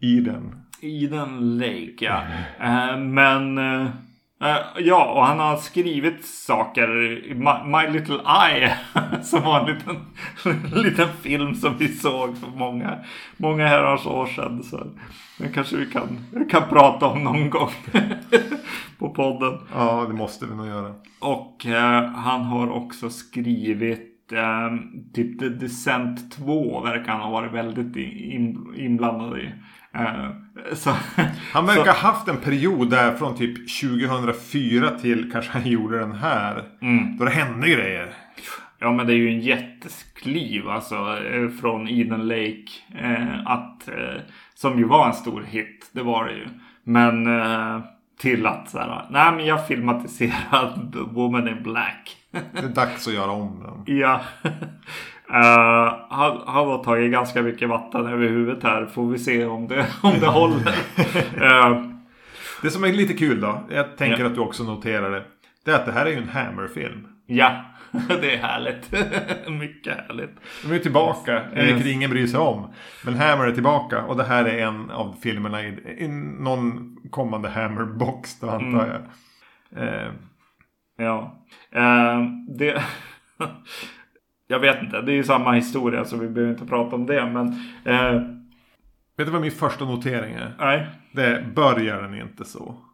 Eden. 0.00 0.56
Eden 0.82 1.58
Lake, 1.58 1.94
ja. 2.04 2.22
Eh, 2.60 2.98
men 2.98 3.58
eh, 4.40 4.56
ja, 4.78 5.12
och 5.12 5.26
han 5.26 5.38
har 5.38 5.56
skrivit 5.56 6.24
saker. 6.26 6.88
My, 7.34 7.78
My 7.78 7.98
Little 7.98 8.20
Eye, 8.48 8.74
som 9.22 9.42
var 9.42 9.60
en 9.60 9.74
liten, 9.74 9.96
liten 10.82 11.08
film 11.22 11.54
som 11.54 11.78
vi 11.78 11.88
såg 11.88 12.36
för 12.38 12.58
många, 12.58 12.98
många 13.36 13.66
herrans 13.66 14.06
år 14.06 14.26
sedan. 14.26 14.62
Så 14.62 14.86
den 15.38 15.52
kanske 15.52 15.76
vi 15.76 15.86
kan, 15.86 16.18
kan 16.50 16.62
prata 16.68 17.06
om 17.06 17.24
någon 17.24 17.50
gång 17.50 17.70
på 18.98 19.10
podden. 19.10 19.58
Ja, 19.74 20.04
det 20.08 20.14
måste 20.14 20.46
vi 20.46 20.54
nog 20.54 20.66
göra. 20.66 20.94
Och 21.18 21.66
eh, 21.66 22.04
han 22.04 22.40
har 22.40 22.70
också 22.70 23.10
skrivit 23.10 24.32
eh, 24.32 24.76
typ 25.14 25.38
The 25.38 25.48
Descent 25.48 26.32
2 26.32 26.80
verkar 26.80 27.12
han 27.12 27.20
ha 27.20 27.30
varit 27.30 27.52
väldigt 27.52 27.96
in, 27.96 28.74
inblandad 28.76 29.38
i. 29.38 29.52
Eh, 29.94 30.30
så, 30.74 30.90
Han 31.52 31.66
verkar 31.66 31.84
ha 31.84 32.10
haft 32.10 32.28
en 32.28 32.36
period 32.36 32.90
där 32.90 33.14
från 33.14 33.36
typ 33.36 33.80
2004 33.80 34.90
till 34.90 35.32
kanske 35.32 35.52
han 35.52 35.66
gjorde 35.66 35.98
den 35.98 36.12
här. 36.12 36.64
mm. 36.82 37.16
Då 37.16 37.24
det 37.24 37.30
hände 37.30 37.68
grejer. 37.70 38.14
Ja 38.78 38.92
men 38.92 39.06
det 39.06 39.12
är 39.12 39.16
ju 39.16 39.28
en 39.28 39.40
jätteskliv 39.40 40.68
alltså 40.68 40.94
eh, 41.24 41.48
från 41.60 41.88
Eden 41.88 42.28
Lake. 42.28 42.66
Eh, 42.98 43.46
att, 43.46 43.88
eh, 43.88 44.20
som 44.54 44.78
ju 44.78 44.84
var 44.84 45.06
en 45.06 45.12
stor 45.12 45.42
hit, 45.42 45.90
det 45.92 46.02
var 46.02 46.24
det 46.24 46.32
ju. 46.32 46.46
Men 46.84 47.40
eh, 47.40 47.80
till 48.18 48.46
att 48.46 48.70
så 48.70 48.78
här, 48.78 49.06
nej 49.10 49.32
men 49.32 49.46
jag 49.46 49.66
filmatiserad 49.66 50.96
Woman 51.10 51.48
in 51.48 51.62
Black. 51.62 52.16
Det 52.30 52.58
är 52.58 52.68
dags 52.68 53.08
att 53.08 53.14
göra 53.14 53.30
om 53.30 53.62
den. 53.62 53.96
ja. 53.98 54.20
Uh, 55.30 55.94
han, 56.10 56.40
han 56.46 56.68
har 56.68 56.84
tagit 56.84 57.12
ganska 57.12 57.42
mycket 57.42 57.68
vatten 57.68 58.06
över 58.06 58.28
huvudet 58.28 58.62
här. 58.62 58.86
Får 58.86 59.06
vi 59.10 59.18
se 59.18 59.44
om 59.46 59.68
det, 59.68 59.86
om 60.02 60.12
det 60.20 60.26
håller. 60.26 60.74
Eh, 61.42 61.82
Det 62.62 62.70
som 62.70 62.84
är 62.84 62.92
lite 62.92 63.14
kul 63.14 63.40
då. 63.40 63.60
Jag 63.70 63.96
tänker 63.96 64.20
Ja. 64.20 64.26
att 64.26 64.34
du 64.34 64.40
också 64.40 64.64
noterar 64.64 65.10
det. 65.10 65.24
Det 65.64 65.70
är 65.70 65.74
att 65.74 65.86
det 65.86 65.92
här 65.92 66.06
är 66.06 66.10
ju 66.10 66.16
en 66.16 66.28
Hammer-film. 66.28 67.06
ja, 67.26 67.64
det 68.20 68.34
är 68.34 68.38
härligt. 68.38 68.92
mycket 69.48 69.96
härligt. 69.96 70.30
De 70.64 70.72
är 70.74 70.78
tillbaka, 70.78 71.32
Yes. 71.32 71.68
vilket 71.68 71.86
ingen 71.92 72.10
bryr 72.10 72.26
sig 72.26 72.40
om. 72.40 72.72
Men 73.04 73.14
Hammer 73.14 73.46
är 73.46 73.52
tillbaka 73.52 74.02
och 74.02 74.16
det 74.16 74.24
här 74.24 74.44
är 74.44 74.66
en 74.66 74.90
av 74.90 75.14
filmerna 75.22 75.62
i, 75.62 75.66
i 75.98 76.08
någon 76.40 76.96
kommande 77.10 77.48
Hammer-box 77.48 78.40
då 78.40 78.50
antar 78.50 78.86
jag. 78.86 79.84
Eh, 79.84 80.10
Ja. 80.98 81.44
Eh, 81.72 82.20
det... 82.58 82.82
jag 84.50 84.60
vet 84.60 84.82
inte. 84.82 85.00
Det 85.02 85.12
är 85.12 85.16
ju 85.16 85.24
samma 85.24 85.52
historia 85.52 86.04
så 86.04 86.16
vi 86.16 86.28
behöver 86.28 86.52
inte 86.52 86.66
prata 86.66 86.96
om 86.96 87.06
det. 87.06 87.26
Men 87.26 87.46
eh, 87.84 88.12
vet 89.16 89.26
du 89.26 89.30
vad 89.30 89.40
min 89.40 89.50
första 89.50 89.84
notering 89.84 90.34
är? 90.34 90.54
nej. 90.58 90.86
Det 91.12 91.44
börjar 91.54 92.02
den 92.02 92.14
inte 92.14 92.44
så. 92.44 92.74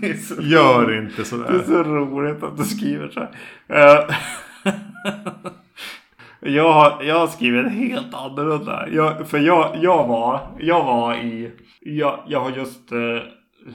Det 0.00 0.10
är 0.10 0.14
så, 0.14 0.42
Gör 0.42 0.98
inte 0.98 1.16
det 1.16 1.22
är 1.22 1.24
sådär. 1.24 1.62
så 1.66 1.82
roligt 1.82 2.42
att 2.42 2.56
du 2.56 2.64
skriver 2.64 3.08
så. 3.08 3.20
Eh, 3.74 4.16
jag, 6.54 6.72
har, 6.72 7.02
jag 7.02 7.18
har 7.18 7.26
skrivit 7.26 7.72
helt 7.72 8.14
annorlunda. 8.14 8.88
Jag, 8.88 9.28
för 9.28 9.38
jag, 9.38 9.76
jag, 9.80 10.08
var, 10.08 10.40
jag 10.58 10.84
var 10.84 11.14
i... 11.14 11.52
Jag, 11.80 12.22
jag 12.26 12.40
har 12.40 12.50
just 12.50 12.92
eh, 12.92 12.98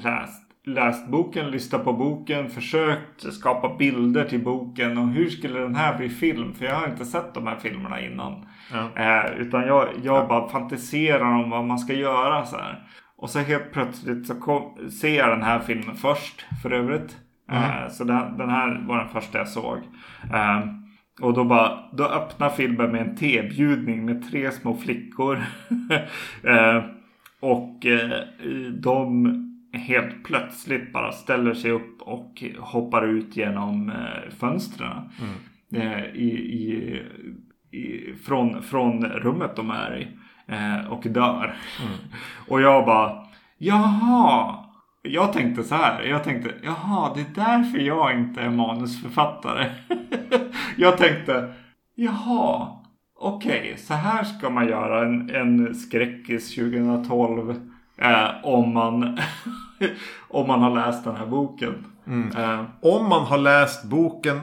läst, 0.03 0.44
läst 0.65 1.07
boken, 1.07 1.51
lyssnat 1.51 1.83
på 1.83 1.93
boken, 1.93 2.49
försökt 2.49 3.33
skapa 3.33 3.75
bilder 3.75 4.25
till 4.25 4.43
boken. 4.43 4.97
Och 4.97 5.07
hur 5.07 5.29
skulle 5.29 5.59
den 5.59 5.75
här 5.75 5.97
bli 5.97 6.09
film? 6.09 6.53
För 6.53 6.65
jag 6.65 6.75
har 6.75 6.87
inte 6.87 7.05
sett 7.05 7.33
de 7.33 7.47
här 7.47 7.55
filmerna 7.55 8.01
innan. 8.01 8.45
Ja. 8.71 8.89
Eh, 8.95 9.31
utan 9.37 9.67
jag, 9.67 9.87
jag 10.03 10.27
bara 10.27 10.49
fantiserar 10.49 11.43
om 11.43 11.49
vad 11.49 11.65
man 11.65 11.79
ska 11.79 11.93
göra 11.93 12.45
så 12.45 12.57
här. 12.57 12.87
Och 13.17 13.29
så 13.29 13.39
helt 13.39 13.71
plötsligt 13.71 14.27
så 14.27 14.35
kom, 14.35 14.89
ser 15.01 15.17
jag 15.17 15.29
den 15.29 15.43
här 15.43 15.59
filmen 15.59 15.95
först 15.95 16.45
för 16.61 16.71
övrigt. 16.71 17.17
Eh, 17.51 17.89
så 17.89 18.03
den, 18.03 18.37
den 18.37 18.49
här 18.49 18.85
var 18.87 18.97
den 18.97 19.09
första 19.09 19.37
jag 19.37 19.47
såg. 19.47 19.77
Eh, 20.33 20.59
och 21.21 21.33
då, 21.33 21.43
bara, 21.43 21.79
då 21.93 22.03
öppnar 22.03 22.49
filmen 22.49 22.91
med 22.91 23.01
en 23.01 23.15
tebjudning 23.15 24.05
med 24.05 24.31
tre 24.31 24.51
små 24.51 24.77
flickor. 24.77 25.35
eh, 26.43 26.83
och 27.39 27.85
eh, 27.85 28.19
de 28.81 29.44
helt 29.75 30.23
plötsligt 30.23 30.93
bara 30.93 31.11
ställer 31.11 31.53
sig 31.53 31.71
upp 31.71 32.01
och 32.01 32.43
hoppar 32.59 33.07
ut 33.07 33.37
genom 33.37 33.89
eh, 33.89 34.33
fönstren. 34.39 35.09
Eh, 35.73 36.05
i, 36.05 36.29
i, 36.35 37.01
i, 37.77 38.13
från, 38.25 38.63
från 38.63 39.05
rummet 39.05 39.55
de 39.55 39.71
är 39.71 39.97
i. 39.97 40.07
Eh, 40.47 40.91
och 40.91 41.03
dör. 41.03 41.55
och 42.47 42.61
jag 42.61 42.85
bara, 42.85 43.25
jaha. 43.57 44.55
Jag 45.01 45.33
tänkte 45.33 45.63
så 45.63 45.75
här. 45.75 46.03
Jag 46.03 46.23
tänkte, 46.23 46.53
jaha, 46.63 47.11
det 47.15 47.21
är 47.21 47.45
därför 47.47 47.77
jag 47.77 48.17
inte 48.17 48.41
är 48.41 48.49
manusförfattare. 48.49 49.71
jag 50.77 50.97
tänkte, 50.97 51.53
jaha. 51.95 52.67
Okej, 53.17 53.73
så 53.77 53.93
här 53.93 54.23
ska 54.23 54.49
man 54.49 54.67
göra 54.67 55.05
en, 55.05 55.29
en 55.35 55.75
skräckis 55.75 56.55
2012. 56.55 57.55
Eh, 57.97 58.29
om, 58.43 58.73
man, 58.73 59.19
om 60.29 60.47
man 60.47 60.61
har 60.61 60.75
läst 60.75 61.03
den 61.03 61.15
här 61.15 61.25
boken. 61.25 61.85
Eh, 62.37 62.63
Om 62.81 63.09
man 63.09 63.21
har 63.25 63.37
läst 63.37 63.83
boken 63.83 64.41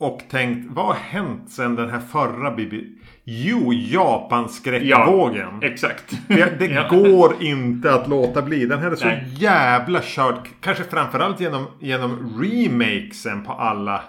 och 0.00 0.20
tänkt 0.30 0.66
vad 0.70 0.86
har 0.86 0.94
hänt 0.94 1.50
sen 1.50 1.76
den 1.76 1.90
här 1.90 2.00
förra 2.00 2.50
BB? 2.50 2.76
Jo, 3.24 3.72
Japanskräckvågen. 3.72 5.62
exakt. 5.62 6.18
Det, 6.28 6.58
det 6.58 6.66
Ja. 6.66 6.88
går 6.90 7.42
inte 7.42 7.94
att 7.94 8.08
låta 8.08 8.42
bli. 8.42 8.66
Den 8.66 8.78
här 8.78 8.90
är 8.90 8.96
så 8.96 9.06
Nej. 9.06 9.26
jävla 9.38 10.02
körd. 10.02 10.34
Kanske 10.60 10.84
framförallt 10.84 11.40
genom, 11.40 11.66
genom 11.80 12.40
remakesen 12.42 13.44
på 13.44 13.52
alla 13.52 14.02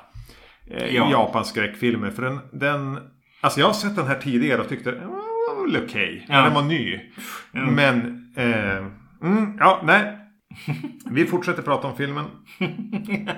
eh, 0.72 0.96
Ja. 0.96 1.12
Japanskräckfilmer. 1.12 2.10
För 2.12 2.22
den, 2.22 2.40
den... 2.52 3.00
Alltså 3.42 3.60
jag 3.60 3.68
har 3.68 3.74
sett 3.74 3.96
den 3.96 4.08
här 4.08 4.16
tidigare 4.16 4.62
och 4.62 4.70
tyckte 4.70 4.92
den 4.92 5.08
var 5.08 5.68
väl 5.72 5.84
okej. 5.86 6.26
Ja. 6.30 6.42
Den 6.42 6.54
var 6.54 6.62
ny. 6.62 7.00
Men... 7.52 8.26
Eh, 8.38 8.78
mm, 9.24 9.58
ja, 9.60 9.82
nej. 9.84 10.18
Vi 11.06 11.26
fortsätter 11.26 11.62
prata 11.62 11.88
om 11.88 11.96
filmen. 11.96 12.26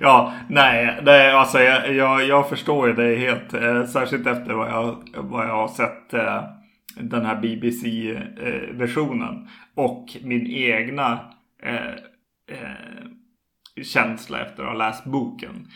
Ja, 0.00 0.34
nej, 0.48 1.00
nej 1.02 1.32
alltså 1.32 1.58
jag, 1.58 1.94
jag, 1.94 2.26
jag 2.26 2.48
förstår 2.48 2.88
ju 2.88 2.94
det 2.94 3.16
helt. 3.16 3.54
Eh, 3.54 3.84
särskilt 3.84 4.26
efter 4.26 4.54
vad 4.54 4.70
jag, 4.70 4.96
vad 5.16 5.46
jag 5.46 5.56
har 5.56 5.68
sett 5.68 6.14
eh, 6.14 6.44
den 6.96 7.26
här 7.26 7.40
BBC-versionen. 7.40 9.34
Eh, 9.34 9.84
och 9.84 10.16
min 10.22 10.46
egna 10.46 11.20
eh, 11.62 11.86
eh, 12.50 13.06
känsla 13.82 14.40
efter 14.40 14.62
att 14.62 14.68
ha 14.68 14.76
läst 14.76 15.04
boken. 15.04 15.68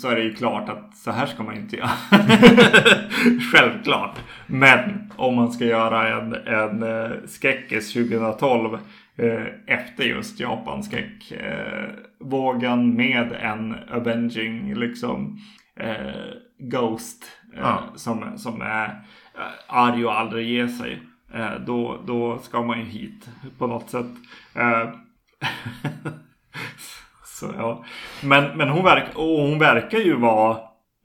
Så 0.00 0.08
är 0.08 0.16
det 0.16 0.22
ju 0.22 0.34
klart 0.34 0.68
att 0.68 0.96
så 0.96 1.10
här 1.10 1.26
ska 1.26 1.42
man 1.42 1.54
ju 1.54 1.60
inte 1.60 1.76
göra. 1.76 1.90
Självklart. 3.52 4.18
Men 4.46 5.12
om 5.16 5.34
man 5.34 5.52
ska 5.52 5.64
göra 5.64 6.08
en, 6.08 6.34
en 6.34 6.82
eh, 6.82 7.10
skräckis 7.26 7.92
2012 7.92 8.78
efter 9.66 10.04
just 10.04 10.40
Japanskräckvågen 10.40 12.94
med 12.96 13.32
en 13.32 13.74
Avenging 13.90 14.74
liksom 14.74 15.38
eh, 15.76 16.12
Ghost 16.58 17.24
eh, 17.54 17.60
Ja. 17.60 17.82
som, 17.94 18.38
som 18.38 18.62
är 18.62 18.86
eh, 19.34 19.42
arg 19.68 20.06
och 20.06 20.20
aldrig 20.20 20.48
ger 20.48 20.68
sig. 20.68 21.02
Eh, 21.34 21.54
då, 21.66 22.00
då 22.06 22.38
ska 22.38 22.62
man 22.62 22.78
ju 22.78 22.84
hit 22.84 23.28
på 23.58 23.66
något 23.66 23.90
sätt. 23.90 24.06
Eh, 24.54 24.88
så 27.24 27.46
ja. 27.58 27.84
Men, 28.22 28.56
men 28.58 28.68
hon, 28.68 28.84
verk, 28.84 29.04
och 29.14 29.24
hon 29.40 29.58
verkar 29.58 29.98
ju 29.98 30.16
vara 30.16 30.56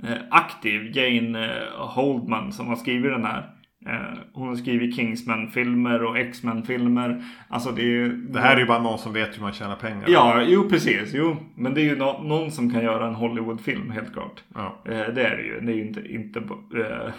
eh, 0.03 0.18
aktiv. 0.32 0.97
Jane 0.97 1.58
eh, 1.58 1.88
Holdman 1.88 2.51
som 2.51 2.68
har 2.68 2.76
skrivit 2.76 3.12
den 3.12 3.26
här. 3.26 3.49
Eh, 3.88 4.17
hon 4.33 4.47
har 4.47 4.55
skrivit 4.55 4.95
Kingsman-filmer 4.95 6.03
och 6.03 6.17
X-Men-filmer. 6.17 7.23
Alltså 7.49 7.71
det 7.71 7.81
är 7.81 8.07
Det 8.09 8.39
här 8.39 8.55
är 8.55 8.59
ju 8.59 8.65
bara 8.65 8.79
någon 8.81 8.97
som 8.99 9.13
vet 9.13 9.38
hur 9.38 9.41
man 9.41 9.53
tjänar 9.53 9.75
pengar. 9.75 10.03
Ja, 10.07 10.41
jo 10.47 10.69
precis. 10.69 11.11
Jo. 11.13 11.35
Men 11.55 11.73
det 11.73 11.81
är 11.81 11.85
ju 11.85 11.95
nå- 11.95 12.21
någon 12.23 12.51
som 12.51 12.71
kan 12.73 12.83
göra 12.83 13.07
en 13.07 13.15
Hollywood-film 13.15 13.91
helt 13.91 14.13
klart. 14.13 14.43
Ja. 14.55 14.77
Eh, 14.85 14.91
det 15.13 15.23
är 15.27 15.38
det 15.38 15.43
ju. 15.43 15.59
Det 15.59 15.71
är 15.71 15.75
ju 15.75 15.88
inte... 15.88 16.13
inte 16.13 16.39
eh, 16.39 17.11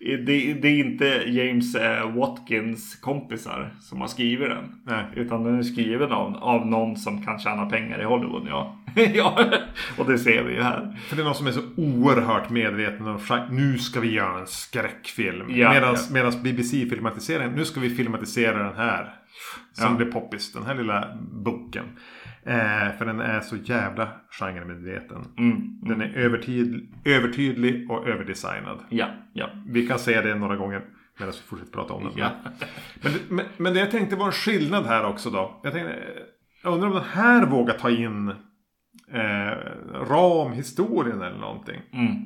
det, 0.26 0.54
det 0.54 0.68
är 0.68 0.78
inte 0.84 1.22
James 1.26 1.76
Watkins 2.16 2.94
kompisar 2.96 3.70
som 3.80 4.00
har 4.00 4.08
skrivit 4.08 4.48
den. 4.48 4.80
Nej. 4.84 5.04
Utan 5.16 5.44
den 5.44 5.58
är 5.58 5.62
skriven 5.62 6.12
av, 6.12 6.36
av 6.36 6.66
någon 6.66 6.96
som 6.96 7.22
kan 7.24 7.38
tjäna 7.38 7.66
pengar 7.66 8.00
i 8.00 8.04
Hollywood. 8.04 8.46
Ja. 8.48 8.76
ja. 9.14 9.44
Och 9.98 10.06
det 10.06 10.18
ser 10.18 10.42
vi 10.44 10.54
ju 10.54 10.62
här. 10.62 10.96
För 11.08 11.16
det 11.16 11.22
är 11.22 11.24
någon 11.24 11.34
som 11.34 11.46
är 11.46 11.52
så 11.52 11.60
oerhört 11.76 12.50
medveten 12.50 13.06
om 13.06 13.18
nu 13.50 13.78
ska 13.78 14.00
vi 14.00 14.12
göra 14.14 14.40
en 14.40 14.46
skräckfilm. 14.46 15.46
Ja, 15.50 15.72
medans, 15.72 16.06
ja. 16.08 16.14
medans 16.14 16.42
BBC 16.42 16.86
filmatiseringen, 16.86 17.52
nu 17.54 17.64
ska 17.64 17.80
vi 17.80 17.90
filmatisera 17.90 18.62
den 18.62 18.76
här. 18.76 19.14
Som 19.72 19.86
Ja. 19.90 19.94
blir 19.96 20.06
poppis, 20.06 20.52
den 20.52 20.62
här 20.66 20.74
lilla 20.74 21.18
boken. 21.32 21.84
Eh, 22.46 22.96
för 22.98 23.04
den 23.06 23.20
är 23.20 23.40
så 23.40 23.56
jävla 23.56 24.08
genremedveten. 24.40 25.24
Mm. 25.38 25.80
Den 25.82 26.00
är 26.00 26.12
övertyd, 26.16 26.88
övertydlig 27.04 27.90
och 27.90 28.08
överdesignad. 28.08 28.78
Ja, 28.88 29.06
ja, 29.32 29.50
Vi 29.66 29.86
kan 29.86 29.98
säga 29.98 30.22
det 30.22 30.34
några 30.34 30.56
gånger 30.56 30.82
medan 31.18 31.32
vi 31.32 31.48
fortsätter 31.48 31.72
prata 31.72 31.92
om 31.94 32.04
den. 32.04 32.12
ja. 32.16 32.30
Men, 33.02 33.12
men, 33.28 33.46
men 33.56 33.74
det 33.74 33.80
jag 33.80 33.90
tänkte 33.90 34.16
var 34.16 34.26
en 34.26 34.32
skillnad 34.32 34.86
här 34.86 35.04
också 35.04 35.30
då. 35.30 35.60
Jag, 35.62 35.72
tänkte, 35.72 35.94
jag 36.62 36.72
undrar 36.74 36.88
om 36.88 36.94
den 36.94 37.04
här 37.12 37.46
vågar 37.46 37.74
ta 37.74 37.90
in 37.90 38.34
eh, 39.12 39.56
ramhistorien 40.08 41.22
eller 41.22 41.38
någonting. 41.38 41.80
Mm. 41.92 42.16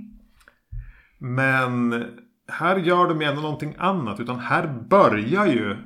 Men 1.18 2.04
här 2.48 2.76
gör 2.76 3.08
de 3.08 3.20
ju 3.20 3.26
ändå 3.26 3.42
någonting 3.42 3.74
annat. 3.78 4.20
Utan 4.20 4.38
här 4.38 4.66
börjar 4.90 5.46
ju 5.46 5.76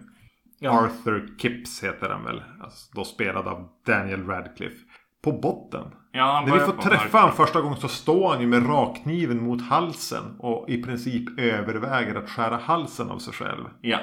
Ja. 0.60 0.70
Arthur 0.84 1.28
Kipps 1.38 1.84
heter 1.84 2.08
han 2.08 2.24
väl. 2.24 2.42
Alltså, 2.60 2.90
då 2.94 3.04
spelad 3.04 3.48
av 3.48 3.68
Daniel 3.86 4.26
Radcliffe. 4.26 4.76
på 5.24 5.32
botten. 5.32 5.84
Ja, 6.12 6.44
När 6.46 6.54
vi 6.54 6.60
får 6.60 6.72
träffa 6.72 7.18
honom 7.18 7.36
första 7.36 7.60
gången 7.60 7.78
så 7.78 7.88
står 7.88 8.28
han 8.32 8.40
ju 8.40 8.46
med 8.46 8.68
rakkniven 8.68 9.42
mot 9.44 9.62
halsen. 9.62 10.22
Och 10.38 10.70
i 10.70 10.82
princip 10.82 11.38
överväger 11.40 12.14
att 12.14 12.30
skära 12.30 12.56
halsen 12.56 13.10
av 13.10 13.18
sig 13.18 13.32
själv. 13.34 13.64
Ja. 13.80 13.98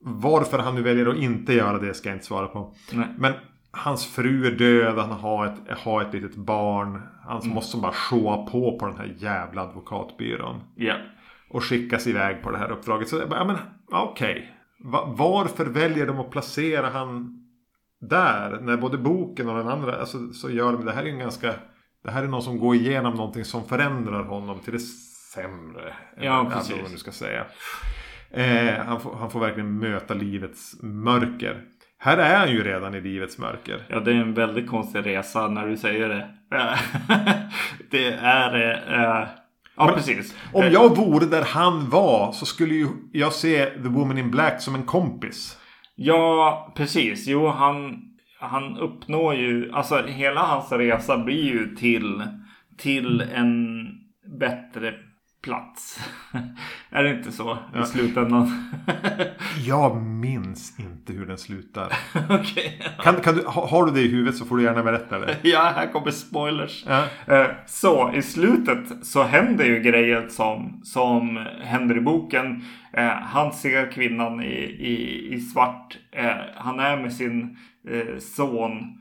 Varför 0.00 0.58
han 0.58 0.74
nu 0.74 0.82
väljer 0.82 1.06
att 1.06 1.16
inte 1.16 1.54
göra 1.54 1.78
det 1.78 1.94
ska 1.94 2.08
jag 2.08 2.16
inte 2.16 2.26
svara 2.26 2.46
på. 2.46 2.74
Nej. 2.92 3.06
Men 3.18 3.32
hans 3.78 4.06
fru 4.06 4.46
är 4.46 4.50
död, 4.50 4.98
han 4.98 5.10
har 5.10 5.46
ett, 5.46 5.78
har 5.78 6.02
ett 6.02 6.14
litet 6.14 6.36
barn. 6.36 7.02
Han 7.26 7.40
Mm. 7.42 7.54
måste 7.54 7.76
bara 7.76 7.92
showa 7.92 8.36
på 8.46 8.78
på 8.78 8.86
den 8.86 8.96
här 8.96 9.14
jävla 9.18 9.62
advokatbyrån. 9.62 10.60
Ja. 10.74 10.94
Och 11.50 11.64
skickas 11.64 12.06
iväg 12.06 12.42
på 12.42 12.50
det 12.50 12.58
här 12.58 12.70
uppdraget. 12.70 13.08
Så 13.08 13.22
ja 13.30 13.44
men 13.44 13.56
okej. 13.92 14.54
Va, 14.84 15.14
varför 15.18 15.66
väljer 15.66 16.06
de 16.06 16.18
att 16.20 16.30
placera 16.30 16.88
han 16.90 17.34
där? 18.00 18.60
När 18.60 18.76
både 18.76 18.98
boken 18.98 19.48
och 19.48 19.56
den 19.56 19.68
andra, 19.68 19.96
alltså, 20.00 20.32
så 20.32 20.50
gör 20.50 20.72
de 20.72 20.84
det 20.84 20.92
här 20.92 21.02
är 21.02 21.06
ju 21.06 21.12
en 21.12 21.18
ganska... 21.18 21.54
Det 22.04 22.10
här 22.10 22.22
är 22.22 22.28
någon 22.28 22.42
som 22.42 22.58
går 22.58 22.74
igenom 22.74 23.14
någonting 23.14 23.44
som 23.44 23.64
förändrar 23.64 24.22
honom 24.24 24.58
till 24.58 24.72
det 24.72 24.80
sämre. 25.34 25.94
Ja, 26.20 26.40
Eller 26.40 26.50
precis. 26.50 26.72
vad 26.72 26.82
man 26.82 26.90
nu 26.90 26.96
ska 26.98 27.10
säga. 27.12 27.44
Eh, 28.30 28.84
han, 28.86 29.00
får, 29.00 29.14
han 29.16 29.30
får 29.30 29.40
verkligen 29.40 29.78
möta 29.78 30.14
livets 30.14 30.82
mörker. 30.82 31.64
Här 32.00 32.18
är 32.18 32.38
han 32.38 32.50
ju 32.50 32.64
redan 32.64 32.94
i 32.94 33.00
livets 33.00 33.38
mörker. 33.38 33.82
Ja, 33.88 34.00
det 34.00 34.10
är 34.10 34.14
en 34.14 34.34
väldigt 34.34 34.68
konstig 34.68 35.06
resa 35.06 35.48
när 35.48 35.66
du 35.66 35.76
säger 35.76 36.08
det. 36.08 36.28
det 37.90 38.06
är... 38.12 38.54
Eh, 38.92 39.28
ja, 39.76 39.84
Men- 39.84 39.94
precis. 39.94 40.36
Om 40.52 40.62
Eh, 40.62 40.68
jag 40.72 40.96
vore 40.96 41.26
där 41.26 41.42
han 41.44 41.90
var 41.90 42.32
så 42.32 42.46
skulle 42.46 42.74
ju 42.74 42.86
jag 43.12 43.32
se 43.32 43.66
The 43.66 43.88
Woman 43.88 44.18
in 44.18 44.30
Black 44.30 44.62
som 44.62 44.74
en 44.74 44.82
kompis. 44.82 45.58
Ja, 45.94 46.72
precis. 46.76 47.26
Jo, 47.28 47.48
han, 47.48 48.02
han 48.40 48.76
uppnår 48.78 49.34
ju... 49.34 49.72
Alltså, 49.72 50.02
hela 50.06 50.40
hans 50.40 50.72
resa 50.72 51.18
blir 51.18 51.44
ju 51.44 51.76
till, 51.76 52.22
till 52.78 53.20
en 53.20 53.86
bättre 54.38 54.94
plats. 55.42 56.00
är 56.90 57.02
det 57.04 57.10
inte 57.18 57.32
så 57.32 57.58
i 57.82 57.86
slutändan? 57.86 58.52
Jag 59.66 60.02
minns 60.02 60.80
inte 60.80 61.12
hur 61.12 61.26
den 61.26 61.38
slutar. 61.38 61.92
Okej. 62.30 62.82
Kan, 63.02 63.14
kan 63.20 63.34
du, 63.34 63.42
ha- 63.46 63.66
har 63.68 63.86
du 63.86 63.92
det 63.92 64.00
i 64.00 64.08
huvudet 64.08 64.36
så 64.36 64.44
får 64.44 64.56
du 64.56 64.62
gärna 64.62 64.82
berätta 64.82 65.18
det. 65.18 65.36
Ja, 65.42 65.72
här 65.76 65.86
kommer 65.92 66.10
spoilers. 66.10 66.84
Ja. 66.88 67.04
Eh, 67.34 67.46
Så 67.66 68.12
i 68.14 68.22
slutet 68.22 69.06
så 69.06 69.22
händer 69.22 69.64
ju 69.64 69.80
grejer 69.80 70.28
som, 70.28 70.80
som 70.84 71.46
händer 71.62 71.96
i 71.96 72.00
boken. 72.00 72.64
Eh, 72.92 73.06
han 73.08 73.52
ser 73.52 73.92
kvinnan 73.92 74.42
i, 74.42 74.54
i, 74.64 75.28
i 75.34 75.40
svart. 75.40 75.98
Eh, 76.12 76.36
han 76.56 76.80
är 76.80 76.96
med 77.02 77.12
sin 77.12 77.56
son. 78.20 78.94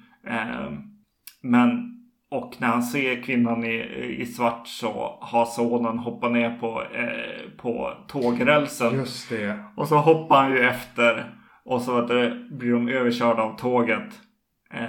Men 1.41 1.96
och 2.29 2.55
när 2.57 2.67
han 2.67 2.83
ser 2.83 3.23
kvinnan 3.23 3.63
i, 3.63 4.15
i 4.19 4.25
svart 4.25 4.67
så 4.67 5.17
har 5.21 5.45
sonen 5.45 5.97
hoppat 5.97 6.31
ner 6.31 6.57
på, 6.59 6.81
eh, 6.81 7.49
på 7.57 7.93
tågrälsen. 8.07 8.95
Just 8.95 9.29
det. 9.29 9.59
Och 9.75 9.87
så 9.87 9.97
hoppar 9.97 10.43
han 10.43 10.51
ju 10.51 10.59
efter. 10.59 11.33
Och 11.65 11.81
så 11.81 12.01
vet 12.01 12.07
du, 12.07 12.49
blir 12.51 12.71
de 12.71 12.89
överkörda 12.89 13.41
av 13.41 13.57
tåget. 13.57 14.21
Eh, 14.73 14.85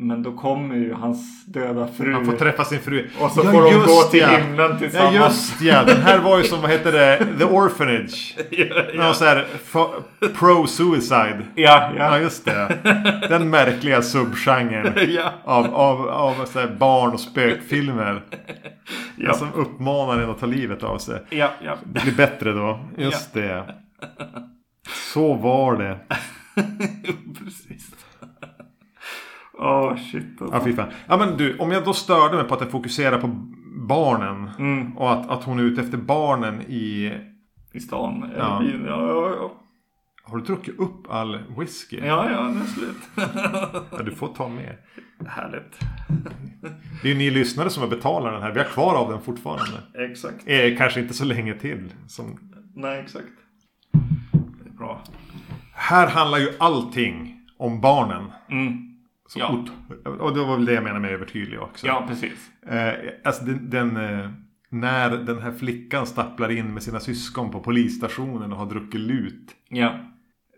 men 0.00 0.22
då 0.22 0.32
kommer 0.32 0.74
ju 0.74 0.94
hans 0.94 1.44
döda 1.46 1.88
fru. 1.88 2.12
Han 2.12 2.24
får 2.26 2.32
träffa 2.32 2.64
sin 2.64 2.80
fru. 2.80 3.08
Och 3.20 3.30
så 3.30 3.42
får 3.42 3.62
de 3.70 3.86
gå 3.86 4.02
till 4.10 4.20
ja. 4.20 4.28
himlen 4.28 4.78
tillsammans. 4.78 5.14
Ja 5.14 5.24
just 5.24 5.62
ja. 5.62 5.84
Den 5.84 6.02
här 6.02 6.18
var 6.18 6.38
ju 6.38 6.44
som 6.44 6.60
vad 6.62 6.70
heter 6.70 6.92
det? 6.92 7.26
The 7.38 7.44
Orphanage. 7.44 8.36
ja, 8.50 8.64
Någon 8.94 9.06
ja. 9.06 9.14
här 9.20 9.46
fa- 9.72 10.02
pro-suicide. 10.20 11.42
ja, 11.54 11.92
Ja 11.96 12.16
ja. 12.16 12.18
just 12.18 12.44
det. 12.44 12.78
Den 13.28 13.50
märkliga 13.50 14.02
subgenren. 14.02 14.92
ja. 15.14 15.32
Av, 15.44 15.74
av, 15.74 16.08
av 16.08 16.44
så 16.44 16.66
barn 16.78 17.12
och 17.12 17.20
spökfilmer. 17.20 18.22
Ja. 19.16 19.34
Som 19.34 19.52
uppmanar 19.54 20.22
en 20.22 20.30
att 20.30 20.40
ta 20.40 20.46
livet 20.46 20.82
av 20.82 20.98
sig. 20.98 21.22
ja, 21.30 21.50
ja. 21.64 21.76
Det 21.84 22.02
blir 22.02 22.14
bättre 22.14 22.52
då. 22.52 22.80
Just 22.96 23.32
det. 23.34 23.74
Så 25.12 25.34
var 25.34 25.76
det. 25.76 25.98
Precis. 27.44 27.90
Åh 29.60 29.96
shit 29.96 30.42
alltså. 30.42 30.56
Ja, 30.56 30.64
fy 30.64 30.72
fan. 30.72 30.88
Ja, 31.06 31.16
men 31.16 31.36
du, 31.36 31.58
om 31.58 31.70
jag 31.70 31.84
då 31.84 31.92
störde 31.92 32.36
mig 32.36 32.44
på 32.44 32.54
att 32.54 32.60
jag 32.60 32.70
fokuserar 32.70 33.20
på 33.20 33.26
barnen. 33.88 34.50
Mm. 34.58 34.96
Och 34.98 35.12
att, 35.12 35.30
att 35.30 35.44
hon 35.44 35.58
är 35.58 35.62
ute 35.62 35.80
efter 35.80 35.98
barnen 35.98 36.62
i... 36.62 37.12
I 37.72 37.80
stan. 37.80 38.30
Ja. 38.36 38.62
Ja, 38.64 38.76
ja, 38.86 39.34
ja. 39.36 39.52
Har 40.22 40.38
du 40.38 40.44
druckit 40.44 40.78
upp 40.78 41.10
all 41.10 41.38
whisky? 41.58 41.96
Ja, 41.96 42.30
ja, 42.30 42.42
det 42.42 42.60
är 42.60 42.64
slut. 42.64 42.96
Ja, 43.90 44.02
du 44.02 44.10
får 44.10 44.28
ta 44.28 44.48
med. 44.48 44.76
Härligt. 45.26 45.78
Det 47.02 47.08
är 47.08 47.12
ju 47.12 47.18
ni 47.18 47.30
lyssnare 47.30 47.70
som 47.70 47.82
har 47.82 47.90
betalat 47.90 48.32
den 48.32 48.42
här. 48.42 48.52
Vi 48.52 48.58
har 48.58 48.66
kvar 48.66 48.94
av 48.94 49.10
den 49.10 49.20
fortfarande. 49.20 50.06
Exakt. 50.10 50.42
Eh, 50.46 50.76
kanske 50.78 51.00
inte 51.00 51.14
så 51.14 51.24
länge 51.24 51.54
till. 51.54 51.94
Som... 52.06 52.38
Nej, 52.74 53.00
exakt. 53.00 53.26
Bra. 54.78 55.02
Här 55.72 56.08
handlar 56.08 56.38
ju 56.38 56.48
allting 56.58 57.40
om 57.58 57.80
barnen. 57.80 58.32
Mm. 58.50 58.89
Så 59.30 59.38
Ja. 59.38 59.64
Och 60.04 60.34
det 60.34 60.44
var 60.44 60.56
väl 60.56 60.64
det 60.64 60.72
jag 60.72 60.82
menade 60.84 61.00
med 61.00 61.10
övertydlig 61.10 61.60
också. 61.60 61.86
Ja, 61.86 62.04
precis. 62.08 62.50
Eh, 62.66 62.94
alltså 63.24 63.44
den, 63.44 63.70
den, 63.70 63.96
eh, 63.96 64.30
när 64.68 65.10
den 65.10 65.42
här 65.42 65.52
flickan 65.52 66.06
stapplar 66.06 66.50
in 66.50 66.74
med 66.74 66.82
sina 66.82 67.00
syskon 67.00 67.50
på 67.50 67.60
polisstationen 67.60 68.52
och 68.52 68.58
har 68.58 68.66
druckit 68.66 69.00
lut. 69.00 69.56
Ja. 69.68 69.94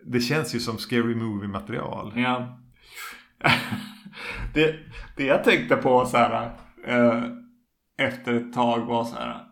Det 0.05 0.19
känns 0.19 0.55
ju 0.55 0.59
som 0.59 0.77
scary 0.77 1.15
movie 1.15 1.49
material. 1.49 2.13
Ja. 2.15 2.59
det, 4.53 4.75
det 5.17 5.25
jag 5.25 5.43
tänkte 5.43 5.75
på 5.75 6.05
så 6.05 6.17
här 6.17 6.51
eh, 6.85 7.23
efter 7.97 8.33
ett 8.33 8.53
tag 8.53 8.85
var 8.85 9.03
så 9.03 9.15
här. 9.15 9.45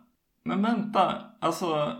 Men 0.44 0.62
vänta, 0.62 1.14
alltså 1.40 1.96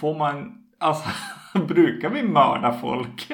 får 0.00 0.18
man, 0.18 0.52
alltså 0.78 1.08
brukar 1.68 2.10
vi 2.10 2.22
mörda 2.22 2.72
folk? 2.72 3.32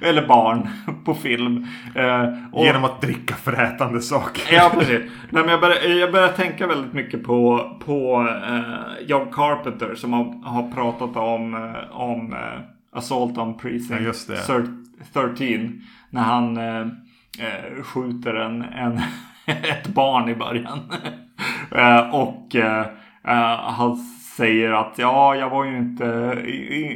Eller 0.00 0.26
barn 0.26 0.68
på 1.04 1.14
film? 1.14 1.66
Eh, 1.94 2.24
och- 2.52 2.64
Genom 2.64 2.84
att 2.84 3.00
dricka 3.00 3.34
frätande 3.34 4.00
saker. 4.00 4.54
Ja, 4.54 4.70
precis. 4.74 5.00
Nej, 5.30 5.42
men 5.42 5.48
jag, 5.48 5.60
börjar, 5.60 5.82
jag 6.00 6.12
börjar 6.12 6.28
tänka 6.28 6.66
väldigt 6.66 6.92
mycket 6.92 7.24
på, 7.24 7.70
på 7.86 8.28
eh, 8.48 9.06
John 9.06 9.32
Carpenter 9.32 9.94
som 9.94 10.12
har, 10.12 10.24
har 10.44 10.70
pratat 10.72 11.16
om, 11.16 11.54
eh, 11.54 11.96
om 12.00 12.32
eh, 12.32 12.38
Assault 12.98 13.38
on 13.38 13.58
Precinct 13.58 13.90
Ja, 13.90 13.98
just 14.06 14.28
det. 14.28 14.34
thir- 14.36 14.84
13. 15.12 15.80
När 16.10 16.22
han 16.22 16.56
eh, 16.56 16.86
skjuter 17.84 18.34
en, 18.34 18.62
en 18.62 19.00
ett 19.46 19.86
barn 19.88 20.28
i 20.28 20.34
början. 20.34 20.78
och 22.12 22.56
eh, 22.56 22.86
eh, 23.28 23.58
han 23.60 23.96
säger 24.38 24.72
att 24.72 24.94
ja, 24.98 25.34
jag 25.34 25.50
var 25.50 25.64
ju 25.64 25.76
inte, 25.76 26.42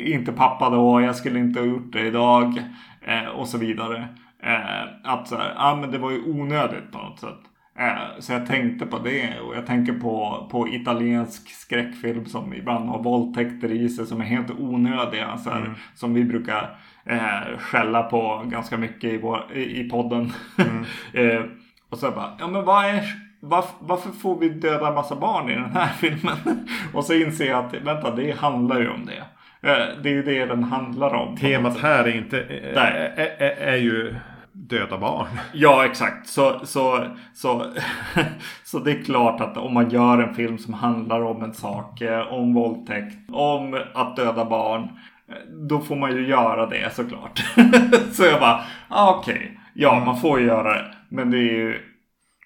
inte 0.05 0.33
pappa 0.33 0.71
då, 0.71 1.01
jag 1.01 1.17
skulle 1.17 1.39
inte 1.39 1.61
ha 1.61 1.67
gjort 1.67 1.93
det 1.93 2.07
idag. 2.07 2.63
Eh, 3.01 3.29
och 3.29 3.49
så 3.49 3.59
vidare. 3.59 4.09
Eh, 4.43 5.13
att 5.13 5.29
så 5.29 5.37
här, 5.37 5.53
ja 5.57 5.79
men 5.81 5.91
det 5.91 5.99
var 5.99 6.11
ju 6.11 6.23
onödigt 6.23 6.93
på 6.93 6.99
något 6.99 7.19
sätt. 7.19 7.41
Eh, 7.79 8.19
så 8.19 8.33
jag 8.33 8.47
tänkte 8.47 8.87
på 8.87 8.99
det 8.99 9.41
och 9.41 9.57
jag 9.57 9.67
tänker 9.67 9.93
på, 9.93 10.49
på 10.51 10.69
italiensk 10.69 11.49
skräckfilm 11.49 12.27
som 12.27 12.55
ibland 12.55 12.89
har 12.89 13.03
våldtäkter 13.03 13.73
i 13.73 13.89
sig 13.89 14.07
som 14.07 14.21
är 14.21 14.25
helt 14.25 14.51
onödiga. 14.51 15.39
Så 15.39 15.51
här, 15.51 15.75
Som 15.95 16.15
vi 16.15 16.25
brukar 16.25 16.79
eh, 17.05 17.59
skälla 17.59 18.03
på 18.03 18.43
ganska 18.47 18.77
mycket 18.77 19.13
i, 19.13 19.19
vår, 19.19 19.53
i, 19.55 19.89
podden. 19.91 20.33
eh, 21.13 21.43
och 21.91 21.99
så 21.99 22.11
bara, 22.11 22.37
ja 22.39 22.49
men 22.49 22.65
vad 22.65 22.85
är, 22.85 23.05
varf, 23.43 23.73
varför 23.79 24.11
får 24.11 24.39
vi 24.39 24.49
döda 24.49 24.93
massa 24.93 25.17
barn 25.17 25.51
i 25.51 25.55
den 25.55 25.71
här 25.71 25.89
filmen? 25.99 26.69
och 26.95 27.05
så 27.05 27.15
inser 27.15 27.47
jag 27.47 27.65
att 27.65 27.75
vänta, 27.75 28.11
det 28.11 28.39
handlar 28.39 28.81
ju 28.81 28.89
om 28.91 29.07
det. 29.07 29.25
Eh, 29.69 30.03
det 30.03 30.09
är 30.09 30.15
ju 30.15 30.23
det 30.23 30.47
den 30.47 30.65
handlar 30.65 31.15
om. 31.15 31.37
Temat 31.37 31.79
här 31.79 32.05
är 32.05 32.17
inte... 32.17 32.41
Är, 32.41 32.75
Nej. 32.75 33.13
är, 33.17 33.43
är, 33.43 33.73
är 33.73 33.77
ju 33.77 34.15
döda 34.53 34.99
barn. 34.99 35.27
Ja, 35.53 35.85
exakt. 35.85 36.27
Så, 36.29 36.61
så, 36.65 37.07
så, 37.35 37.67
så 38.65 38.79
det 38.79 38.91
är 38.91 39.05
klart 39.05 39.41
att 39.41 39.57
om 39.57 39.75
man 39.75 39.91
gör 39.91 40.19
en 40.19 40.35
film 40.35 40.59
som 40.59 40.75
handlar 40.75 41.23
om 41.23 41.43
en 41.43 41.55
sak, 41.55 42.01
eh, 42.01 42.33
om 42.33 42.55
våldtäkt, 42.55 43.17
om 43.33 43.81
att 43.95 44.17
döda 44.17 44.45
barn, 44.45 44.83
eh, 45.29 45.35
då 45.69 45.81
får 45.81 45.97
man 45.97 46.17
ju 46.17 46.27
göra 46.27 46.67
det 46.67 46.95
såklart. 46.95 47.45
så 48.13 48.25
jag 48.25 48.41
bara, 48.41 48.61
ah, 48.89 49.15
okej, 49.15 49.59
ja 49.75 50.03
man 50.05 50.21
får 50.21 50.41
ju 50.41 50.47
göra 50.47 50.75
det, 50.75 50.85
men 51.09 51.31
det 51.31 51.39
är 51.39 51.53
ju, 51.53 51.92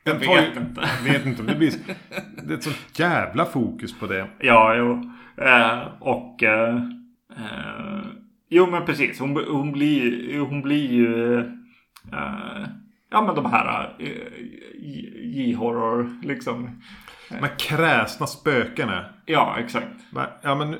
jag 0.06 0.22
ju- 0.22 0.28
vet 0.28 0.56
inte. 0.56 0.88
Jag 1.04 1.12
vet 1.12 1.26
inte 1.26 1.40
om 1.40 1.46
det 1.46 1.54
blir... 1.54 1.72
Det 2.42 2.52
är 2.52 2.56
ett 2.56 2.64
sånt 2.64 2.98
jävla 2.98 3.44
fokus 3.44 3.98
på 3.98 4.06
det. 4.06 4.26
Ja, 4.38 4.74
jo. 4.74 5.12
Eh, 5.44 5.78
och... 6.00 6.42
Eh, 6.42 6.76
eh, 7.36 8.00
jo, 8.50 8.66
men 8.70 8.84
precis. 8.86 9.20
Hon, 9.20 9.44
hon, 9.50 9.72
blir, 9.72 10.38
hon 10.40 10.62
blir 10.62 10.92
ju... 10.92 11.38
Eh, 12.12 12.66
ja, 13.10 13.22
men 13.22 13.34
de 13.34 13.46
här 13.46 13.94
eh, 13.98 14.08
J-horror, 15.24 16.20
liksom. 16.22 16.82
De 17.28 17.48
kräsna 17.58 18.26
spökena. 18.26 19.04
Ja, 19.26 19.56
exakt. 19.58 19.88
Ja 20.42 20.54
men... 20.54 20.76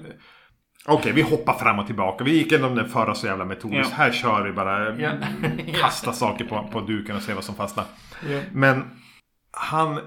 Okej, 0.88 1.12
vi 1.12 1.22
hoppar 1.22 1.52
fram 1.52 1.78
och 1.78 1.86
tillbaka. 1.86 2.24
Vi 2.24 2.32
gick 2.32 2.52
igenom 2.52 2.74
den 2.74 2.88
förra 2.88 3.14
så 3.14 3.26
jävla 3.26 3.44
metodiskt. 3.44 3.90
Ja. 3.90 4.04
Här 4.04 4.12
kör 4.12 4.44
vi 4.44 4.52
bara. 4.52 5.00
Ja. 5.00 5.10
Kasta 5.80 6.12
saker 6.12 6.44
på, 6.44 6.68
på 6.72 6.80
duken 6.80 7.16
och 7.16 7.22
se 7.22 7.34
vad 7.34 7.44
som 7.44 7.54
fastnar. 7.54 7.84
Ja. 8.30 8.40
Men 8.52 8.84
han 9.56 10.00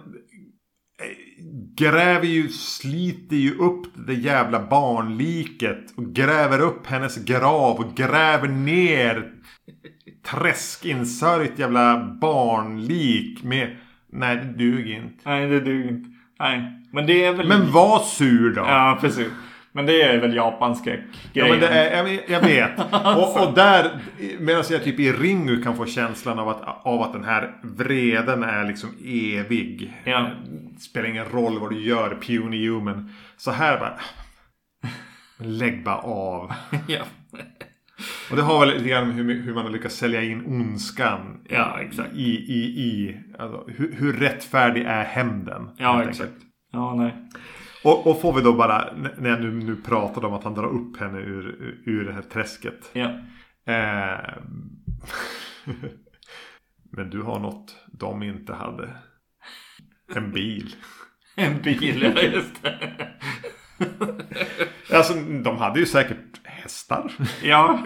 gräver 1.76 2.26
ju, 2.26 2.50
sliter 2.50 3.36
ju 3.36 3.56
upp 3.58 4.08
det 4.08 4.14
jävla 4.14 4.68
barnliket. 4.68 5.94
Och 5.96 6.06
gräver 6.06 6.60
upp 6.60 6.88
hennes 6.88 7.26
grav 7.26 7.80
och 7.80 7.96
gräver 7.96 8.48
ner 8.48 9.32
träskinsörjt 10.26 11.60
jävla 11.60 12.18
barnlik 12.22 13.44
med... 13.44 13.78
Nej, 14.12 14.36
det 14.36 14.54
duger 14.58 14.96
inte. 14.96 15.30
Nej, 15.30 15.50
det 15.50 15.60
duger 15.60 15.90
inte. 15.90 16.10
Nej. 16.40 16.86
Men 16.92 17.06
det 17.06 17.24
är 17.24 17.34
väl... 17.34 17.48
Men 17.48 17.72
var 17.72 18.00
sur 18.00 18.56
då. 18.56 18.62
Ja, 18.62 18.98
precis. 19.02 19.28
Men 19.80 19.86
det 19.86 20.02
är 20.02 20.18
väl 20.18 20.36
japanskräck 20.36 21.00
Ja, 21.34 21.48
men 21.48 21.60
det 21.60 21.68
är, 21.68 21.98
jag, 21.98 22.20
jag 22.28 22.42
vet. 22.42 22.80
Och, 23.18 23.48
och 23.48 23.54
där, 23.54 24.00
medan 24.40 24.64
jag 24.70 24.84
typ 24.84 25.00
i 25.00 25.12
Ringu 25.12 25.64
kan 25.64 25.76
få 25.76 25.86
känslan 25.86 26.40
av 26.40 26.50
att, 26.50 26.86
av 26.86 27.02
att 27.02 27.14
den 27.14 27.24
här 27.24 27.60
vreden 27.64 28.44
är 28.44 28.66
liksom 28.68 28.90
evig. 29.06 29.94
Ja. 30.04 30.32
Spelar 30.80 31.10
ingen 31.10 31.26
roll 31.26 31.60
vad 31.60 31.70
du 31.70 31.82
gör, 31.82 32.18
puny 32.22 32.70
human. 32.70 33.14
Så 33.38 33.52
här 33.52 33.80
bara... 33.80 33.94
Lägg 35.38 35.84
bara 35.84 35.98
av. 35.98 36.54
ja. 36.88 37.02
Och 38.30 38.36
det 38.36 38.42
har 38.42 38.60
väl 38.60 38.74
lite 38.78 38.90
grann 38.90 39.12
hur, 39.12 39.42
hur 39.42 39.54
man 39.54 39.64
har 39.64 39.72
lyckats 39.72 39.96
sälja 39.96 40.24
in 40.24 40.46
ondskan. 40.46 41.42
Ja, 41.50 41.80
exakt. 41.82 42.16
I, 42.16 42.30
i, 42.30 42.60
i 42.60 43.18
alltså, 43.40 43.64
hur, 43.68 43.96
hur 43.98 44.14
rättfärdig 44.14 44.86
är 44.88 45.04
hämnden? 45.04 45.70
Ja, 45.78 46.04
exakt. 46.04 46.22
enkelt. 46.22 46.46
Ja, 46.72 46.96
nej. 46.96 47.14
Och, 47.84 48.08
och 48.08 48.22
får 48.22 48.34
vi 48.34 48.42
då 48.42 48.54
bara, 48.54 48.94
när 49.18 49.30
jag 49.30 49.42
nu, 49.42 49.52
nu 49.52 49.76
pratade 49.76 50.28
om 50.28 50.34
att 50.34 50.44
han 50.44 50.54
drar 50.54 50.68
upp 50.68 51.00
henne 51.00 51.20
ur, 51.20 51.76
ur 51.86 52.06
det 52.06 52.14
här 52.14 52.22
träsket. 52.22 52.90
Ja. 52.94 53.10
Eh, 53.74 54.34
men 56.92 57.10
du 57.10 57.22
har 57.22 57.40
något 57.40 57.76
de 57.92 58.24
inte 58.24 58.54
hade. 58.54 58.90
En 60.16 60.32
bil. 60.32 60.76
En 61.36 61.62
bil, 61.62 62.02
ja 62.16 62.22
just 62.22 62.64
det. 62.64 62.98
Alltså 64.94 65.14
de 65.44 65.58
hade 65.58 65.80
ju 65.80 65.86
säkert 65.86 66.40
hästar. 66.44 67.12
Ja, 67.44 67.84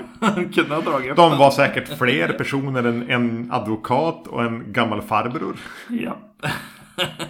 kunde 0.54 0.76
ha 0.76 0.82
dragit 0.82 1.16
De 1.16 1.38
var 1.38 1.52
säkert 1.52 1.98
fler 1.98 2.34
personer 2.34 2.84
än 2.84 3.10
en 3.10 3.52
advokat 3.52 4.28
och 4.28 4.44
en 4.44 4.74
gammal 4.74 5.02
farbror. 5.02 5.58
Ja. 5.90 6.18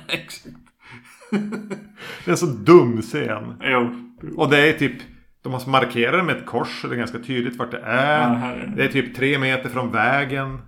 Exakt. 0.08 0.63
Det 2.26 2.28
är 2.28 2.32
en 2.32 2.38
så 2.38 2.46
dum 2.46 3.02
scen. 3.02 3.54
Jo. 3.62 3.90
Och 4.38 4.50
det 4.50 4.70
är 4.70 4.74
typ 4.74 4.94
De 5.44 5.54
har 5.54 5.70
markerat 5.72 6.14
det 6.20 6.24
med 6.24 6.36
ett 6.38 6.46
kors 6.46 6.82
så 6.82 6.88
det 6.88 6.96
är 6.96 6.98
ganska 6.98 7.20
tydligt 7.20 7.56
vart 7.60 7.72
det 7.72 7.80
Ja, 7.80 7.88
är. 7.92 8.58
det. 8.58 8.74
Det 8.76 8.84
är 8.84 8.88
typ 8.88 9.16
tre 9.16 9.40
meter 9.40 9.70
från 9.70 9.92
vägen. 9.92 10.60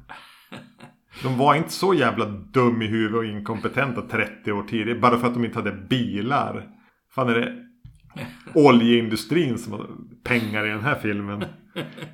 De 1.24 1.38
var 1.38 1.55
inte 1.55 1.72
så 1.72 1.93
jävla 1.93 2.26
dum 2.26 2.82
i 2.82 2.88
huvudet 2.88 3.18
och 3.18 3.26
inkompetenta 3.26 4.01
30 4.01 4.51
år 4.51 4.63
tidigare. 4.63 4.99
Bara 4.99 5.18
för 5.20 5.28
att 5.28 5.34
de 5.34 5.45
inte 5.45 5.59
hade 5.59 5.72
bilar. 5.72 6.63
Fan 7.16 7.30
är 7.30 7.36
det 7.36 7.53
oljeindustrin 8.53 9.57
som 9.57 9.74
har 9.74 9.88
pengar 10.24 10.66
i 10.66 10.70
den 10.70 10.84
här 10.84 10.95
filmen. 10.95 11.45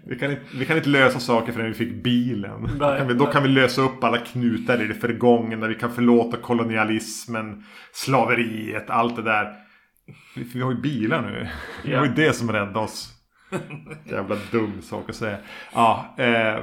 Vi 0.08 0.20
kan 0.20 0.32
inte, 0.32 0.44
vi 0.54 0.66
kan 0.66 0.78
inte 0.78 0.90
lösa 0.90 1.20
saker 1.20 1.52
förrän 1.52 1.68
vi 1.68 1.74
fick 1.74 2.04
bilen. 2.04 2.70
Då 2.80 2.86
Nej, 2.86 2.98
kan, 2.98 3.08
vi, 3.08 3.14
då 3.14 3.26
kan 3.26 3.44
vi 3.44 3.50
lösa 3.50 3.82
upp 3.82 4.04
alla 4.04 4.18
knutar 4.18 4.82
i 4.82 4.88
det 4.88 4.94
förgångna. 4.94 5.68
Vi 5.68 5.76
kan 5.76 5.92
förlåta 5.92 6.38
kolonialismen, 6.38 7.64
slaveriet, 7.92 8.90
allt 8.90 9.16
det 9.16 9.22
där. 9.22 9.54
Vi, 10.36 10.44
vi 10.54 10.62
har 10.62 10.72
ju 10.72 10.82
bilar 10.82 11.22
nu. 11.22 11.48
Det 11.84 11.98
var 11.98 12.06
ju 12.06 12.14
det 12.14 12.34
som 12.34 12.52
räddade 12.52 12.80
oss. 12.80 13.10
Jävla 14.06 14.38
dum 14.52 14.82
sak 14.82 15.10
att 15.10 15.16
säga. 15.16 15.38
Ja, 15.74 16.16
eh, 16.18 16.60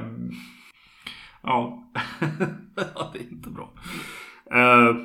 Ja. 1.41 1.83
ja, 2.95 3.11
det 3.13 3.19
är 3.19 3.31
inte 3.31 3.49
bra. 3.49 3.73
Uh, 4.53 4.95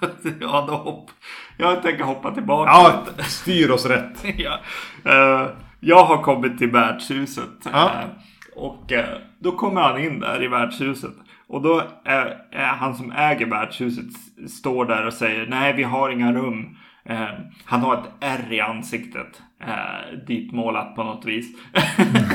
ja, 0.40 0.64
då 0.68 0.74
hopp. 0.74 1.10
Jag 1.56 1.82
tänker 1.82 2.04
hoppa 2.04 2.34
tillbaka. 2.34 2.70
ja, 2.70 3.04
styr 3.22 3.70
oss 3.70 3.86
rätt. 3.86 4.24
ja. 4.36 4.60
Eh, 5.04 5.48
jag 5.80 6.04
har 6.04 6.22
kommit 6.22 6.58
till 6.58 6.70
värdshuset. 6.70 7.68
Ja. 7.72 7.90
Eh, 7.90 8.08
och 8.56 8.92
eh, 8.92 9.18
då 9.38 9.52
kommer 9.52 9.80
han 9.80 10.04
in 10.04 10.20
där 10.20 10.42
i 10.42 10.48
värdshuset. 10.48 11.14
Och 11.48 11.62
då 11.62 11.82
är, 12.04 12.36
är 12.52 12.66
han 12.66 12.94
som 12.94 13.12
äger 13.12 13.46
värdshuset 13.46 14.06
står 14.50 14.84
där 14.84 15.06
och 15.06 15.12
säger 15.12 15.46
nej 15.46 15.72
vi 15.72 15.82
har 15.82 16.10
inga 16.10 16.32
rum. 16.32 16.76
Eh, 17.04 17.28
han 17.64 17.80
har 17.80 17.94
ett 17.94 18.10
ärr 18.20 18.52
i 18.52 18.60
ansiktet. 18.60 19.42
Eh, 19.60 20.18
ditmålat 20.26 20.94
på 20.94 21.04
något 21.04 21.24
vis. 21.24 21.46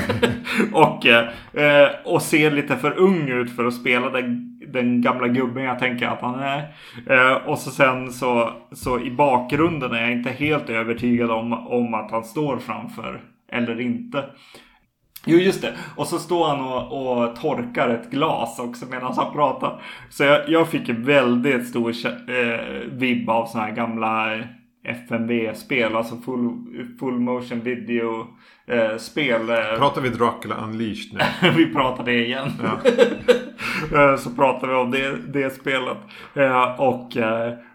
och, 0.72 1.06
eh, 1.06 1.90
och 2.04 2.22
ser 2.22 2.50
lite 2.50 2.76
för 2.76 2.98
ung 2.98 3.28
ut 3.28 3.56
för 3.56 3.64
att 3.64 3.74
spela 3.74 4.10
den, 4.10 4.51
den 4.72 5.00
gamla 5.00 5.28
gubben 5.28 5.64
jag 5.64 5.78
tänker 5.78 6.06
att 6.06 6.20
han 6.20 6.40
är. 6.40 6.74
Eh, 7.06 7.48
och 7.48 7.58
så 7.58 7.70
sen 7.70 8.12
så, 8.12 8.52
så 8.72 9.00
i 9.00 9.10
bakgrunden 9.10 9.92
är 9.92 10.00
jag 10.00 10.12
inte 10.12 10.30
helt 10.30 10.70
övertygad 10.70 11.30
om, 11.30 11.52
om 11.52 11.94
att 11.94 12.10
han 12.10 12.24
står 12.24 12.58
framför 12.58 13.20
eller 13.52 13.80
inte. 13.80 14.24
Jo 15.26 15.38
just 15.38 15.62
det. 15.62 15.74
Och 15.96 16.06
så 16.06 16.18
står 16.18 16.48
han 16.48 16.60
och, 16.60 17.22
och 17.22 17.36
torkar 17.36 17.88
ett 17.88 18.10
glas 18.10 18.58
också 18.58 18.86
medan 18.86 19.12
han 19.16 19.32
pratar. 19.32 19.82
Så 20.10 20.24
jag, 20.24 20.48
jag 20.48 20.68
fick 20.68 20.88
en 20.88 21.04
väldigt 21.04 21.68
stor 21.68 21.90
eh, 21.90 22.90
vibb 22.92 23.30
av 23.30 23.46
sådana 23.46 23.66
här 23.66 23.74
gamla 23.74 24.38
FMV-spel. 24.84 25.96
Alltså 25.96 26.16
full, 26.16 26.50
full 27.00 27.18
motion 27.18 27.60
video 27.60 28.26
eh, 28.66 28.96
spel. 28.96 29.50
Eh, 29.50 29.78
Pratar 29.78 30.00
vi 30.00 30.08
Dracula 30.08 30.56
Unleashed 30.56 31.12
nu? 31.12 31.50
vi 31.56 31.74
pratar 31.74 32.04
det 32.04 32.24
igen. 32.24 32.50
Eh, 33.94 34.16
så 34.16 34.30
pratar 34.30 34.68
vi 34.68 34.74
om 34.74 34.90
det, 34.90 35.16
det 35.32 35.50
spelet. 35.50 35.98
Eh, 36.34 36.80
och 36.80 37.16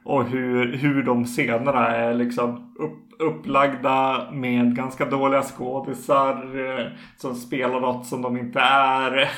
och 0.04 0.26
hur, 0.26 0.78
hur 0.78 1.04
de 1.04 1.26
scenerna 1.26 1.88
är 1.88 2.14
liksom 2.14 2.76
upp, 2.80 3.22
upplagda 3.22 4.28
med 4.32 4.76
ganska 4.76 5.06
dåliga 5.06 5.42
skådisar 5.42 6.60
eh, 6.60 6.86
som 7.18 7.36
spelar 7.36 7.80
något 7.80 8.06
som 8.06 8.22
de 8.22 8.38
inte 8.38 8.60
är. 8.60 9.30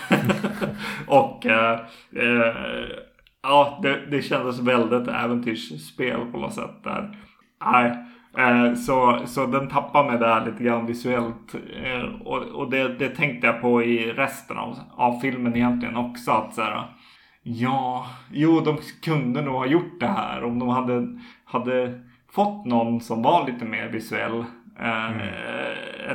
och 1.08 1.46
ja, 3.44 3.80
det, 3.84 4.06
det 4.12 4.22
kändes 4.22 4.60
väldigt 4.60 5.08
äventyrsspel 5.08 6.20
på 6.32 6.38
något 6.38 6.54
sätt 6.54 6.84
där. 6.84 7.18
Nej. 7.66 7.98
Eh, 8.38 8.74
så, 8.74 9.20
så 9.26 9.46
den 9.46 9.68
tappar 9.70 10.06
mig 10.12 10.20
där 10.20 10.46
lite 10.46 10.64
grann 10.64 10.86
visuellt. 10.86 11.56
Eh, 11.84 12.22
och 12.28 12.38
och 12.38 12.70
det, 12.70 12.88
det 12.98 13.10
tänkte 13.10 13.48
jag 13.48 13.62
på 13.62 13.84
i 13.84 14.12
resten 14.12 14.58
av, 14.58 14.78
av 14.96 15.20
filmen 15.20 15.56
egentligen 15.56 15.96
också. 15.96 16.32
Att 16.32 16.54
så 16.54 16.62
här, 16.62 16.86
ja, 17.44 18.08
jo 18.32 18.60
de 18.60 18.78
kunde 19.04 19.42
nog 19.42 19.54
ha 19.54 19.66
gjort 19.66 20.00
det 20.00 20.08
här 20.08 20.44
om 20.44 20.60
de 20.60 20.70
hade, 20.70 21.20
hade 21.46 22.00
fått 22.32 22.66
någon 22.66 23.02
som 23.02 23.22
var 23.22 23.48
lite 23.48 23.66
mer 23.66 23.88
visuell. 23.88 24.44
Eh, 24.80 25.12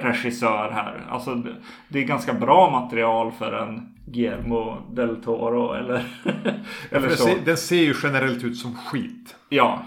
regissör 0.01 0.71
här. 0.71 1.07
Alltså 1.11 1.35
det, 1.35 1.55
det 1.89 1.99
är 1.99 2.05
ganska 2.05 2.33
bra 2.33 2.71
material 2.71 3.33
för 3.33 3.53
en 3.53 3.95
Guillermo 4.07 4.77
del 4.93 5.23
Toro 5.23 5.73
eller, 5.73 6.05
eller 6.91 7.09
Den 7.09 7.17
så. 7.17 7.25
ser, 7.25 7.45
den 7.45 7.57
ser 7.57 7.83
ju 7.83 7.95
generellt 8.03 8.45
ut 8.45 8.57
som 8.57 8.75
skit. 8.75 9.37
Ja, 9.49 9.83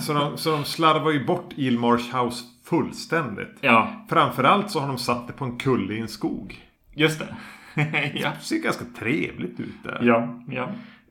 Så 0.00 0.12
de, 0.12 0.36
så 0.36 0.50
de 0.50 0.64
slarvar 0.64 1.10
ju 1.10 1.24
bort 1.24 1.52
Ilmarsh 1.56 2.16
House 2.16 2.44
fullständigt. 2.64 3.56
ja, 3.60 4.06
Framförallt 4.08 4.70
så 4.70 4.80
har 4.80 4.88
de 4.88 4.98
satt 4.98 5.26
det 5.26 5.32
på 5.32 5.44
en 5.44 5.58
kulle 5.58 5.94
i 5.94 6.00
en 6.00 6.08
skog. 6.08 6.64
just 6.94 7.18
det. 7.18 7.36
ja. 8.14 8.30
Det 8.38 8.44
ser 8.44 8.58
ganska 8.62 8.84
trevligt 8.98 9.60
ut 9.60 9.82
där. 9.84 9.98
Ja, 10.02 10.28
ja. 10.48 10.68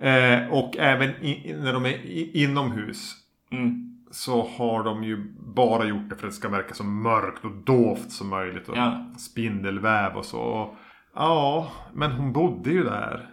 Eh, 0.08 0.48
och 0.50 0.78
även 0.78 1.10
i, 1.10 1.56
när 1.64 1.74
de 1.74 1.86
är 1.86 1.90
i, 1.90 2.44
inomhus. 2.44 3.14
Mm. 3.52 3.84
Så 4.12 4.48
har 4.58 4.84
de 4.84 5.04
ju 5.04 5.34
bara 5.56 5.86
gjort 5.86 6.10
det 6.10 6.16
för 6.16 6.28
att 6.28 6.34
det 6.34 6.38
ska 6.38 6.50
verka 6.50 6.74
så 6.74 6.84
mörkt 6.84 7.46
och 7.46 7.52
dovt 7.52 8.12
som 8.12 8.30
möjligt. 8.30 8.70
Och 8.70 8.78
Ja. 8.78 9.06
Spindelväv 9.18 10.16
och 10.18 10.26
så. 10.26 10.40
Och, 10.40 10.76
ja, 11.16 11.72
men 11.94 12.12
hon 12.12 12.34
bodde 12.34 12.70
ju 12.70 12.84
där. 12.84 13.30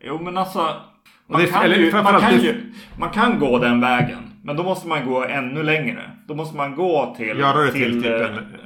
Jo 0.00 0.20
men 0.22 0.38
alltså. 0.38 0.74
Man, 1.26 1.40
det 1.40 1.46
kan 1.46 1.62
eller 1.62 1.76
ju, 1.76 1.82
man, 1.82 1.90
framförallt 1.92 2.24
kan 2.24 2.32
det- 2.38 2.42
ju, 2.46 2.72
man 2.98 3.10
kan 3.10 3.38
gå 3.38 3.58
den 3.58 3.80
vägen. 3.80 4.27
Men 4.48 4.56
då 4.56 4.62
måste 4.62 4.88
man 4.88 5.06
gå 5.06 5.24
ännu 5.24 5.62
längre. 5.62 6.10
Då 6.26 6.34
måste 6.34 6.56
man 6.56 6.74
gå 6.74 7.14
till, 7.16 7.38
Göra 7.38 7.62
det 7.62 7.72
till 7.72 7.92
till, 7.92 8.02
typ 8.02 8.12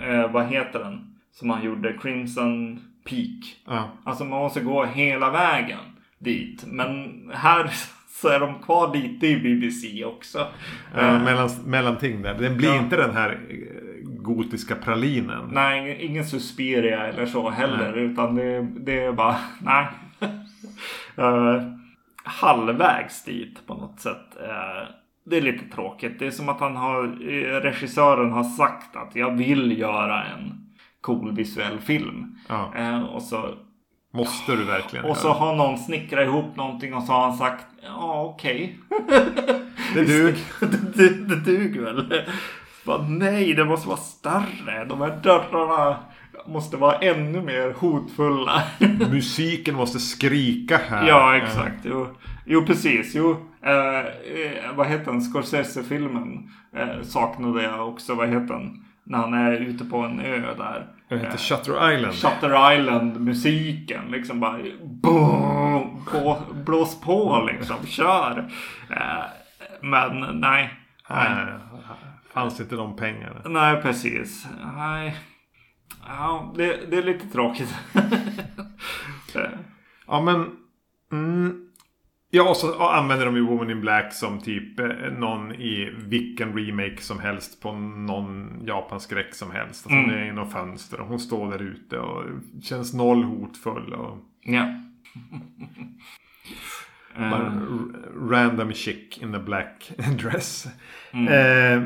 eh, 0.01 0.21
eh, 0.21 0.31
vad 0.31 0.47
heter 0.47 0.79
den? 0.79 1.15
Som 1.33 1.51
han 1.51 1.65
gjorde, 1.65 1.93
Crimson 2.03 2.81
Peak. 3.09 3.57
Ja. 3.67 3.89
Alltså 4.05 4.25
man 4.25 4.39
måste 4.39 4.61
gå 4.61 4.85
hela 4.85 5.31
vägen 5.31 5.79
dit. 6.19 6.65
Men 6.67 7.21
här 7.35 7.71
så 8.09 8.29
är 8.29 8.41
de 8.41 8.63
kvar 8.63 8.95
lite 8.95 9.27
i 9.27 9.37
BBC 9.41 10.05
också. 10.05 10.47
Eh, 10.97 11.23
mellan, 11.23 11.51
mellanting 11.67 12.23
där. 12.23 12.35
Den 12.35 12.57
blir 12.57 12.69
Ja. 12.69 12.79
inte 12.83 12.97
den 12.97 13.17
här 13.17 13.31
eh, 13.31 14.09
gotiska 14.23 14.75
pralinen. 14.75 15.49
Nej, 15.53 15.97
ingen 16.01 16.25
Suspiria 16.25 17.07
eller 17.07 17.27
så 17.27 17.51
heller. 17.51 17.97
Utan 17.99 18.35
det, 18.35 18.63
det 18.63 19.05
är 19.05 19.13
bara, 19.13 19.37
nej. 19.63 19.87
uh, 21.19 21.63
halvvägs 22.25 23.25
dit 23.25 23.67
på 23.67 23.75
något 23.75 24.01
sätt. 24.01 24.37
Eh, 24.43 25.02
det 25.25 25.37
är 25.37 25.41
lite 25.41 25.75
tråkigt. 25.75 26.19
Det 26.19 26.27
är 26.27 26.31
som 26.31 26.49
att 26.49 26.61
han 26.61 26.77
har, 26.77 27.05
eh, 27.05 27.61
regissören 27.61 28.33
har 28.33 28.45
sagt 28.45 28.97
att 28.97 29.17
jag 29.17 29.37
vill 29.37 29.79
göra 29.79 30.25
en 30.25 30.53
cool 31.01 31.37
visuell 31.37 31.79
film. 31.79 32.37
Ja. 32.49 32.73
Eh, 32.77 33.03
och 33.03 33.23
så 33.23 33.55
Måste 34.15 34.53
du 34.57 34.65
verkligen 34.65 35.05
Och 35.05 35.17
så 35.17 35.29
göra? 35.29 35.37
har 35.39 35.57
någon 35.57 35.79
snickrat 35.79 36.25
ihop 36.27 36.57
någonting 36.57 36.95
och 36.95 37.03
så 37.03 37.13
har 37.13 37.21
han 37.29 37.37
sagt 37.37 37.67
ja 37.83 38.23
okej. 38.35 38.79
Det 39.95 40.05
dug. 40.07 40.35
det, 40.61 40.97
det, 40.97 41.09
det 41.35 41.37
duger 41.37 41.81
väl. 41.81 42.23
Bara, 42.85 43.03
nej, 43.09 43.55
det 43.55 43.65
måste 43.65 43.89
vara 43.89 43.99
större. 43.99 44.85
De 44.89 45.01
här 45.01 45.21
dörrarna 45.23 45.97
måste 46.47 46.77
vara 46.77 46.99
ännu 46.99 47.43
mer 47.43 47.75
hotfulla. 47.79 48.63
Musiken 49.11 49.75
måste 49.75 49.99
skrika 49.99 50.77
här. 50.89 51.09
ja, 51.09 51.37
exakt. 51.37 51.79
Jo, 51.85 52.07
jo 52.47 52.67
precis. 52.67 53.15
Jo, 53.15 53.37
eh, 53.63 53.99
eh, 53.99 54.75
vad 54.75 54.87
heter 54.87 55.13
den? 55.13 55.21
Scorsese-filmen 55.21 56.51
eh, 56.77 57.03
saknade 57.03 57.63
jag 57.63 57.89
också. 57.89 58.15
Vad 58.15 58.29
heter 58.29 58.55
den? 58.55 58.85
När 59.05 59.19
han 59.19 59.35
är 59.35 59.53
ute 59.53 59.85
på 59.85 59.97
en 59.99 60.21
ö 60.21 60.55
där. 60.59 60.87
Det 61.09 61.19
heter 61.19 61.39
Shutter 61.39 61.93
Island. 61.93 62.15
Shutter 62.15 62.73
Island-musiken. 62.73 64.11
Liksom 64.11 64.41
bara 64.41 64.59
boom, 64.83 66.05
på, 66.11 66.39
blås 66.65 67.01
på 67.01 67.49
liksom. 67.53 67.77
Kör. 67.87 68.51
Eh, 68.91 69.25
men 69.81 70.41
nej. 70.41 70.71
fanns 72.33 72.61
inte 72.61 72.77
de 72.77 72.97
pengarna. 72.97 73.41
Nej, 73.45 73.83
precis. 73.83 74.47
Nej. 74.77 75.17
Ja, 76.07 76.53
det, 76.57 76.91
det 76.91 76.97
är 76.97 77.03
lite 77.03 77.27
tråkigt. 77.27 77.75
Eh, 79.35 79.43
Ja 80.07 80.21
men... 80.21 80.51
Mm, 81.13 81.69
ja 82.35 82.51
och 82.51 82.57
så 82.57 82.89
använder 82.89 83.27
de 83.27 83.37
ju 83.37 83.43
Woman 83.43 83.71
in 83.71 83.81
Black 83.81 84.13
som 84.13 84.41
typ 84.41 84.81
eh, 84.81 84.87
någon 85.19 85.55
i 85.55 85.91
vilken 85.97 86.59
remake 86.59 86.97
som 86.97 87.21
helst 87.21 87.63
på 87.63 87.73
någon 87.73 88.63
japansk 88.67 89.07
skräck 89.07 89.35
som 89.35 89.51
helst. 89.51 89.87
Alltså, 89.87 90.01
Hon 90.01 90.11
är 90.11 90.25
i 90.25 90.33
något 90.33 90.53
fönster 90.53 91.01
och 91.01 91.07
hon 91.07 91.21
står 91.21 91.51
där 91.51 91.63
ute 91.63 91.99
och 91.99 92.25
känns 92.63 92.95
noll 92.95 93.23
hotfull. 93.23 93.93
Och 93.95 94.19
ja. 94.41 94.67
bara 97.19 97.47
Eh, 97.47 97.53
random 98.31 98.73
chick 98.73 99.23
in 99.23 99.35
a 99.35 99.39
black 99.39 99.93
dress. 100.19 100.67
Eh, 101.13 101.83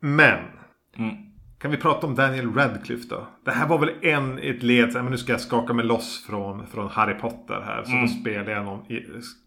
men. 0.00 0.44
mm. 0.96 1.29
Kan 1.60 1.70
vi 1.70 1.76
prata 1.76 2.06
om 2.06 2.14
Daniel 2.14 2.54
Radcliffe 2.54 3.08
då? 3.08 3.26
Det 3.44 3.50
här 3.50 3.68
var 3.68 3.78
väl 3.78 3.90
en 4.02 4.38
i 4.38 4.48
ett 4.48 4.62
led. 4.62 4.94
Men 4.94 5.06
nu 5.06 5.18
ska 5.18 5.32
jag 5.32 5.40
skaka 5.40 5.72
mig 5.72 5.84
loss 5.84 6.24
från, 6.26 6.66
från 6.66 6.88
Harry 6.88 7.14
Potter 7.14 7.62
här. 7.66 7.84
Så 7.84 7.92
då 7.92 8.06
spelar 8.20 8.52
jag 8.52 8.64
någon, 8.64 8.84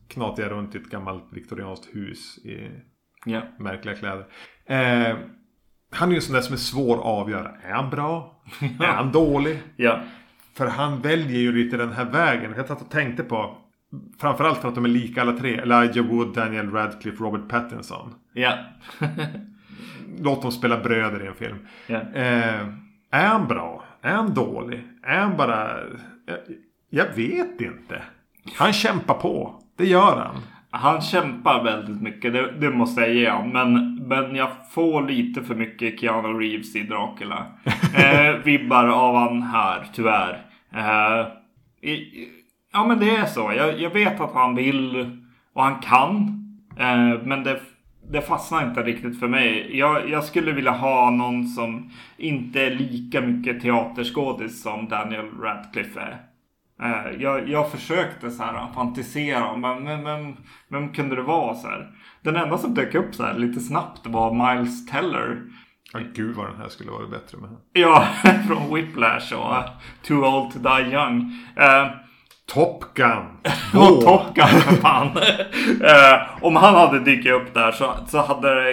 knatar 0.08 0.44
jag 0.44 0.52
runt 0.52 0.76
i 0.76 0.78
ett 0.78 0.90
gammalt 0.90 1.24
viktorianskt 1.32 1.96
hus 1.96 2.38
i 2.38 2.70
ja. 3.26 3.42
märkliga 3.60 3.96
kläder. 3.96 4.26
Eh, 4.66 5.18
han 5.92 6.10
är 6.10 6.12
ju 6.12 6.16
en 6.16 6.22
sån 6.22 6.34
där 6.34 6.42
som 6.42 6.54
är 6.54 6.58
svår 6.58 6.98
att 6.98 7.04
avgöra. 7.04 7.52
Är 7.64 7.74
han 7.74 7.90
bra? 7.90 8.44
Är 8.80 8.94
han 8.94 9.12
dålig? 9.12 9.60
Ja. 9.76 10.00
För 10.54 10.68
han 10.68 11.02
väljer 11.02 11.40
ju 11.40 11.52
lite 11.52 11.78
den 11.78 11.92
här 11.92 12.06
vägen. 12.06 12.54
Jag 12.58 12.68
satt 12.68 12.82
och 12.82 12.92
tänkte 12.92 13.24
på. 13.24 13.58
Framförallt 14.20 14.62
för 14.62 14.68
att 14.68 14.76
de 14.76 14.86
är 14.86 14.90
lika 14.90 15.22
alla 15.22 15.38
tre. 15.38 15.58
Elijah 15.58 16.08
Wood, 16.08 16.34
Daniel 16.36 16.72
Radcliffe, 16.72 17.24
Robert 17.24 17.50
Pattinson. 17.50 18.14
Ja. 18.34 18.58
Låt 20.20 20.42
dem 20.42 20.52
spela 20.52 20.78
bröder 20.78 21.24
i 21.24 21.28
en 21.28 21.36
film. 21.36 21.58
ja. 21.88 22.02
Eh, 22.14 22.68
är 23.12 23.26
han 23.28 23.48
bra? 23.48 23.84
Är 24.02 24.12
han 24.12 24.34
dålig? 24.34 24.82
Är 25.04 25.20
han 25.20 25.38
bara... 25.38 25.70
Jag, 26.26 26.38
jag 26.90 27.06
vet 27.16 27.62
inte. 27.62 28.02
Han 28.58 28.74
kämpar 28.74 29.14
på. 29.14 29.62
Det 29.78 29.86
gör 29.86 30.18
han. 30.18 30.42
Han 30.70 31.02
kämpar 31.02 31.64
väldigt 31.64 32.02
mycket, 32.02 32.34
det, 32.34 32.52
det 32.52 32.70
måste 32.70 33.02
jag 33.02 33.14
ge 33.14 33.30
honom. 33.30 33.52
Men, 33.54 33.96
men 34.08 34.36
jag 34.36 34.50
får 34.72 35.08
lite 35.08 35.44
för 35.44 35.56
mycket 35.56 36.00
Keanu 36.00 36.40
Reeves 36.40 36.76
i 36.76 36.84
Dracula. 36.84 37.46
Eh, 37.96 38.36
vibbar 38.44 38.88
av 38.88 39.16
han 39.16 39.42
här, 39.42 39.86
tyvärr. 39.94 40.46
Eh, 40.76 41.28
i, 41.90 42.28
ja 42.74 42.88
men 42.88 43.00
det 43.00 43.16
är 43.16 43.26
så. 43.26 43.54
Jag, 43.58 43.82
jag 43.82 43.90
vet 43.90 44.20
att 44.22 44.34
han 44.34 44.56
vill 44.56 45.10
och 45.54 45.64
han 45.64 45.80
kan. 45.80 46.40
Eh, 46.78 47.22
men 47.24 47.44
det, 47.44 47.60
det 48.14 48.22
fastnar 48.22 48.68
inte 48.68 48.84
riktigt 48.84 49.20
för 49.20 49.28
mig. 49.28 49.78
Jag, 49.78 50.10
jag 50.10 50.24
skulle 50.24 50.52
vilja 50.52 50.72
ha 50.72 51.10
någon 51.10 51.48
som 51.48 51.92
inte 52.18 52.62
är 52.62 52.72
lika 52.72 53.22
mycket 53.22 53.62
teaterskådis 53.62 54.64
som 54.64 54.88
Daniel 54.90 55.26
Radcliffe 55.42 56.00
är. 56.00 56.22
Eh, 56.84 57.22
Jag, 57.22 57.50
jag 57.50 57.72
försökte 57.72 58.32
så 58.32 58.44
här 58.44 58.74
fantisera 58.74 59.48
om 59.48 59.62
men, 59.62 59.84
men, 59.84 60.04
men 60.04 60.38
vem 60.70 60.90
kunde 60.94 61.16
det 61.16 61.22
vara 61.22 61.56
så 61.56 61.68
här? 61.68 61.92
Den 62.22 62.36
enda 62.36 62.58
som 62.58 62.74
dök 62.74 62.96
upp 62.96 63.16
så 63.16 63.24
här 63.24 63.38
lite 63.38 63.60
snabbt 63.60 64.08
var 64.08 64.56
Miles 64.56 64.86
Teller. 64.86 65.42
Ja, 65.94 66.00
gud 66.16 66.36
vad 66.36 66.46
den 66.48 66.58
här 66.62 66.70
skulle 66.70 66.92
vara 66.92 67.08
bättre 67.08 67.38
med. 67.38 67.50
Ja, 67.74 68.08
från 68.48 68.76
Whiplash 68.76 69.34
och 69.34 69.52
uh, 69.52 69.66
Too 70.02 70.26
Old 70.26 70.54
To 70.54 70.60
Die 70.60 70.94
Young. 70.94 71.32
Eh, 71.56 71.88
Top 72.46 72.94
Gun! 72.94 73.26
och 73.82 74.02
Top 74.02 74.36
Gun 74.36 74.48
för 74.48 74.76
fan. 74.76 75.10
Eh, 75.84 76.22
om 76.46 76.56
han 76.56 76.76
hade 76.76 77.00
dykt 77.00 77.28
upp 77.30 77.54
där 77.54 77.72
så, 77.72 77.94
så 78.08 78.22
hade 78.22 78.56
det 78.64 78.72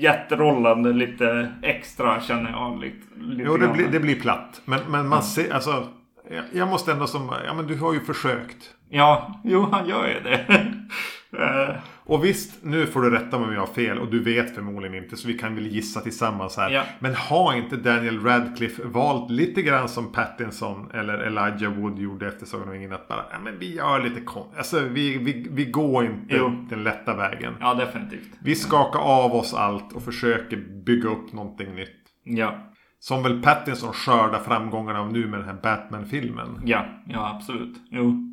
gett 0.00 0.32
rollen 0.32 0.98
lite 0.98 1.52
extra 1.62 2.20
känner 2.20 2.50
jag. 2.50 2.80
Lite, 2.80 2.96
lite 3.16 3.42
Jo, 3.46 3.56
det 3.56 3.68
blir, 3.68 3.88
det 3.88 4.00
blir 4.00 4.20
platt. 4.20 4.60
Men, 4.64 4.80
men 4.88 5.08
man 5.08 5.22
ser, 5.22 5.54
alltså... 5.54 5.86
jag- 6.30 6.44
Jag 6.52 6.68
måste 6.68 6.92
ändå 6.92 7.06
som... 7.06 7.32
Ja, 7.46 7.54
men 7.54 7.66
du 7.66 7.78
har 7.78 7.92
ju 7.94 8.00
försökt. 8.00 8.56
Ja, 8.90 9.40
jo 9.44 9.68
han 9.72 9.88
gör 9.88 10.06
ju 10.08 10.20
det. 10.20 10.40
Eh, 11.38 11.74
Och 12.06 12.24
visst, 12.24 12.64
nu 12.64 12.86
får 12.86 13.02
du 13.02 13.10
rätta 13.10 13.38
mig 13.38 13.48
om 13.48 13.54
jag 13.54 13.60
har 13.60 13.66
fel. 13.66 13.98
Och 13.98 14.10
du 14.10 14.22
vet 14.22 14.54
förmodligen 14.54 15.04
inte. 15.04 15.16
Så 15.16 15.28
vi 15.28 15.34
kan 15.38 15.54
väl 15.54 15.66
gissa 15.66 16.00
tillsammans 16.00 16.56
här. 16.56 16.70
Ja. 16.70 16.82
Men 16.98 17.14
har 17.14 17.54
inte 17.54 17.76
Daniel 17.76 18.20
Radcliffe 18.20 18.82
valt 18.84 19.30
lite 19.30 19.62
grann 19.62 19.88
som 19.88 20.12
Pattinson 20.12 20.90
eller 20.94 21.18
Elijah 21.18 21.72
Wood 21.74 21.98
gjorde 21.98 22.28
efter 22.28 22.46
Sagan 22.46 22.68
om 22.68 22.74
ringen? 22.74 22.92
Att 22.92 23.08
bara, 23.08 23.24
ja 23.32 23.38
men 23.44 23.58
vi 23.58 23.74
gör 23.74 24.00
lite 24.00 24.20
kon... 24.20 24.46
Alltså 24.56 24.80
vi, 24.80 25.18
vi, 25.18 25.46
vi 25.50 25.64
går 25.64 26.04
inte 26.04 26.36
Jo. 26.36 26.66
den 26.70 26.84
lätta 26.84 27.16
vägen. 27.16 27.54
ja, 27.60 27.74
definitivt. 27.74 28.28
Vi 28.42 28.54
skakar 28.54 29.00
av 29.00 29.32
oss 29.34 29.54
allt 29.54 29.92
och 29.92 30.02
försöker 30.02 30.56
bygga 30.86 31.08
upp 31.08 31.32
någonting 31.32 31.74
nytt. 31.74 31.96
Ja. 32.24 32.70
Som 32.98 33.22
väl 33.22 33.42
Pattinson 33.42 33.92
skördar 33.92 34.38
framgångarna 34.40 35.00
av 35.00 35.12
nu 35.12 35.26
med 35.26 35.38
den 35.40 35.48
här 35.48 35.58
Batman-filmen. 35.62 36.60
Ja, 36.64 36.86
ja 37.06 37.34
absolut. 37.36 37.76
Jo. 37.90 38.30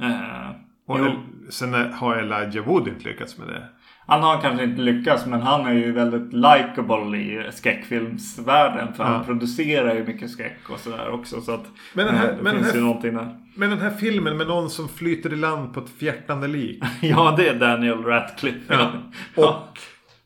Eh, 0.00 0.50
Och 0.86 0.98
jo. 0.98 1.12
Sen 1.50 1.74
har 1.92 2.16
Elijah 2.16 2.66
Wood 2.66 2.88
inte 2.88 3.08
lyckats 3.08 3.38
med 3.38 3.48
det. 3.48 3.68
Han 4.06 4.22
har 4.22 4.40
kanske 4.40 4.64
inte 4.64 4.80
lyckats 4.82 5.26
men 5.26 5.40
han 5.42 5.66
är 5.66 5.72
ju 5.74 5.92
väldigt 5.92 6.32
likable 6.32 7.18
i 7.18 7.50
skräckfilmsvärlden. 7.52 8.92
För 8.94 9.04
Ja. 9.04 9.10
han 9.10 9.24
producerar 9.24 9.94
ju 9.94 10.04
mycket 10.04 10.30
skräck 10.30 10.58
och 10.70 10.78
sådär 10.78 11.10
också. 11.10 11.40
Så 11.40 11.52
att 11.54 11.64
Men 11.94 12.06
den 12.06 12.14
här- 12.14 12.28
eh, 12.30 12.36
det 12.36 12.42
men 12.42 12.54
den 12.54 12.62
finns 12.62 12.72
här- 12.74 12.80
ju 12.80 12.86
någonting 12.86 13.14
där. 13.14 13.38
Men 13.56 13.70
den 13.70 13.78
här 13.78 13.90
filmen 13.90 14.36
med 14.36 14.46
någon 14.46 14.70
som 14.70 14.88
flyter 14.88 15.32
i 15.32 15.36
land 15.36 15.74
på 15.74 15.80
ett 15.80 15.90
fjärtande 15.90 16.48
lik. 16.48 16.82
Ja, 17.02 17.34
det 17.36 17.48
är 17.48 17.54
Daniel 17.54 18.02
Radcliffe. 18.04 18.74
Ja. 18.74 18.90
Och... 19.44 19.78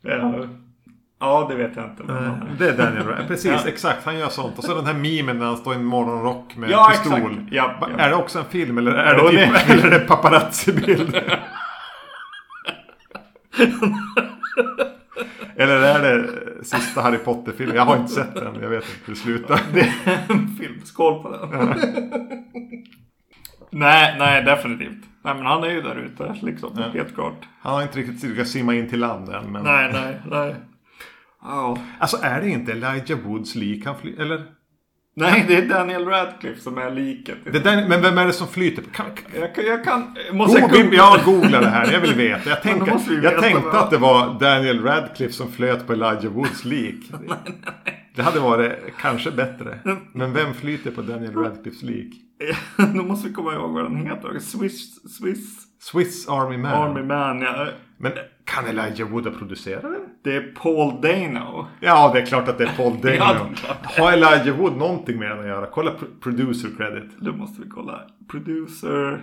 ja. 0.02 0.34
Ja, 1.20 1.46
det 1.50 1.54
vet 1.56 1.76
jag 1.76 1.84
inte. 1.84 2.02
Men... 2.02 2.24
Eh, 2.24 2.32
Det 2.58 2.68
är 2.68 2.76
Daniel 2.76 3.02
Radcliffe. 3.06 3.28
Precis, 3.28 3.60
Ja. 3.64 3.68
exakt. 3.70 4.04
Han 4.04 4.18
gör 4.18 4.28
sånt. 4.28 4.58
Och 4.58 4.64
så 4.64 4.74
den 4.74 4.86
här 4.86 4.94
memen 4.94 5.38
när 5.38 5.46
han 5.46 5.56
står 5.56 5.72
i 5.72 5.76
en 5.76 5.84
morgonrock 5.84 6.56
med 6.56 6.70
Ja, 6.70 6.88
pistol. 6.90 7.36
Ja, 7.50 7.74
ja. 7.80 7.88
Är 7.98 8.08
det 8.08 8.14
också 8.16 8.38
en 8.38 8.44
film 8.44 8.78
eller 8.78 8.92
är 8.92 9.14
det, 9.14 9.30
typ, 9.30 9.70
eller 9.70 9.86
är 9.86 9.90
det 9.98 10.06
paparazzi-bilder? 10.06 11.40
eller 15.56 15.76
är 15.82 16.02
det 16.18 16.28
sista 16.64 17.00
Harry 17.02 17.18
Potter-filmen? 17.18 17.76
Jag 17.76 17.84
har 17.84 17.96
inte 17.96 18.12
sett 18.12 18.34
den. 18.34 18.54
Jag 18.62 18.68
vet 18.68 18.84
inte 18.84 18.96
hur 19.04 19.14
det 19.14 19.20
slutar. 19.20 19.60
Det 19.72 19.80
är 19.80 20.18
en 20.28 20.48
film. 20.60 20.80
Skål 20.84 21.22
på 21.22 21.30
den. 21.30 21.74
nej, 23.70 24.16
nej, 24.18 24.42
definitivt. 24.44 25.04
Nej, 25.22 25.34
men 25.34 25.46
han 25.46 25.64
är 25.64 25.70
ju 25.70 25.82
där 25.82 25.96
ute 25.96 26.34
liksom. 26.42 26.82
Helt 26.94 27.14
klart. 27.14 27.48
Han 27.60 27.74
har 27.74 27.82
inte 27.82 27.98
riktigt 27.98 28.22
lyckats 28.22 28.50
simma 28.50 28.74
in 28.74 28.88
till 28.90 29.00
land 29.00 29.28
än. 29.28 29.52
Men... 29.52 29.64
Nej, 29.64 29.90
nej, 29.92 30.20
nej. 30.30 30.54
Ja. 31.42 31.78
Alltså 31.98 32.16
är 32.22 32.40
det 32.40 32.48
inte 32.48 32.72
Elijah 32.72 33.18
Woods 33.24 33.54
lik 33.54 33.86
han 33.86 33.94
fly- 34.02 34.16
Eller? 34.18 34.46
Nej, 35.16 35.44
det 35.48 35.56
är 35.56 35.68
Daniel 35.68 36.04
Radcliffe 36.06 36.60
som 36.60 36.78
är 36.78 36.90
liket. 36.90 37.36
Det 37.52 37.58
där, 37.58 37.88
men 37.88 38.02
vem 38.02 38.18
är 38.18 38.26
det 38.26 38.32
som 38.32 38.48
flyter? 38.48 38.82
Kan, 38.92 39.06
kan, 39.14 39.40
Jag 39.40 39.54
kan... 39.54 39.64
Jag 39.64 39.84
kan 39.84 40.14
måste 40.36 40.60
jag 40.60 40.70
Google, 40.70 40.82
googla? 40.82 40.96
jag 40.96 41.24
googlar 41.24 41.60
det 41.60 41.68
här, 41.68 41.92
jag 41.92 42.00
vill 42.00 42.14
veta. 42.14 42.50
Jag, 42.50 42.58
vi 43.08 43.14
jag 43.14 43.22
veta 43.22 43.40
tänkte 43.40 43.64
vad- 43.66 43.74
att 43.76 43.90
det 43.90 43.98
var 43.98 44.40
Daniel 44.40 44.82
Radcliffe 44.82 45.32
som 45.34 45.52
flöt 45.52 45.86
på 45.86 45.92
Elijah 45.92 46.26
Woods 46.32 46.64
lik. 46.64 47.10
Det 48.14 48.22
hade 48.22 48.40
varit 48.40 48.72
kanske 49.00 49.30
bättre. 49.30 49.78
Men 50.14 50.32
vem 50.32 50.54
flyter 50.54 50.90
på 50.90 51.02
Daniel 51.02 51.34
Radcliffes 51.34 51.82
lik? 51.82 52.14
Då 52.76 53.02
måste 53.02 53.28
vi 53.28 53.34
komma 53.34 53.54
ihåg 53.54 53.70
vad 53.70 53.84
den 53.84 53.96
heter. 53.96 54.38
Swiss... 54.38 55.02
Swiss... 55.18 55.58
Swiss 55.80 56.28
Army 56.28 56.56
Man. 56.56 56.72
Army 56.72 57.02
Man, 57.02 57.40
ja. 57.40 57.66
Men 57.98 58.12
kan 58.54 58.66
Elijah 58.66 59.08
Wood 59.10 59.24
ha 59.26 59.32
producerat 59.32 59.82
den? 59.82 59.94
Det 60.24 60.36
är 60.36 60.40
Paul 60.62 61.00
Dano. 61.00 61.66
Ja, 61.80 62.10
det 62.14 62.20
är 62.20 62.26
klart 62.26 62.48
att 62.48 62.58
det 62.58 62.64
är 62.64 62.76
Paul 62.76 62.92
Ja, 63.02 63.10
Dano. 63.34 63.50
är 63.50 63.54
klart. 63.54 63.86
Har 63.98 64.12
Elijah 64.12 64.56
Wood 64.56 64.76
någonting 64.76 65.18
med 65.18 65.30
den 65.30 65.40
att 65.40 65.46
göra? 65.46 65.66
Kolla 65.66 65.90
pro- 65.90 66.08
producer 66.22 66.68
credit. 66.76 67.10
Då 67.20 67.32
måste 67.32 67.62
vi 67.62 67.68
kolla. 67.68 68.00
Producer... 68.30 69.20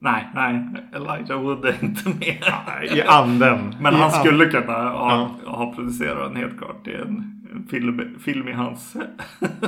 Nej, 0.00 0.28
nej. 0.34 0.64
Elijah 0.94 1.40
Wood 1.42 1.64
är 1.64 1.74
inte 1.84 2.08
med. 2.08 2.42
I 2.96 3.02
anden. 3.02 3.74
Men 3.80 3.94
I 3.94 3.96
han 3.96 4.04
an- 4.04 4.10
skulle 4.24 4.46
kunna 4.46 4.72
ha, 4.72 5.30
ha 5.46 5.74
producerat 5.74 6.28
den 6.28 6.36
helt 6.36 6.58
klart. 6.58 6.76
Det 6.84 6.92
är 6.94 7.00
en, 7.02 7.46
en 7.52 7.66
film, 7.70 8.18
film 8.24 8.48
i 8.48 8.52
hans... 8.52 8.96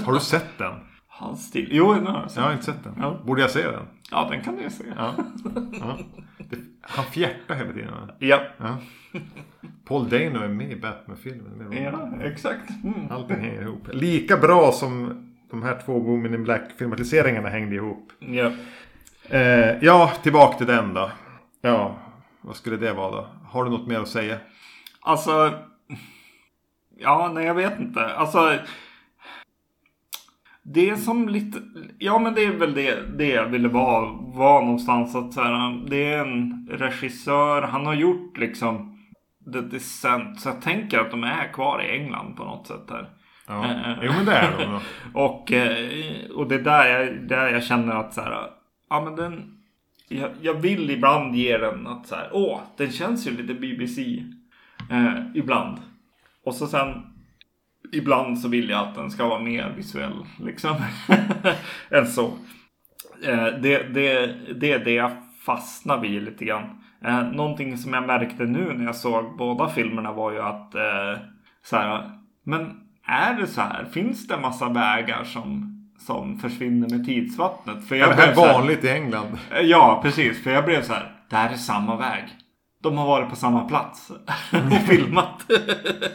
Har 0.04 0.12
du 0.12 0.20
sett 0.20 0.58
den? 0.58 0.72
Hans 1.16 1.46
stil. 1.46 1.68
Jo, 1.70 1.94
nu 1.94 2.10
har 2.10 2.20
jag 2.20 2.30
sett. 2.30 2.36
Jag 2.36 2.44
har 2.44 2.52
inte 2.52 2.64
sett 2.64 2.84
den. 2.84 2.94
Ja. 3.00 3.20
Borde 3.24 3.40
jag 3.40 3.50
se 3.50 3.62
den? 3.62 3.86
Ja, 4.10 4.28
den 4.30 4.42
kan 4.42 4.56
du 4.56 4.62
ju 4.62 4.70
se. 4.70 4.84
Ja. 4.96 5.14
ja. 5.80 5.98
Det, 6.38 6.56
han 6.80 7.04
fjärtar 7.04 7.54
hela 7.54 7.72
tiden. 7.72 7.90
Ja. 8.18 8.40
Ja. 8.58 8.76
Paul 9.84 10.08
Dano 10.08 10.44
är 10.44 10.48
med 10.48 10.72
i 10.72 10.76
Batman-filmen. 10.76 11.72
Ja, 11.72 12.24
exakt. 12.24 12.70
Mm. 12.84 13.10
Allting 13.10 13.40
hänger 13.40 13.62
ihop. 13.62 13.88
Lika 13.92 14.36
bra 14.36 14.72
som 14.72 15.20
de 15.50 15.62
här 15.62 15.80
två 15.84 15.98
Women 15.98 16.34
in 16.34 16.44
Black-filmatiseringarna 16.44 17.48
hängde 17.48 17.76
ihop. 17.76 18.12
Ja. 18.18 18.52
Eh, 19.28 19.78
ja, 19.80 20.12
tillbaka 20.22 20.58
till 20.58 20.66
den 20.66 20.94
då. 20.94 21.10
Ja, 21.60 21.96
vad 22.40 22.56
skulle 22.56 22.76
det 22.76 22.92
vara 22.92 23.10
då? 23.10 23.26
Har 23.48 23.64
du 23.64 23.70
något 23.70 23.86
mer 23.86 24.00
att 24.00 24.08
säga? 24.08 24.36
Alltså. 25.00 25.52
Ja, 26.98 27.30
nej 27.34 27.46
jag 27.46 27.54
vet 27.54 27.80
inte. 27.80 28.06
Alltså. 28.06 28.58
Det 30.66 30.90
är 30.90 30.96
som 30.96 31.28
lite. 31.28 31.58
Ja, 31.98 32.18
men 32.18 32.34
det 32.34 32.44
är 32.44 32.52
väl 32.52 32.74
det, 32.74 33.18
det 33.18 33.28
jag 33.28 33.46
ville 33.46 33.68
vara, 33.68 34.12
vara 34.34 34.64
någonstans. 34.64 35.14
Att 35.14 35.32
så 35.32 35.42
här, 35.42 35.88
det 35.90 36.12
är 36.12 36.18
en 36.18 36.68
regissör. 36.70 37.62
Han 37.62 37.86
har 37.86 37.94
gjort 37.94 38.38
liksom 38.38 38.98
The 39.52 39.60
Descent. 39.60 40.40
Så 40.40 40.48
jag 40.48 40.62
tänker 40.62 40.98
att 40.98 41.10
de 41.10 41.24
är 41.24 41.52
kvar 41.52 41.82
i 41.82 41.90
England 41.90 42.36
på 42.36 42.44
något 42.44 42.66
sätt 42.66 42.90
här. 42.90 43.08
Ja. 43.46 43.64
Eh. 43.64 43.98
Jo, 44.02 44.12
men 44.16 44.26
det 44.26 44.32
är 44.32 44.58
de. 44.58 44.80
Och, 45.20 45.52
eh, 45.52 46.30
och 46.30 46.48
det 46.48 46.54
är 46.54 46.62
där 46.62 46.86
jag, 46.86 47.28
där 47.28 47.48
jag 47.48 47.64
känner 47.64 47.94
att 47.94 48.14
så 48.14 48.20
här, 48.20 48.50
ja 48.90 49.04
men 49.04 49.16
den, 49.16 49.58
jag, 50.08 50.30
jag 50.40 50.54
vill 50.54 50.90
ibland 50.90 51.34
ge 51.34 51.58
den 51.58 51.86
att 51.86 52.06
så 52.06 52.14
här, 52.14 52.28
åh, 52.32 52.60
den 52.76 52.90
känns 52.90 53.26
ju 53.26 53.30
lite 53.30 53.54
BBC 53.54 54.22
eh, 54.90 55.14
ibland. 55.34 55.78
Och 56.44 56.54
så 56.54 56.66
sen, 56.66 57.13
ibland 57.94 58.38
så 58.38 58.48
vill 58.48 58.68
jag 58.70 58.80
att 58.80 58.94
den 58.94 59.10
ska 59.10 59.26
vara 59.28 59.40
mer 59.40 59.72
visuell 59.76 60.26
liksom, 60.40 60.76
än 61.90 62.06
så. 62.06 62.24
Eh, 63.26 63.44
det, 63.62 63.94
det, 63.94 64.34
det 64.60 64.72
är 64.72 64.84
det 64.84 64.92
jag 64.94 65.10
fastnar 65.46 65.98
vid 66.00 66.22
lite 66.22 66.44
grann. 66.44 66.64
Eh, 67.04 67.22
någonting 67.22 67.78
som 67.78 67.92
jag 67.94 68.06
märkte 68.06 68.44
nu 68.44 68.72
när 68.72 68.84
jag 68.84 68.96
såg 68.96 69.36
båda 69.38 69.68
filmerna 69.68 70.12
var 70.12 70.32
ju 70.32 70.40
att 70.40 70.74
eh, 70.74 71.20
så 71.64 71.76
här, 71.76 72.10
men 72.44 72.70
är 73.06 73.34
det 73.40 73.46
så 73.46 73.60
här? 73.60 73.84
Finns 73.92 74.26
det 74.28 74.34
en 74.34 74.40
massa 74.42 74.68
vägar 74.68 75.24
som, 75.24 75.70
som 75.98 76.38
försvinner 76.38 76.88
med 76.88 77.06
tidsvattnet? 77.06 77.88
För 77.88 77.94
Är 77.96 77.98
det 78.08 78.14
här 78.14 78.34
så 78.34 78.44
här- 78.44 78.52
vanligt 78.54 78.84
i 78.84 78.88
England? 78.88 79.38
Ja, 79.62 80.00
precis. 80.02 80.42
För 80.42 80.50
jag 80.50 80.64
blev 80.64 80.82
så 80.82 80.92
här. 80.92 81.12
Det 81.30 81.36
här 81.36 81.52
är 81.52 81.56
samma 81.56 81.96
väg. 81.96 82.24
De 82.82 82.98
har 82.98 83.06
varit 83.06 83.30
på 83.30 83.36
samma 83.36 83.64
plats 83.68 84.10
och 84.70 84.88
filmat. 84.88 85.44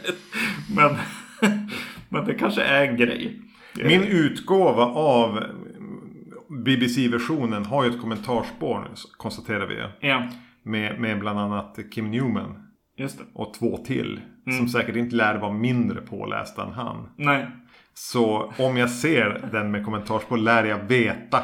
men, 0.76 0.96
men 2.08 2.24
det 2.24 2.34
kanske 2.34 2.62
är 2.62 2.86
en 2.88 2.96
grej. 2.96 3.40
Min 3.74 4.02
utgåva 4.02 4.84
av 4.84 5.44
BBC-versionen 6.48 7.64
har 7.64 7.84
ju 7.84 7.90
ett 7.90 8.00
kommentarspår 8.00 8.88
konstaterar 9.16 9.66
vi. 9.66 10.08
Ja, 10.08 10.28
Med, 10.62 11.00
med 11.00 11.18
bland 11.18 11.38
annat 11.38 11.78
Kim 11.94 12.10
Newman. 12.10 12.66
Och 13.34 13.54
två 13.54 13.76
till. 13.76 14.20
Mm. 14.46 14.58
Som 14.58 14.68
säkert 14.68 14.96
inte 14.96 15.16
lär 15.16 15.38
vara 15.38 15.52
mindre 15.52 16.00
pålästa 16.00 16.62
än 16.62 16.72
han. 16.72 17.08
Nej. 17.16 17.46
Så 17.94 18.52
om 18.58 18.76
jag 18.76 18.90
ser 18.90 19.48
den 19.52 19.70
med 19.70 19.84
kommentarsspår 19.84 20.36
lär 20.36 20.64
jag 20.64 20.78
veta 20.78 21.42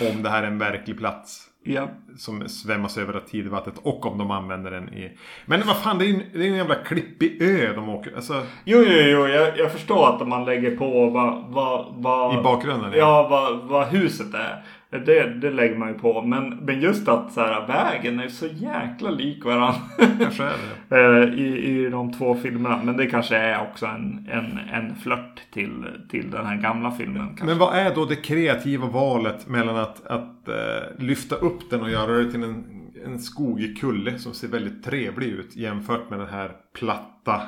om 0.10 0.22
det 0.22 0.30
här 0.30 0.42
är 0.42 0.46
en 0.46 0.58
verklig 0.58 0.98
plats. 0.98 1.49
Ja. 1.62 1.88
Som 2.16 2.48
svämmas 2.48 2.98
över 2.98 3.14
av 3.14 3.20
tidvattnet 3.20 3.74
och 3.82 4.06
om 4.06 4.18
de 4.18 4.30
använder 4.30 4.70
den 4.70 4.94
i... 4.94 5.18
Men 5.46 5.66
vad 5.66 5.76
fan, 5.76 5.98
det 5.98 6.04
är 6.04 6.06
ju 6.06 6.20
det 6.32 6.38
är 6.38 6.50
en 6.50 6.56
jävla 6.56 6.74
klippig 6.74 7.42
ö 7.42 7.72
de 7.74 7.88
åker... 7.88 8.16
Alltså, 8.16 8.34
Jo, 8.64 8.84
jo, 8.86 9.00
jo. 9.00 9.26
Jag, 9.26 9.58
jag 9.58 9.72
förstår 9.72 10.08
att 10.08 10.28
man 10.28 10.44
lägger 10.44 10.76
på 10.76 11.10
vad... 11.10 11.44
vad, 11.48 11.94
vad 11.96 12.38
i 12.38 12.42
bakgrunden. 12.42 12.92
Ja, 12.94 13.28
vad, 13.30 13.58
vad 13.68 13.86
huset 13.86 14.34
är. 14.34 14.64
Det, 14.90 15.34
det 15.40 15.50
lägger 15.50 15.76
man 15.76 15.88
ju 15.88 15.94
på. 15.94 16.22
Men, 16.22 16.48
men 16.56 16.80
just 16.80 17.08
att 17.08 17.32
så 17.32 17.40
här, 17.40 17.66
vägen 17.66 18.20
är 18.20 18.28
så 18.28 18.46
jäkla 18.46 19.10
lik 19.10 19.44
varandra. 19.44 19.80
Kanske 20.18 20.44
är 20.44 20.56
det. 20.88 20.96
Eh, 20.96 21.34
i, 21.38 21.68
i 21.68 21.90
de 21.90 22.12
två 22.12 22.34
filmerna. 22.34 22.80
Men 22.84 22.96
det 22.96 23.06
kanske 23.06 23.36
är 23.36 23.62
också 23.62 23.86
en, 23.86 24.28
en, 24.30 24.58
en 24.58 24.94
flört 24.94 25.42
till, 25.52 25.86
till 26.10 26.30
den 26.30 26.46
här 26.46 26.56
gamla 26.56 26.90
filmen. 26.90 27.26
Kanske. 27.26 27.44
Men 27.44 27.58
vad 27.58 27.74
är 27.74 27.94
då 27.94 28.04
det 28.04 28.16
kreativa 28.16 28.86
valet 28.86 29.48
mellan 29.48 29.76
att, 29.76 30.06
att 30.06 30.48
eh, 30.48 30.98
lyfta 30.98 31.36
upp 31.36 31.70
den 31.70 31.80
och 31.80 31.90
göra 31.90 32.12
det 32.12 32.30
till 32.30 32.42
en, 32.42 32.64
en 33.04 33.18
skogig 33.18 33.80
kulle 33.80 34.18
som 34.18 34.34
ser 34.34 34.48
väldigt 34.48 34.84
trevlig 34.84 35.26
ut 35.26 35.56
jämfört 35.56 36.10
med 36.10 36.18
den 36.18 36.28
här 36.28 36.50
platta, 36.78 37.42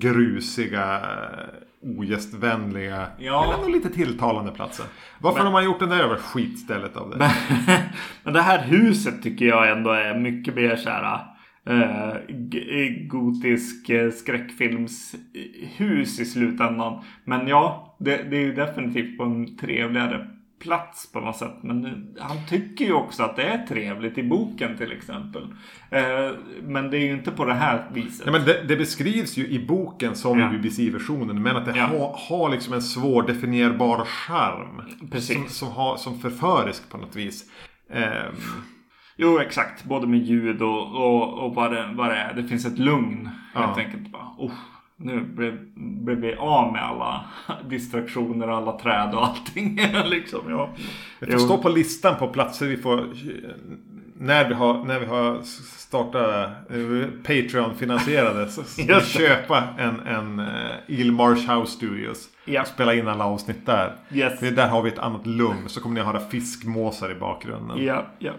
grusiga, 0.00 0.94
eh, 0.96 1.62
ogästvänliga, 1.82 3.06
Ja. 3.18 3.46
men 3.50 3.60
ändå 3.60 3.72
lite 3.76 3.90
tilltalande 3.90 4.52
platsen. 4.52 4.86
Varför 5.18 5.38
Men- 5.38 5.46
har 5.46 5.52
man 5.52 5.64
gjort 5.64 5.80
den 5.80 5.88
där 5.88 6.00
över 6.04 6.16
skitstället 6.16 6.96
av 6.96 7.10
det? 7.10 7.18
Men 8.24 8.34
det 8.34 8.42
här 8.42 8.62
huset 8.62 9.22
tycker 9.22 9.44
jag 9.46 9.70
ändå 9.72 9.90
är 9.90 10.18
mycket 10.18 10.54
mer 10.54 10.76
såhär 10.76 11.18
eh, 11.66 12.14
g- 12.28 13.06
gotisk 13.08 13.90
eh, 13.90 14.10
skräckfilmshus 14.10 16.20
i 16.20 16.24
slutändan. 16.24 17.02
Men 17.24 17.48
ja, 17.48 17.96
det, 18.00 18.16
det 18.30 18.36
är 18.36 18.40
ju 18.40 18.54
definitivt 18.54 19.18
på 19.18 19.24
en 19.24 19.56
trevligare 19.56 20.26
plats 20.62 21.12
på 21.12 21.20
något 21.20 21.36
sätt. 21.36 21.54
Men 21.62 22.06
han 22.20 22.36
tycker 22.48 22.84
ju 22.84 22.92
också 22.92 23.22
att 23.22 23.36
det 23.36 23.42
är 23.42 23.66
trevligt 23.66 24.18
i 24.18 24.22
boken 24.22 24.76
till 24.76 24.92
exempel. 24.92 25.42
Eh, 25.90 26.30
men 26.62 26.90
det 26.90 26.96
är 26.98 27.00
ju 27.06 27.12
inte 27.12 27.30
på 27.30 27.44
det 27.44 27.54
här 27.54 27.84
viset. 27.92 28.22
Ja, 28.26 28.32
men 28.32 28.44
det, 28.44 28.62
det 28.68 28.76
beskrivs 28.76 29.36
ju 29.36 29.46
i 29.46 29.66
boken 29.66 30.14
som 30.14 30.38
Ja. 30.38 30.48
BBC-versionen. 30.48 31.42
Men 31.42 31.56
att 31.56 31.64
det 31.66 31.76
Ja. 31.76 31.86
har, 31.86 32.16
har 32.28 32.50
liksom 32.50 32.72
en 32.74 32.82
svårdefinierbar 32.82 34.04
charm. 34.04 34.82
Precis. 35.10 35.36
Som, 35.36 35.48
som, 35.48 35.68
har, 35.68 35.96
som 35.96 36.18
förförisk 36.20 36.90
på 36.90 36.96
något 36.98 37.16
vis. 37.16 37.44
Ehm, 37.92 38.34
Jo, 39.16 39.38
exakt. 39.38 39.84
Både 39.84 40.06
med 40.06 40.20
ljud 40.20 40.62
och, 40.62 40.96
och, 40.96 41.38
och 41.46 41.54
vad, 41.54 41.72
det, 41.72 41.88
vad 41.94 42.08
det 42.10 42.16
är. 42.16 42.34
Det 42.34 42.44
finns 42.44 42.66
ett 42.66 42.78
lugn. 42.78 43.28
Helt 43.54 43.76
Ja. 43.76 43.82
enkelt. 43.84 44.12
Bara, 44.12 44.28
oh, 44.38 44.50
nu 45.02 45.20
blev, 45.20 45.58
blev 45.76 46.16
vi 46.16 46.34
av 46.34 46.72
med 46.72 46.82
alla 46.82 47.24
distraktioner, 47.68 48.48
alla 48.48 48.78
träd 48.78 49.14
och 49.14 49.26
allting. 49.26 49.80
liksom, 50.04 50.40
ja. 50.50 50.70
Det 51.20 51.32
får 51.32 51.38
stå 51.38 51.58
på 51.58 51.68
listan 51.68 52.16
på 52.18 52.28
platser 52.28 52.66
vi 52.66 52.76
får 52.76 53.06
när 54.22 54.48
vi 54.48 54.54
har, 54.54 54.84
när 54.84 55.00
vi 55.00 55.06
har 55.06 55.40
startat 55.78 56.14
eh, 56.70 57.08
Patreon-finansierade 57.22 58.48
så 58.48 58.62
ska 58.62 58.98
vi 58.98 59.00
köpa 59.00 59.64
en, 59.78 60.00
en 60.00 60.40
uh, 60.40 60.70
Ilmarsh 60.86 61.52
House 61.52 61.72
Studios. 61.72 62.28
Ja. 62.44 62.60
Och 62.60 62.66
spela 62.66 62.94
in 62.94 63.08
alla 63.08 63.24
avsnitt 63.24 63.66
där. 63.66 63.96
Yes. 64.12 64.40
För 64.40 64.50
där 64.50 64.68
har 64.68 64.82
vi 64.82 64.90
ett 64.90 64.98
annat 64.98 65.26
lugn. 65.26 65.68
Så 65.68 65.80
kommer 65.80 65.94
ni 65.94 66.00
att 66.00 66.06
höra 66.06 66.20
fiskmåsar 66.20 67.10
i 67.10 67.14
bakgrunden. 67.14 67.84
Ja, 67.84 67.84
ja, 67.84 68.04
ja. 68.18 68.32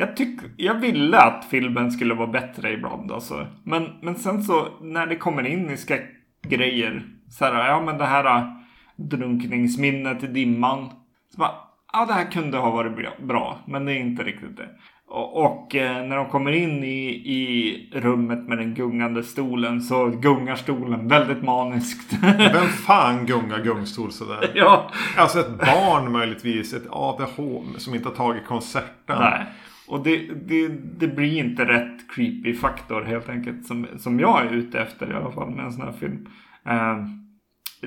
Jag, 0.00 0.16
tyck, 0.16 0.40
jag 0.56 0.74
ville 0.74 1.18
att 1.18 1.44
filmen 1.50 1.90
skulle 1.90 2.14
vara 2.14 2.26
bättre 2.26 2.72
ibland. 2.72 3.12
Alltså. 3.12 3.46
Men, 3.64 3.88
men 4.02 4.14
sen 4.14 4.42
så 4.42 4.68
när 4.80 5.06
det 5.06 5.16
kommer 5.16 5.46
in 5.46 5.70
i 5.70 5.76
skräckgrejer. 5.76 7.02
Så 7.30 7.44
här, 7.44 7.68
ja 7.68 7.80
men 7.80 7.98
det 7.98 8.06
här 8.06 8.24
äh, 8.38 8.44
drunkningsminnet 8.96 10.24
i 10.24 10.26
dimman. 10.26 10.90
Så 11.32 11.38
bara, 11.38 11.54
ja 11.92 12.04
det 12.06 12.12
här 12.12 12.30
kunde 12.30 12.58
ha 12.58 12.70
varit 12.70 13.18
bra-. 13.22 13.58
Men 13.66 13.84
det 13.84 13.92
är 13.92 13.96
inte 13.96 14.22
riktigt 14.22 14.56
det. 14.56 14.68
Och, 15.08 15.44
och 15.44 15.74
eh, 15.74 16.06
när 16.06 16.16
de 16.16 16.28
kommer 16.28 16.52
in 16.52 16.84
i, 16.84 17.06
i 17.10 17.90
rummet 17.94 18.48
med 18.48 18.58
den 18.58 18.74
gungande 18.74 19.22
stolen 19.22 19.80
så 19.80 20.06
gungar 20.06 20.54
stolen 20.54 21.08
väldigt 21.08 21.42
maniskt. 21.42 22.12
Vem 22.22 22.66
fan 22.86 23.26
gungar 23.26 23.58
gungstol 23.58 24.12
sådär? 24.12 24.50
ja. 24.54 24.90
Alltså 25.16 25.40
ett 25.40 25.58
barn 25.58 26.12
möjligtvis. 26.12 26.74
Ett 26.74 26.86
ADH 26.90 27.36
som 27.78 27.94
inte 27.94 28.08
har 28.08 28.16
tagit 28.16 28.46
konserten. 28.46 29.18
Nej. 29.18 29.46
Och 29.90 30.02
det, 30.04 30.16
det, 30.46 30.68
det 30.98 31.08
blir 31.08 31.38
inte 31.38 31.64
rätt 31.64 32.10
creepy 32.14 32.54
faktor 32.54 33.02
helt 33.02 33.28
enkelt. 33.28 33.66
Som, 33.66 33.86
som 33.98 34.20
jag 34.20 34.46
är 34.46 34.50
ute 34.52 34.80
efter 34.80 35.10
i 35.12 35.14
alla 35.14 35.32
fall 35.32 35.50
med 35.50 35.64
en 35.64 35.72
sån 35.72 35.84
här 35.84 35.92
film. 35.92 36.26
Eh, 36.66 36.96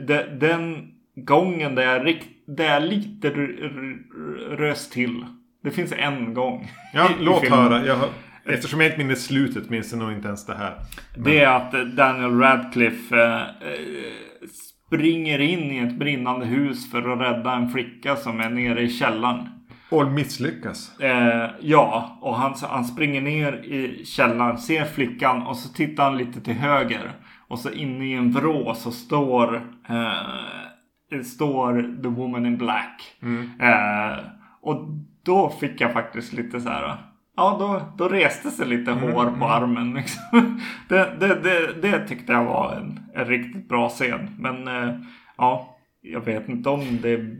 de, 0.07 0.23
den 0.39 0.87
gången 1.15 1.75
där 1.75 1.83
jag, 1.83 2.05
rikt, 2.05 2.27
där 2.47 2.65
jag 2.65 2.83
lite 2.83 3.27
r- 3.27 3.59
r- 3.61 4.57
röst 4.57 4.91
till. 4.93 5.25
Det 5.63 5.71
finns 5.71 5.93
en 5.97 6.33
gång. 6.33 6.67
Ja, 6.93 7.09
i- 7.09 7.21
i 7.21 7.25
låt 7.25 7.41
filmen. 7.41 7.59
höra. 7.59 7.85
Jag 7.85 7.95
har, 7.95 8.09
eftersom 8.45 8.81
jag 8.81 8.91
inte 8.91 9.03
minns 9.03 9.25
slutet 9.25 9.69
minns 9.69 9.91
jag 9.91 9.99
nog 9.99 10.11
inte 10.13 10.27
ens 10.27 10.45
det 10.45 10.55
här. 10.55 10.73
Det 11.17 11.39
är 11.39 11.47
att 11.55 11.95
Daniel 11.95 12.39
Radcliffe 12.39 13.25
eh, 13.61 14.47
springer 14.87 15.39
in 15.39 15.59
i 15.71 15.77
ett 15.77 15.99
brinnande 15.99 16.45
hus 16.45 16.91
för 16.91 17.09
att 17.13 17.19
rädda 17.21 17.53
en 17.55 17.69
flicka 17.69 18.15
som 18.15 18.39
är 18.39 18.49
nere 18.49 18.81
i 18.81 18.89
källaren. 18.89 19.47
Och 19.93 20.11
misslyckas. 20.11 20.99
Eh, 20.99 21.49
ja, 21.59 22.17
och 22.21 22.35
han, 22.35 22.53
han 22.61 22.85
springer 22.85 23.21
ner 23.21 23.53
i 23.53 24.05
källaren, 24.05 24.57
ser 24.57 24.85
flickan 24.85 25.41
och 25.41 25.57
så 25.57 25.73
tittar 25.73 26.03
han 26.03 26.17
lite 26.17 26.41
till 26.41 26.53
höger. 26.53 27.11
Och 27.47 27.59
så 27.59 27.71
inne 27.71 28.05
i 28.05 28.13
en 28.13 28.31
vrå 28.31 28.75
så 28.75 28.91
står, 28.91 29.55
eh, 29.89 31.21
står 31.23 32.01
The 32.03 32.09
Woman 32.09 32.45
in 32.45 32.57
Black. 32.57 33.15
Eh, 33.59 34.25
och 34.61 34.87
då 35.25 35.49
fick 35.49 35.81
jag 35.81 35.93
faktiskt 35.93 36.33
lite 36.33 36.61
så 36.61 36.69
här. 36.69 36.97
Ja, 37.35 37.55
då, 37.59 37.81
då 37.97 38.13
reste 38.13 38.51
sig 38.51 38.67
lite 38.67 38.91
hår 38.91 39.39
på 39.39 39.45
armen. 39.45 39.93
Liksom. 39.93 40.61
Det, 40.89 41.15
det, 41.19 41.35
det, 41.43 41.81
det 41.81 42.07
tyckte 42.07 42.33
jag 42.33 42.45
var 42.45 42.75
en, 42.75 42.99
en 43.15 43.25
riktigt 43.25 43.69
bra 43.69 43.89
scen. 43.89 44.29
Men 44.39 44.67
eh, 44.67 44.95
ja, 45.37 45.77
jag 46.01 46.21
vet 46.21 46.49
inte 46.49 46.69
om 46.69 46.99
det 47.01 47.37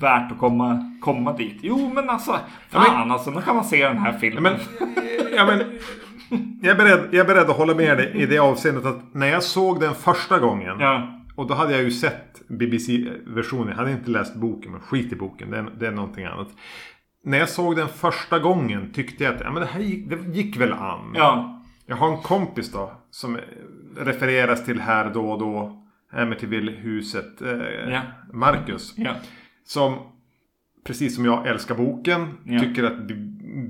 värt 0.00 0.32
att 0.32 0.38
komma, 0.38 0.92
komma 1.00 1.32
dit. 1.32 1.58
Jo, 1.62 1.90
men 1.94 2.10
alltså, 2.10 2.38
fan 2.70 3.10
alltså, 3.10 3.30
nu 3.30 3.42
kan 3.42 3.56
man 3.56 3.64
se 3.64 3.88
den 3.88 3.98
här 3.98 4.12
filmen. 4.12 4.42
Men, 4.42 4.56
ja, 5.36 5.46
men, 5.46 5.58
jag, 6.62 6.70
är 6.72 6.76
beredd, 6.76 7.00
jag 7.10 7.20
är 7.20 7.24
beredd 7.34 7.50
att 7.50 7.56
hålla 7.56 7.74
med 7.74 7.96
dig 7.96 8.12
i 8.14 8.26
det 8.26 8.38
avseendet 8.38 8.84
att 8.86 9.14
när 9.14 9.26
jag 9.26 9.42
såg 9.42 9.80
den 9.80 9.94
första 9.94 10.38
gången. 10.38 10.76
Ja, 10.80 11.20
Och 11.36 11.46
då 11.46 11.54
hade 11.54 11.72
jag 11.72 11.82
ju 11.82 11.90
sett 11.90 12.42
BBC-versionen. 12.48 13.68
Jag 13.68 13.76
hade 13.76 13.92
inte 13.92 14.10
läst 14.10 14.34
boken, 14.36 14.72
men 14.72 14.80
skit 14.80 15.12
i 15.12 15.16
boken. 15.16 15.50
Det 15.50 15.58
är, 15.58 15.66
det 15.78 15.86
är 15.86 15.90
någonting 15.92 16.24
annat. 16.24 16.48
När 17.24 17.38
jag 17.38 17.48
såg 17.48 17.76
den 17.76 17.88
första 17.88 18.38
gången 18.38 18.92
tyckte 18.92 19.24
jag 19.24 19.34
att 19.34 19.40
ja, 19.40 19.50
men 19.50 19.60
det 19.62 19.68
här 19.68 19.80
gick, 19.80 20.10
det 20.10 20.16
gick 20.36 20.56
väl 20.56 20.72
an. 20.72 21.12
ja, 21.14 21.62
Jag 21.86 21.96
har 21.96 22.12
en 22.16 22.22
kompis 22.22 22.72
då 22.72 22.92
som 23.10 23.38
refereras 23.96 24.64
till 24.64 24.80
här 24.80 25.10
då 25.14 25.30
och 25.30 25.38
då. 25.38 25.82
Amityville-huset. 26.12 27.42
Eh, 27.42 27.92
Ja. 27.92 28.00
Marcus. 28.32 28.94
ja, 28.96 29.10
Som 29.66 29.98
precis 30.84 31.14
som 31.14 31.24
jag 31.24 31.46
älskar 31.46 31.74
boken. 31.74 32.38
Ja. 32.44 32.60
Tycker 32.60 32.84
att 32.84 32.98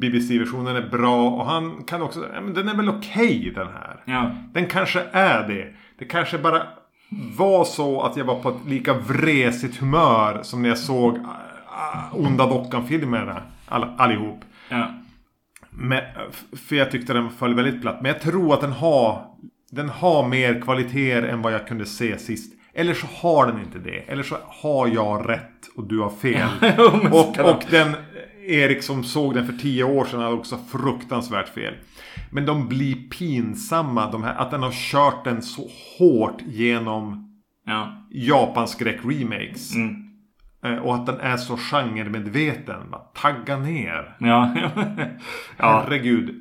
BBC-versionen 0.01 0.77
är 0.77 0.89
bra. 0.89 1.31
Och 1.31 1.47
han 1.47 1.85
kan 1.85 2.03
också, 2.03 2.27
ja, 2.35 2.41
men 2.41 2.55
den 2.55 2.69
är 2.69 2.75
väl 2.75 2.89
okej 2.89 3.53
den 3.55 3.67
här. 3.69 4.03
ja, 4.05 4.31
Den 4.53 4.67
kanske 4.67 5.03
är 5.13 5.49
det. 5.49 5.75
Det 5.99 6.05
kanske 6.05 6.39
bara 6.39 6.63
var 7.37 7.65
så 7.65 8.01
att 8.03 8.17
jag 8.17 8.25
var 8.25 8.41
på 8.43 8.49
ett 8.49 8.67
lika 8.67 8.95
vresigt 8.95 9.77
humör 9.77 10.41
som 10.43 10.63
när 10.63 10.69
jag 10.69 10.79
såg 10.79 11.19
ah, 11.69 12.11
Onda 12.13 12.47
Dockan-filmerna. 12.47 13.43
All, 13.69 13.85
allihop. 13.99 14.41
ja, 14.69 14.91
Men, 15.71 16.03
för 16.67 16.77
jag 16.77 16.91
tyckte 16.91 17.13
den 17.13 17.31
föll 17.31 17.55
väldigt 17.55 17.81
platt. 17.83 17.99
Men 18.03 18.13
jag 18.13 18.21
tror 18.21 18.55
att 18.55 18.61
den 18.61 18.73
har 18.73 19.27
Den 19.71 19.89
har 19.89 20.29
mer 20.29 20.61
kvaliteter 20.61 21.23
än 21.23 21.43
vad 21.43 21.53
jag 21.53 21.69
kunde 21.69 21.87
se 21.87 22.19
sist. 22.19 22.53
Eller 22.77 22.95
så 22.95 23.07
har 23.07 23.47
den 23.47 23.61
inte 23.61 23.79
det. 23.79 23.99
Eller 23.99 24.23
så 24.23 24.37
har 24.63 24.89
jag 24.89 25.29
rätt 25.31 25.67
och 25.77 25.89
du 25.89 25.99
har 25.99 26.11
fel. 26.11 26.49
Och, 27.13 27.39
och 27.55 27.63
den 27.71 27.95
Erik 28.49 28.83
som 28.83 29.05
såg 29.05 29.35
den 29.35 29.47
för 29.47 29.53
tio 29.53 29.85
år 29.85 30.05
sedan 30.05 30.21
hade 30.21 30.35
också 30.35 30.59
fruktansvärt 30.73 31.49
fel. 31.49 31.75
Men 32.31 32.47
de 32.47 32.69
blir 32.69 32.95
pinsamma. 32.95 34.11
De 34.11 34.23
här, 34.25 34.35
att 34.35 34.51
den 34.51 34.63
har 34.63 34.73
kört 34.73 35.25
den 35.25 35.43
så 35.43 35.69
hårt 35.99 36.43
genom 36.47 37.31
ja, 37.67 38.07
Japanskräck-remakes. 38.11 39.75
mm, 39.75 40.03
Eh, 40.65 40.77
Och 40.77 40.95
att 40.95 41.07
den 41.07 41.21
är 41.21 41.37
så 41.37 41.57
genremedveten. 41.57 42.95
Tagga 43.15 43.57
ner. 43.59 44.17
ja, 44.19 44.55
ja, 45.59 45.83
Herregud. 45.85 46.35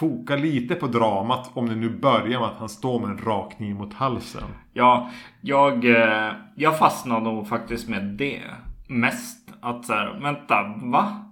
Foka 0.00 0.36
lite 0.36 0.74
på 0.74 0.86
dramat 0.86 1.50
om 1.54 1.68
det 1.68 1.74
nu 1.74 1.90
börjar 1.90 2.40
med 2.40 2.48
att 2.48 2.58
han 2.58 2.68
står 2.68 3.00
med 3.00 3.10
en 3.10 3.18
rak 3.18 3.56
kniv 3.56 3.76
mot 3.76 3.94
halsen. 3.94 4.42
ja, 4.72 5.10
jag, 5.40 5.84
eh, 5.84 6.32
jag 6.56 6.78
fastnade 6.78 7.20
nog 7.20 7.48
faktiskt 7.48 7.88
med 7.88 8.04
det 8.04 8.40
mest. 8.88 9.52
Att 9.60 9.84
så 9.84 9.92
här, 9.92 10.20
vänta, 10.22 10.74
va? 10.82 11.24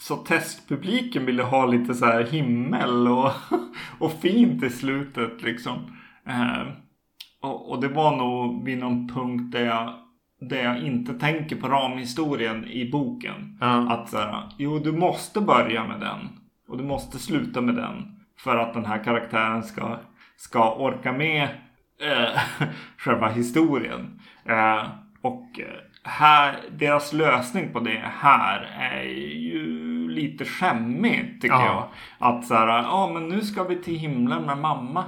Så 0.00 0.16
testpubliken 0.16 1.26
ville 1.26 1.42
ha 1.42 1.66
lite 1.66 1.94
så 1.94 2.04
här 2.04 2.22
himmel 2.22 3.08
och, 3.08 3.30
och 3.98 4.12
fint 4.12 4.62
i 4.62 4.70
slutet 4.70 5.42
liksom. 5.42 5.78
Eh, 6.26 6.62
och, 7.42 7.70
och 7.70 7.80
det 7.80 7.88
var 7.88 8.16
nog 8.16 8.64
vid 8.64 8.78
någon 8.78 9.08
punkt 9.08 9.52
där 9.52 9.64
jag, 9.64 9.94
där 10.40 10.64
jag 10.64 10.82
inte 10.82 11.14
tänker 11.14 11.56
på 11.56 11.68
ramhistorien 11.68 12.64
i 12.64 12.90
boken. 12.90 13.58
Ja. 13.60 13.92
Att 13.92 14.08
så 14.08 14.16
här, 14.16 14.42
jo 14.58 14.78
du 14.78 14.92
måste 14.92 15.40
börja 15.40 15.86
med 15.86 16.00
den. 16.00 16.47
Och 16.68 16.78
du 16.78 16.84
måste 16.84 17.18
sluta 17.18 17.60
med 17.60 17.74
den. 17.74 18.14
För 18.38 18.56
att 18.56 18.74
den 18.74 18.86
här 18.86 19.04
karaktären 19.04 19.62
ska, 19.62 19.96
ska 20.36 20.74
orka 20.74 21.12
med 21.12 21.42
eh, 22.02 22.40
själva 22.98 23.28
historien. 23.28 24.20
Eh, 24.44 24.82
och 25.22 25.60
eh, 25.60 25.66
här, 26.04 26.56
deras 26.78 27.12
lösning 27.12 27.72
på 27.72 27.80
det 27.80 28.02
här 28.20 28.60
är 28.80 29.02
ju 29.34 30.08
lite 30.08 30.44
skämmig 30.44 31.38
tycker 31.40 31.54
Ja. 31.56 31.88
jag. 32.18 32.28
Att 32.28 32.46
så 32.46 32.54
här, 32.54 32.66
ja 32.68 33.10
men 33.14 33.28
nu 33.28 33.40
ska 33.42 33.62
vi 33.64 33.76
till 33.76 33.96
himlen 33.98 34.42
med 34.42 34.58
mamma. 34.58 35.04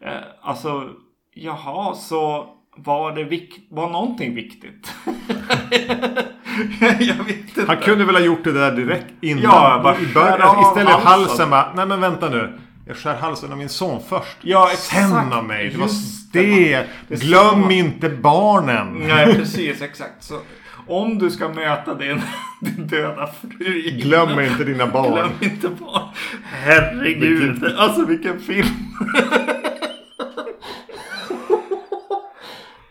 Eh, 0.00 0.12
alltså, 0.42 0.88
jaha 1.34 1.94
så 1.94 2.48
var 2.76 3.12
det 3.12 3.24
vik- 3.24 3.66
var 3.70 3.90
någonting 3.90 4.34
viktigt? 4.34 4.94
jag 6.98 7.24
vet 7.24 7.36
inte. 7.36 7.64
Han 7.66 7.76
kunde 7.76 8.04
väl 8.04 8.14
ha 8.14 8.22
gjort 8.22 8.44
det 8.44 8.52
där 8.52 8.72
direkt 8.72 9.06
innan. 9.20 9.42
Ja, 9.42 9.80
bara 9.82 9.98
I 9.98 10.06
början, 10.14 10.60
istället 10.60 10.92
halsen. 10.92 11.06
halsen. 11.06 11.50
bara, 11.50 11.72
nej 11.76 11.86
men 11.86 12.00
vänta 12.00 12.28
nu. 12.28 12.58
Jag 12.86 12.96
skär 12.96 13.14
halsen 13.14 13.52
av 13.52 13.58
min 13.58 13.68
son 13.68 14.02
först. 14.08 14.36
Ja, 14.40 14.70
exakt. 14.72 15.08
Sen 15.08 15.32
av 15.32 15.44
mig. 15.44 15.70
Det 15.70 15.78
var 15.78 15.88
det. 16.32 16.86
det. 17.08 17.22
Glöm 17.22 17.64
så. 17.64 17.70
inte 17.70 18.08
barnen. 18.08 19.04
Nej, 19.08 19.34
precis. 19.34 19.82
Exakt. 19.82 20.24
Så 20.24 20.40
om 20.86 21.18
du 21.18 21.30
ska 21.30 21.48
möta 21.48 21.94
din, 21.94 22.22
din 22.60 22.86
döda 22.86 23.26
fru 23.26 23.80
Glöm 23.90 24.40
inte 24.40 24.64
dina 24.64 24.86
barn. 24.86 25.12
Glöm 25.12 25.30
inte 25.40 25.68
barn. 25.68 26.08
Herregud. 26.44 27.64
Alltså 27.78 28.04
vilken 28.04 28.40
film. 28.40 28.68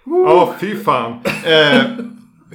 Ja, 0.05 0.53
fy 0.59 0.76
fan. 0.76 1.20
Eh, 1.45 1.82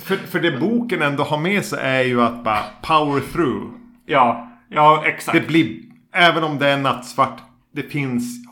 för, 0.00 0.16
för 0.16 0.40
det 0.40 0.52
boken 0.52 1.02
ändå 1.02 1.22
har 1.22 1.38
med 1.38 1.64
sig 1.64 1.78
är 1.82 2.02
ju 2.02 2.22
att 2.22 2.44
bara 2.44 2.62
power 2.82 3.20
through. 3.32 3.66
Ja, 4.06 4.52
ja 4.68 5.02
exakt. 5.06 5.38
Det 5.38 5.46
blir, 5.46 5.76
även 6.12 6.44
om 6.44 6.58
det 6.58 6.68
är 6.68 6.76
nattsvart, 6.76 7.40
det 7.74 7.82
finns, 7.82 8.48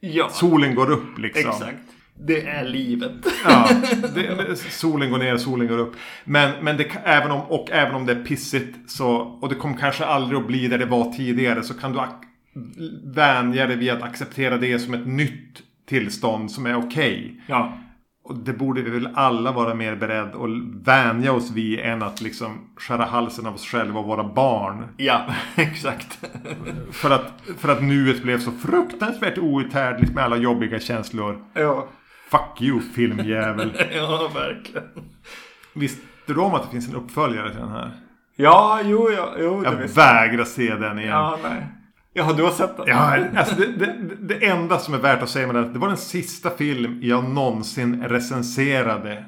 ja, 0.00 0.28
solen 0.30 0.74
går 0.74 0.90
upp 0.90 1.18
liksom. 1.18 1.50
exakt. 1.50 1.78
Det 2.20 2.46
är 2.46 2.64
livet. 2.64 3.12
Ja, 3.44 3.68
det, 4.14 4.56
solen 4.70 5.10
går 5.10 5.18
ner, 5.18 5.36
solen 5.36 5.68
går 5.68 5.78
upp. 5.78 5.96
Men, 6.24 6.64
men 6.64 6.76
det, 6.76 6.86
även 7.04 7.30
om, 7.30 7.40
och 7.40 7.70
även 7.70 7.94
om 7.94 8.06
det 8.06 8.12
är 8.12 8.24
pissigt 8.24 8.90
så, 8.90 9.10
och 9.16 9.48
det 9.48 9.54
kommer 9.54 9.76
kanske 9.76 10.04
aldrig 10.04 10.40
att 10.40 10.46
bli 10.46 10.68
där 10.68 10.78
det 10.78 10.86
var 10.86 11.12
tidigare 11.12 11.62
så 11.62 11.74
kan 11.74 11.92
du 11.92 12.00
vänja 13.04 13.66
dig 13.66 13.76
vid 13.76 13.90
att 13.90 14.02
acceptera 14.02 14.56
det 14.56 14.78
som 14.78 14.94
ett 14.94 15.06
nytt 15.06 15.62
tillstånd 15.88 16.50
som 16.50 16.66
är 16.66 16.76
okej. 16.76 17.40
Ja, 17.46 17.78
Och 17.78 17.87
det 18.34 18.52
borde 18.52 18.82
vi 18.82 18.90
väl 18.90 19.08
alla 19.14 19.52
vara 19.52 19.74
mer 19.74 19.96
beredda 19.96 20.38
att 20.38 20.86
vänja 20.86 21.32
oss 21.32 21.50
vid 21.50 21.78
än 21.80 22.02
att 22.02 22.20
liksom 22.20 22.58
skära 22.76 23.04
halsen 23.04 23.46
av 23.46 23.54
oss 23.54 23.66
själva 23.66 24.00
och 24.00 24.06
våra 24.06 24.24
barn. 24.24 24.84
ja, 24.96 25.24
exakt. 25.56 26.18
För 26.92 27.10
att, 27.10 27.32
för 27.58 27.68
att 27.68 27.82
nuet 27.82 28.22
blev 28.22 28.38
så 28.38 28.50
fruktansvärt 28.50 29.38
outhärdligt 29.38 30.14
med 30.14 30.24
alla 30.24 30.36
jobbiga 30.36 30.80
känslor. 30.80 31.44
ja, 31.54 31.88
Fuck 32.30 32.62
you 32.62 32.80
filmjävel. 32.80 33.72
ja, 33.94 34.30
verkligen. 34.34 34.84
Visste 35.74 36.02
du 36.26 36.40
om 36.40 36.54
att 36.54 36.62
det 36.62 36.68
finns 36.70 36.88
en 36.88 36.94
uppföljare 36.94 37.50
till 37.50 37.60
den 37.60 37.70
här? 37.70 37.90
Ja, 38.36 38.80
jo, 38.84 39.10
ja, 39.10 39.34
jo, 39.38 39.64
Jag 39.64 39.72
vägrar 39.72 40.44
se 40.44 40.74
den 40.74 40.98
igen. 40.98 41.10
Ja, 41.10 41.38
nej. 41.42 41.66
Ja, 42.18 42.32
du 42.32 42.42
har 42.42 42.50
sett 42.50 42.76
den? 42.76 42.86
Ja, 42.86 43.18
alltså 43.36 43.54
det, 43.54 43.66
det, 43.66 43.96
det 44.20 44.46
enda 44.46 44.78
som 44.78 44.94
är 44.94 44.98
värt 44.98 45.22
att 45.22 45.28
säga 45.28 45.46
med 45.46 45.56
den, 45.56 45.72
det 45.72 45.78
var 45.78 45.88
den 45.88 45.96
sista 45.96 46.50
film 46.50 46.98
jag 47.02 47.24
någonsin 47.30 48.02
recenserade 48.04 49.24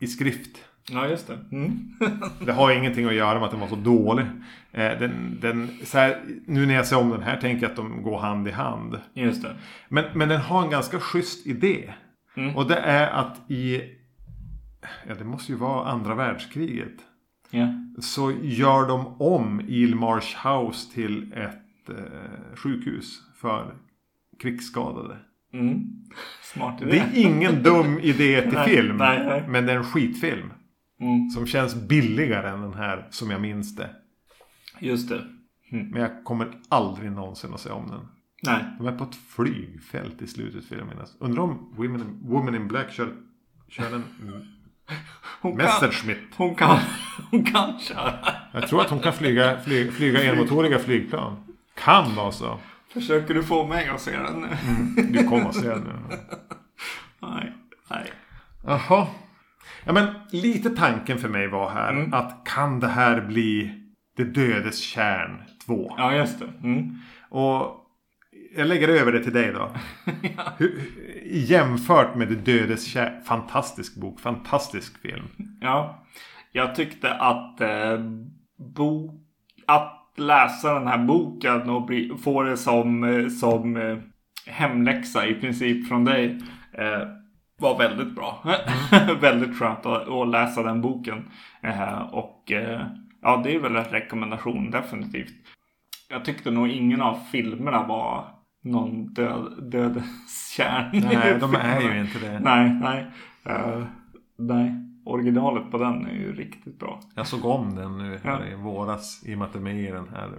i 0.00 0.06
skrift. 0.06 0.56
Ja, 0.90 1.08
just 1.08 1.26
det. 1.26 1.38
Mm. 1.52 1.78
Det 2.46 2.52
har 2.52 2.70
ingenting 2.70 3.06
att 3.06 3.14
göra 3.14 3.34
med 3.34 3.44
att 3.44 3.50
den 3.50 3.60
var 3.60 3.68
så 3.68 3.76
dålig. 3.76 4.26
Eh, 4.72 4.98
Den, 4.98 5.38
den, 5.40 5.70
så 5.84 5.98
här, 5.98 6.20
nu 6.46 6.66
när 6.66 6.74
jag 6.74 6.86
ser 6.86 6.98
om 6.98 7.10
den 7.10 7.22
här 7.22 7.40
tänker 7.40 7.62
jag 7.62 7.70
att 7.70 7.76
de 7.76 8.02
går 8.02 8.18
hand 8.18 8.48
i 8.48 8.50
hand. 8.50 9.00
Just 9.14 9.42
det. 9.42 9.56
Men, 9.88 10.04
men 10.14 10.28
den 10.28 10.40
har 10.40 10.62
en 10.62 10.70
ganska 10.70 11.00
schysst 11.00 11.46
idé. 11.46 11.92
Mm. 12.36 12.56
Och 12.56 12.66
det 12.68 12.76
är 12.76 13.10
att 13.10 13.50
i... 13.50 13.80
Ja, 15.08 15.14
det 15.18 15.24
måste 15.24 15.52
ju 15.52 15.58
vara 15.58 15.88
andra 15.88 16.14
världskriget. 16.14 16.94
Ja. 17.50 17.66
Så 18.00 18.32
gör 18.42 18.88
de 18.88 19.22
om 19.22 19.60
Ilmarsh 19.68 20.48
House 20.48 20.92
till 20.94 21.32
ett 21.32 21.58
eh, 21.88 22.56
sjukhus 22.56 23.20
för 23.40 23.74
krigsskadade. 24.42 25.16
Mm. 25.52 25.84
Smart 26.42 26.82
idé. 26.82 26.90
Det 26.90 26.98
är 26.98 27.26
ingen 27.26 27.62
dum 27.62 27.98
idé 27.98 28.42
till 28.42 28.52
Nej, 28.54 28.68
film. 28.68 28.96
nej, 28.96 29.24
nej. 29.26 29.44
Men 29.48 29.66
det 29.66 29.72
är 29.72 29.76
en 29.76 29.84
skitfilm. 29.84 30.52
Mm. 31.00 31.30
Som 31.30 31.46
känns 31.46 31.74
billigare 31.74 32.48
än 32.50 32.60
den 32.60 32.74
här 32.74 33.06
som 33.10 33.30
jag 33.30 33.40
minns 33.40 33.76
det. 33.76 33.90
Just 34.80 35.08
det. 35.08 35.24
Men 35.70 36.02
jag 36.02 36.24
kommer 36.24 36.52
aldrig 36.68 37.12
någonsin 37.12 37.54
att 37.54 37.60
se 37.60 37.70
om 37.70 37.88
den. 37.88 38.00
Nej. 38.42 38.64
De 38.78 38.86
är 38.86 38.92
på 38.92 39.04
ett 39.04 39.14
flygfält 39.14 40.22
i 40.22 40.26
slutet 40.26 40.70
minnas. 40.70 41.16
Undrar 41.18 41.42
om 41.42 41.74
Women, 41.76 42.20
Women 42.22 42.54
in 42.54 42.68
Black 42.68 42.92
kör, 42.92 43.12
kör 43.68 43.94
en 43.94 44.02
Hon 45.40 45.56
kan, 45.56 45.66
Messerschmitt. 45.66 46.18
hon 46.36 46.54
kan, 46.54 46.78
hon 47.30 47.44
kan 47.44 47.78
köra. 47.78 48.18
Jag 48.52 48.68
tror 48.68 48.80
att 48.80 48.90
hon 48.90 48.98
kan 49.00 49.12
flyga, 49.12 49.60
flyga, 49.60 49.92
flyga 49.92 50.22
enmotoriga 50.32 50.78
flygplan. 50.78 51.36
Kan 51.76 52.14
vara 52.14 52.32
så. 52.32 52.58
Försöker 52.92 53.34
du 53.34 53.42
få 53.42 53.66
mig 53.66 53.88
att 53.88 54.00
se 54.00 54.16
den 54.16 54.40
nu? 54.40 55.02
Du 55.02 55.28
kommer 55.28 55.48
att 55.48 55.54
se 55.54 55.68
det 55.68 55.76
nu. 55.80 55.92
Nej. 57.22 57.52
Nej. 57.90 58.10
Jaha. 58.66 59.06
Ja 59.84 59.92
men 59.92 60.06
lite 60.30 60.70
tanken 60.70 61.18
för 61.18 61.28
mig 61.28 61.48
var 61.48 61.70
här 61.70 61.92
Mm. 61.92 62.14
att 62.14 62.42
kan 62.44 62.80
det 62.80 62.88
här 62.88 63.20
bli 63.20 63.72
Det 64.16 64.24
dödes 64.24 64.78
kärn 64.80 65.42
2? 65.66 65.94
Ja, 65.98 66.14
just 66.14 66.38
det. 66.38 66.52
Mm. 66.68 66.98
Och 67.30 67.82
jag 68.56 68.66
lägger 68.66 68.88
över 68.88 69.12
det 69.12 69.22
till 69.24 69.32
dig 69.32 69.52
då. 69.52 69.70
Hur, 70.58 70.82
jämfört 71.32 72.14
med 72.14 72.28
Det 72.28 72.34
dödes 72.34 72.86
kär. 72.86 73.20
Fantastisk 73.26 73.96
bok. 73.96 74.20
Fantastisk 74.20 74.98
film. 74.98 75.28
Ja. 75.60 76.04
Jag 76.52 76.74
tyckte 76.74 77.14
att 77.14 77.60
eh, 77.60 77.98
bo, 78.76 79.20
att 79.66 79.95
läsa 80.16 80.74
den 80.74 80.86
här 80.86 80.98
boken 80.98 81.70
och 81.70 81.86
bli, 81.86 82.12
få 82.22 82.42
det 82.42 82.56
som, 82.56 83.04
eh, 83.04 83.28
som 83.28 83.76
eh, 83.76 83.98
hemläxa 84.46 85.26
i 85.26 85.34
princip 85.34 85.88
från 85.88 86.04
dig 86.04 86.38
eh, 86.72 87.08
var 87.58 87.78
väldigt 87.78 88.14
bra. 88.14 88.42
väldigt 89.20 89.58
skönt 89.58 89.86
att, 89.86 90.08
att, 90.08 90.28
läsa 90.28 90.62
den 90.62 90.80
boken. 90.80 91.30
Eh, 91.60 91.98
och 91.98 92.52
eh, 92.52 92.80
ja, 93.22 93.40
det 93.44 93.54
är 93.54 93.58
väl 93.58 93.76
en 93.76 93.84
rekommendation 93.84 94.70
definitivt. 94.70 95.34
Jag 96.10 96.24
tyckte 96.24 96.50
nog 96.50 96.68
ingen 96.68 97.02
av 97.02 97.18
filmerna 97.32 97.86
var 97.86 98.24
någon 98.64 99.06
död, 99.06 99.70
dödskärn. 99.70 100.90
Nej, 100.92 101.38
de 101.40 101.54
är 101.54 101.80
ju 101.80 102.00
inte 102.00 102.18
det. 102.18 102.40
nej, 102.40 102.70
nej. 102.70 103.06
Uh, 103.48 103.84
nej. 104.38 104.85
Originalet 105.06 105.70
på 105.70 105.78
den 105.78 106.06
är 106.06 106.14
ju 106.14 106.34
riktigt 106.34 106.78
bra. 106.78 107.00
Jag 107.14 107.26
såg 107.26 107.44
om 107.44 107.74
den 107.74 107.98
nu 107.98 108.18
här 108.24 108.40
ja. 108.40 108.52
i 108.52 108.54
våras 108.54 109.22
i 109.26 109.34
och 109.34 109.38
med 109.38 109.46
att 109.46 109.52
den 109.52 109.66
är 109.66 109.74
med 109.74 109.84
i 109.84 109.90
den 109.90 110.08
här 110.08 110.30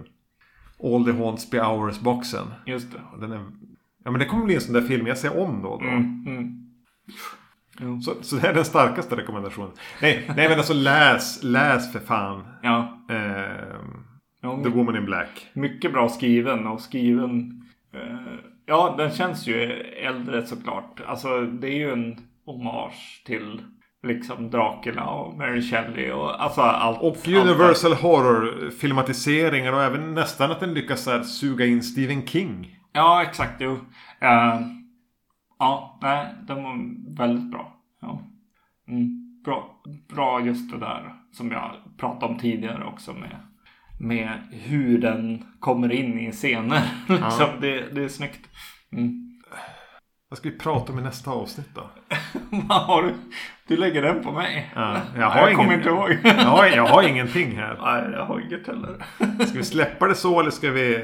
All 0.82 1.04
the 1.04 1.12
Haunts 1.12 1.50
Be 1.50 1.60
Hours-boxen. 1.60 2.46
Just 2.66 2.92
det. 2.92 3.00
Den 3.20 3.32
är, 3.32 3.46
ja 4.04 4.10
men 4.10 4.20
det 4.20 4.26
kommer 4.26 4.44
bli 4.44 4.54
en 4.54 4.60
sån 4.60 4.74
där 4.74 4.80
film 4.80 5.06
jag 5.06 5.18
ser 5.18 5.40
om 5.40 5.62
då 5.62 5.68
och 5.68 5.82
då. 5.82 5.88
Mm, 5.88 6.26
mm. 6.26 8.00
Så, 8.00 8.14
så 8.20 8.36
det 8.36 8.48
är 8.48 8.54
den 8.54 8.64
starkaste 8.64 9.16
rekommendationen. 9.16 9.70
Nej, 10.02 10.30
nej 10.36 10.48
men 10.48 10.58
alltså 10.58 10.74
läs, 10.74 11.42
läs 11.42 11.92
för 11.92 12.00
fan. 12.00 12.46
Ja. 12.62 13.06
Eh, 13.10 13.76
ja 14.40 14.62
The 14.62 14.68
Woman 14.68 14.96
in 14.96 15.04
Black. 15.04 15.46
Mycket 15.52 15.92
bra 15.92 16.08
skriven 16.08 16.66
och 16.66 16.80
skriven. 16.80 17.62
Eh, 17.92 18.34
ja, 18.66 18.94
den 18.98 19.10
känns 19.10 19.46
ju 19.46 19.62
äldre 19.80 20.46
såklart. 20.46 21.00
Alltså 21.06 21.40
det 21.40 21.68
är 21.68 21.78
ju 21.78 21.92
en 21.92 22.16
hommage 22.44 23.22
till 23.26 23.62
liksom 24.02 24.50
Dracula 24.50 25.04
och 25.04 25.38
Mary 25.38 25.62
Shelley 25.62 26.10
och 26.10 26.42
alltså 26.42 26.60
allt. 26.60 27.00
Och 27.00 27.28
Universal 27.28 27.92
allt 27.92 28.00
Horror 28.00 28.70
filmatiseringar 28.70 29.72
och 29.72 29.82
även 29.82 30.14
nästan 30.14 30.50
att 30.50 30.60
den 30.60 30.74
lyckas 30.74 31.06
här, 31.06 31.22
suga 31.22 31.66
in 31.66 31.82
Stephen 31.82 32.26
King. 32.26 32.78
Ja, 32.92 33.22
exakt. 33.22 33.54
Jo. 33.58 33.72
Uh, 33.72 34.60
ja, 35.58 35.98
nej, 36.02 36.34
den 36.46 36.62
var 36.62 36.78
väldigt 37.16 37.50
bra. 37.50 37.76
Ja. 38.00 38.22
Mm, 38.88 39.42
bra. 39.44 39.82
Bra 40.08 40.40
just 40.40 40.72
det 40.72 40.78
där 40.78 41.14
som 41.32 41.50
jag 41.50 41.70
pratade 41.96 42.32
om 42.32 42.38
tidigare 42.38 42.84
också 42.84 43.12
med, 43.12 43.36
med 43.98 44.48
hur 44.50 44.98
den 44.98 45.44
kommer 45.60 45.92
in 45.92 46.18
i 46.18 46.32
scener. 46.32 46.80
liksom, 47.08 47.48
det, 47.60 47.94
det 47.94 48.04
är 48.04 48.08
snyggt. 48.08 48.48
Mm. 48.92 49.27
Vad 50.30 50.38
ska 50.38 50.48
vi 50.48 50.58
prata 50.58 50.92
om 50.92 50.98
i 50.98 51.02
nästa 51.02 51.30
avsnitt 51.30 51.68
då? 51.74 51.90
Har 52.74 53.02
du? 53.02 53.14
Du 53.66 53.76
lägger 53.76 54.02
den 54.02 54.22
på 54.22 54.32
mig. 54.32 54.70
Ja, 54.74 55.00
jag 55.16 55.30
har 55.30 55.48
jag 55.48 55.56
kommer 55.56 55.74
inte 55.74 55.88
ihåg. 55.88 56.18
jag, 56.24 56.34
har, 56.34 56.66
jag 56.66 56.86
har 56.86 57.02
ingenting 57.02 57.56
här. 57.56 57.78
Nej, 57.80 58.12
jag 58.12 58.24
har 58.24 58.40
inget 58.40 58.66
heller. 58.66 59.04
ska 59.46 59.58
vi 59.58 59.64
släppa 59.64 60.08
det 60.08 60.14
så 60.14 60.40
eller 60.40 60.50
ska 60.50 60.70
vi... 60.70 60.94
Eh, 60.94 61.02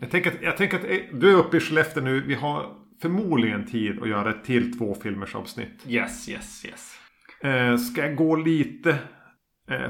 jag 0.00 0.10
tänker 0.10 0.30
att, 0.30 0.42
jag 0.42 0.56
tänker 0.56 0.78
att 0.78 0.84
eh, 0.84 0.98
du 1.12 1.30
är 1.30 1.36
uppe 1.36 1.56
i 1.56 1.60
Skellefteå 1.60 2.02
nu. 2.02 2.20
Vi 2.20 2.34
har 2.34 2.66
förmodligen 3.02 3.66
tid 3.66 4.02
att 4.02 4.08
göra 4.08 4.30
ett 4.30 4.44
till 4.44 4.78
två 4.78 4.94
filmers 4.94 5.34
avsnitt. 5.34 5.84
Yes, 5.86 6.28
yes, 6.28 6.64
yes. 6.64 6.98
Eh, 7.40 7.76
ska 7.76 8.00
jag 8.00 8.16
gå 8.16 8.36
lite 8.36 8.98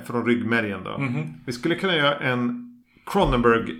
från 0.04 0.26
ryggmärgen 0.26 0.84
då? 0.84 0.94
Mm 0.94 1.08
-hmm. 1.08 1.32
Vi 1.46 1.52
skulle 1.52 1.74
kunna 1.74 1.96
göra 1.96 2.18
en 2.18 2.68
Cronenberg 3.06 3.74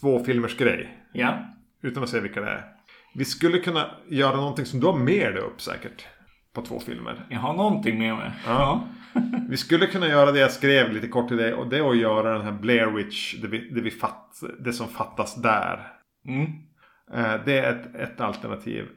två 0.00 0.24
filmers 0.24 0.56
grej. 0.56 0.98
Ja. 1.12 1.38
Utan 1.82 2.02
att 2.02 2.08
säga 2.08 2.22
vilka 2.22 2.40
det 2.40 2.50
är. 2.50 2.75
Vi 3.16 3.24
skulle 3.24 3.58
kunna 3.58 3.90
göra 4.08 4.36
någonting 4.36 4.66
som 4.66 4.80
du 4.80 4.86
har 4.86 4.96
med 4.96 5.32
dig 5.34 5.42
upp 5.42 5.60
säkert. 5.60 6.06
På 6.52 6.62
två 6.62 6.80
filmer. 6.80 7.26
Jag 7.30 7.40
har 7.40 7.54
någonting 7.54 7.98
med 7.98 8.16
mig. 8.16 8.30
Ja. 8.46 8.84
vi 9.48 9.56
skulle 9.56 9.86
kunna 9.86 10.08
göra 10.08 10.32
det 10.32 10.38
jag 10.38 10.52
skrev 10.52 10.92
lite 10.92 11.08
kort 11.08 11.28
till 11.28 11.36
dig. 11.36 11.54
Och 11.54 11.68
det 11.68 11.78
är 11.78 11.90
att 11.90 11.96
göra 11.96 12.32
den 12.32 12.42
här 12.42 12.52
Blair 12.52 12.86
Witch. 12.86 13.34
Det, 13.34 13.48
vi, 13.48 13.70
det, 13.70 13.80
vi 13.80 13.90
fatt, 13.90 14.40
det 14.60 14.72
som 14.72 14.88
fattas 14.88 15.34
där. 15.34 15.92
Mm. 16.28 16.42
Eh, 17.14 17.44
det 17.44 17.58
är 17.58 17.72
ett, 17.72 17.94
ett 17.94 18.20
alternativ. 18.20 18.88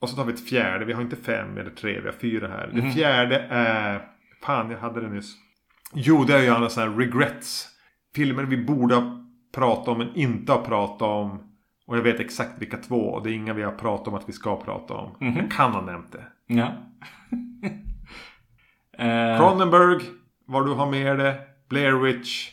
Och 0.00 0.08
så 0.08 0.16
tar 0.16 0.24
vi 0.24 0.32
ett 0.32 0.48
fjärde. 0.48 0.84
Vi 0.84 0.92
har 0.92 1.02
inte 1.02 1.16
fem 1.16 1.58
eller 1.58 1.70
tre. 1.70 2.00
Vi 2.00 2.06
har 2.06 2.14
fyra 2.14 2.48
här. 2.48 2.68
Mm. 2.68 2.84
Det 2.84 2.92
fjärde 2.92 3.46
är... 3.50 4.08
Fan, 4.42 4.70
jag 4.70 4.78
hade 4.78 5.00
det 5.00 5.08
nyss. 5.08 5.36
Jo, 5.94 6.24
det 6.24 6.34
är 6.34 6.38
att 6.38 6.44
göra 6.44 6.68
sådana 6.68 6.90
här 6.90 6.98
regrets. 6.98 7.68
Filmer 8.14 8.44
vi 8.44 8.64
borde 8.64 8.94
ha 8.94 9.26
pratat 9.54 9.88
om 9.88 9.98
men 9.98 10.14
inte 10.14 10.52
har 10.52 10.62
pratat 10.62 11.02
om. 11.02 11.53
Och 11.86 11.96
jag 11.96 12.02
vet 12.02 12.20
exakt 12.20 12.62
vilka 12.62 12.76
två. 12.76 12.96
Och 12.96 13.22
det 13.22 13.30
är 13.30 13.34
inga 13.34 13.52
vi 13.52 13.62
har 13.62 13.72
pratat 13.72 14.08
om 14.08 14.14
att 14.14 14.28
vi 14.28 14.32
ska 14.32 14.60
prata 14.60 14.94
om. 14.94 15.16
Mm 15.20 15.34
-hmm. 15.34 15.42
Jag 15.42 15.50
kan 15.50 15.72
ha 15.72 15.80
nämnt 15.80 16.12
det. 16.12 16.24
Ja. 16.46 16.72
uh... 19.00 19.38
Cronenberg. 19.38 20.00
Vad 20.46 20.66
du 20.66 20.72
har 20.72 20.90
med 20.90 21.18
det. 21.18 21.40
Blair 21.68 21.92
Witch. 21.92 22.50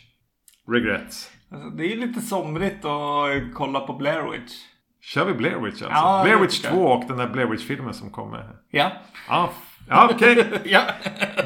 Regrets. 0.67 1.31
Alltså, 1.51 1.69
det 1.69 1.83
är 1.83 1.89
ju 1.89 2.07
lite 2.07 2.21
somrigt 2.21 2.85
att 2.85 3.53
kolla 3.53 3.79
på 3.79 3.93
Blair 3.93 4.31
Witch. 4.31 4.53
Kör 5.01 5.25
vi 5.25 5.33
Blair 5.33 5.55
Witch 5.55 5.81
alltså? 5.81 5.89
Ja, 5.89 6.21
Blair 6.23 6.37
Witch 6.37 6.61
2 6.61 6.75
och 6.75 7.03
den 7.07 7.17
där 7.17 7.29
Blair 7.29 7.47
Witch-filmen 7.47 7.93
som 7.93 8.09
kommer. 8.09 8.55
Ja. 8.69 8.91
Ja, 9.27 9.51
ja 9.89 10.09
okej. 10.13 10.39
Okay. 10.39 10.59
ja. 10.71 10.81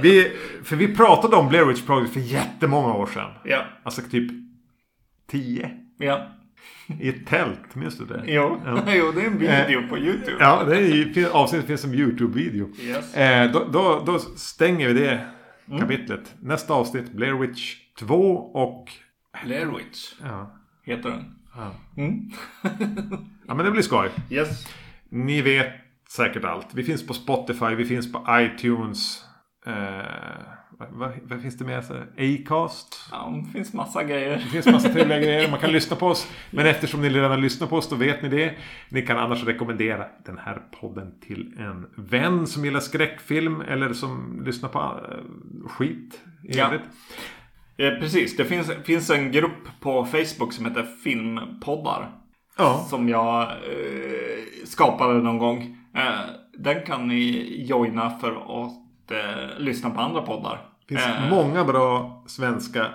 vi, 0.01 0.37
för 0.63 0.75
vi 0.75 0.95
pratade 0.95 1.35
om 1.35 1.49
Blair 1.49 1.65
Witch 1.65 1.85
Project 1.85 2.13
för 2.13 2.19
jättemånga 2.19 2.93
år 2.93 3.05
sedan. 3.05 3.31
Ja. 3.43 3.61
Alltså 3.83 4.01
typ 4.01 4.31
10. 5.27 5.71
Ja. 5.97 6.27
I 6.87 7.09
ett 7.09 7.27
tält, 7.27 7.75
minns 7.75 7.97
du 7.97 8.05
det? 8.05 8.23
Jo, 8.25 8.61
ja. 8.65 8.83
jo 8.93 9.11
det 9.11 9.21
är 9.21 9.25
en 9.25 9.37
video 9.37 9.89
på 9.89 9.97
YouTube. 9.97 10.37
Ja, 10.39 10.63
det 10.63 10.77
är, 10.77 11.29
avsnittet 11.29 11.67
finns 11.67 11.81
som 11.81 11.93
YouTube-video. 11.93 12.69
Yes. 12.81 13.15
Eh, 13.15 13.51
då, 13.51 13.67
då, 13.71 14.03
då, 14.05 14.19
stänger 14.19 14.87
vi 14.87 14.93
det 14.93 15.27
mm. 15.67 15.79
kapitlet. 15.79 16.35
Nästa 16.39 16.73
avsnitt, 16.73 17.11
Blair 17.11 17.33
Witch 17.33 17.75
2 17.99 18.35
och... 18.35 18.91
Blair 19.45 19.65
Witch 19.65 20.13
ja. 20.23 20.55
heter 20.83 21.09
den. 21.09 21.35
Ja. 21.55 21.71
Mm. 21.97 22.31
ja, 23.47 23.55
men 23.55 23.65
det 23.65 23.71
blir 23.71 23.81
skoj. 23.81 24.09
Yes. 24.29 24.67
Ni 25.09 25.41
vet 25.41 25.73
säkert 26.09 26.43
allt. 26.43 26.67
Vi 26.73 26.83
finns 26.83 27.07
på 27.07 27.13
Spotify, 27.13 27.75
vi 27.75 27.85
finns 27.85 28.11
på 28.11 28.25
iTunes. 28.29 29.23
Eh, 29.65 29.73
vad, 30.77 31.11
vad, 31.23 31.41
finns 31.41 31.57
det 31.57 31.65
mer? 31.65 31.83
Acast? 32.17 33.09
Ja, 33.11 33.41
det 33.45 33.51
finns 33.51 33.73
massa 33.73 34.03
grejer. 34.03 34.37
Det 34.37 34.45
finns 34.45 34.65
massa 34.65 34.89
trevliga 34.89 35.19
grejer. 35.19 35.51
Man 35.51 35.59
kan 35.59 35.71
lyssna 35.71 35.95
på 35.95 36.07
oss. 36.07 36.27
Men 36.51 36.65
eftersom 36.65 37.01
ni 37.01 37.09
redan 37.09 37.41
lyssnar 37.41 37.67
på 37.67 37.75
oss, 37.75 37.89
då 37.89 37.95
vet 37.95 38.21
ni 38.21 38.29
det. 38.29 38.53
Ni 38.89 39.01
kan 39.01 39.17
annars 39.17 39.43
rekommendera 39.43 40.05
den 40.25 40.37
här 40.37 40.61
podden 40.79 41.19
till 41.19 41.53
en 41.59 41.87
vän 41.95 42.47
som 42.47 42.65
gillar 42.65 42.79
skräckfilm. 42.79 43.61
Eller 43.61 43.93
som 43.93 44.41
lyssnar 44.45 44.69
på 44.69 44.79
uh, 44.79 45.67
skit 45.67 46.21
i 46.43 46.57
ja. 46.57 46.73
Ja, 47.77 47.91
precis. 47.99 48.37
Det 48.37 48.45
finns, 48.45 48.71
finns 48.83 49.09
en 49.09 49.31
grupp 49.31 49.79
på 49.79 50.05
Facebook 50.05 50.53
som 50.53 50.65
heter 50.65 50.85
Filmpoddar. 51.03 52.11
Ja. 52.57 52.85
Som 52.89 53.09
jag 53.09 53.41
eh, 53.41 54.65
skapade 54.65 55.13
någon 55.13 55.37
gång. 55.37 55.77
Eh, 55.95 56.19
den 56.57 56.85
kan 56.85 57.07
ni 57.07 57.55
joina 57.69 58.09
för 58.09 58.31
att 58.31 58.84
eh, 59.11 59.57
lyssna 59.57 59.89
på 59.89 60.01
andra 60.01 60.21
poddar. 60.21 60.61
Det 60.79 60.95
finns 60.95 61.07
eh, 61.07 61.29
många 61.29 61.63
bra 61.63 62.23
svenska 62.27 62.85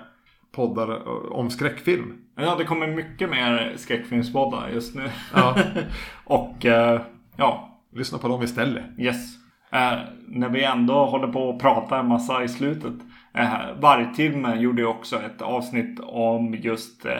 poddar 0.52 1.08
om 1.32 1.50
skräckfilm. 1.50 2.12
Ja, 2.36 2.54
det 2.58 2.64
kommer 2.64 2.86
mycket 2.86 3.30
mer 3.30 3.74
skräckfilmspoddar 3.76 4.68
just 4.68 4.94
nu. 4.94 5.10
Ja. 5.34 5.58
och 6.24 6.66
eh, 6.66 7.00
ja. 7.36 7.66
Lyssna 7.92 8.18
på 8.18 8.28
dem 8.28 8.42
istället. 8.42 8.84
Yes. 8.98 9.36
Eh, 9.72 9.98
när 10.26 10.48
vi 10.48 10.64
ändå 10.64 11.04
håller 11.04 11.28
på 11.28 11.50
att 11.50 11.58
prata 11.58 11.98
en 11.98 12.08
massa 12.08 12.44
i 12.44 12.48
slutet. 12.48 12.94
Eh, 13.32 13.74
Vargtimme 13.80 14.56
gjorde 14.56 14.82
ju 14.82 14.86
också 14.86 15.22
ett 15.22 15.42
avsnitt 15.42 16.00
om 16.00 16.54
just 16.54 17.06
eh, 17.06 17.12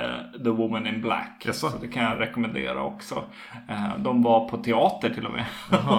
The 0.44 0.50
Woman 0.50 0.86
in 0.86 1.00
Black. 1.00 1.42
Yes, 1.46 1.58
så 1.58 1.68
det 1.80 1.88
kan 1.88 2.02
jag 2.02 2.20
rekommendera 2.20 2.82
också. 2.82 3.24
Eh, 3.68 3.98
de 3.98 4.22
var 4.22 4.48
på 4.48 4.56
teater 4.56 5.10
till 5.10 5.26
och 5.26 5.32
med. 5.32 5.46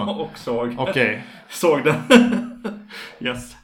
och 0.20 0.38
såg, 0.38 0.80
okay. 0.80 1.20
såg 1.50 1.84
den. 1.84 1.96
yes. 3.20 3.56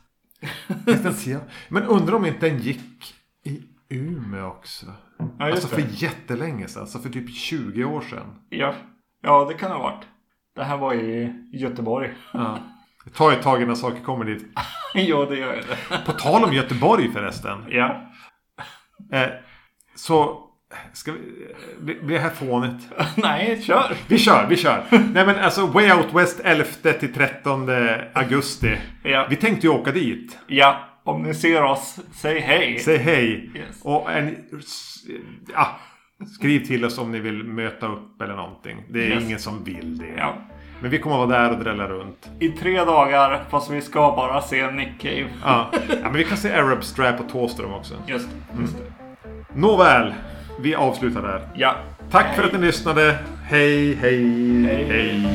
Men 1.69 1.84
undrar 1.84 2.15
om 2.15 2.26
inte 2.26 2.49
den 2.49 2.60
gick 2.60 3.15
i 3.44 3.61
Umeå 3.90 4.48
också? 4.48 4.86
Ja, 5.40 5.45
alltså 5.45 5.68
för 5.68 5.82
det. 5.82 6.02
jättelänge 6.02 6.68
sedan. 6.68 6.82
Alltså 6.82 6.99
för 6.99 7.10
typ 7.10 7.36
20 7.36 7.84
år 7.84 8.02
sedan. 8.02 8.36
Ja, 8.49 8.74
ja 9.22 9.45
det 9.49 9.53
kan 9.53 9.69
det 9.69 9.76
ha 9.76 9.84
varit. 9.84 10.06
Det 10.56 10.64
här 10.64 10.78
var 10.78 10.94
i 10.94 11.34
Göteborg. 11.52 12.14
Ja. 12.34 12.57
Det 13.07 13.13
tar 13.17 13.31
ett 13.31 13.41
tag 13.41 13.61
innan 13.61 13.75
saker 13.77 14.03
kommer 14.03 14.25
dit. 14.25 14.45
jo, 14.95 15.25
det 15.25 15.38
gör 15.38 15.55
det. 15.55 15.97
På 16.05 16.11
tal 16.11 16.43
om 16.43 16.53
Göteborg 16.53 17.11
förresten. 17.13 17.65
Ja. 17.69 18.11
Eh, 19.11 19.27
så 19.95 20.43
Ska 20.93 21.11
vi... 21.11 21.19
Blir 22.01 22.15
det 22.15 22.19
här 22.19 22.29
fånigt? 22.29 22.88
Nej, 23.15 23.61
kör! 23.63 23.95
Vi 24.07 24.17
kör, 24.17 24.47
vi 24.49 24.57
kör! 24.57 24.84
Nej 24.91 25.25
men 25.25 25.35
alltså 25.35 25.65
Way 25.65 25.91
Out 25.91 26.13
West 26.13 26.39
11 26.43 26.65
till 26.99 27.13
13 27.13 27.69
augusti. 28.13 28.77
Ja. 29.03 29.27
Vi 29.29 29.35
tänkte 29.35 29.67
ju 29.67 29.73
åka 29.73 29.91
dit. 29.91 30.38
Ja, 30.47 30.79
om 31.03 31.21
ni 31.23 31.34
ser 31.34 31.63
oss, 31.63 31.99
säg 32.13 32.39
hej! 32.39 32.79
Säg 32.79 32.97
hej! 32.97 33.51
Yes. 33.55 33.81
Och 33.84 34.11
en... 34.11 34.35
Ja. 35.53 35.79
Skriv 36.39 36.65
till 36.65 36.85
oss 36.85 36.97
om 36.97 37.11
ni 37.11 37.19
vill 37.19 37.43
möta 37.43 37.88
upp 37.88 38.21
eller 38.21 38.35
någonting. 38.35 38.77
Det 38.89 38.99
är 39.05 39.09
Yes. 39.09 39.23
ingen 39.23 39.39
som 39.39 39.63
vill 39.63 39.97
det. 39.97 40.13
Ja. 40.17 40.35
Men 40.82 40.91
vi 40.91 40.99
kommer 40.99 41.24
att 41.24 41.30
vara 41.30 41.40
där 41.41 41.52
och 41.52 41.64
drälla 41.64 41.88
runt. 41.88 42.30
I 42.40 42.49
tre 42.49 42.84
dagar, 42.86 43.44
fast 43.49 43.70
vi 43.70 43.82
ska 43.82 43.99
bara 43.99 44.41
se 44.41 44.72
Nick 44.72 45.02
Cave. 45.02 45.28
Ja. 45.44 45.68
ja, 45.90 45.95
men 46.04 46.14
vi 46.14 46.24
kan 46.24 46.38
se 46.38 46.54
Arab 46.54 46.84
Strap 46.84 47.20
och 47.20 47.30
Thåström 47.30 47.74
också. 47.74 47.94
Just 48.08 48.30
det. 48.30 48.62
Just 48.62 48.78
det. 48.78 48.84
Nåväl, 49.54 50.14
vi 50.60 50.76
avslutar 50.76 51.22
där. 51.22 51.41
Ja. 51.56 51.76
Tack 52.12 52.36
för 52.36 52.44
att 52.44 52.54
ni 52.54 52.60
lyssnade. 52.60 53.18
Hej, 53.44 53.94
hej, 53.95 54.24
Hej. 54.66 54.86
hej. 54.90 55.28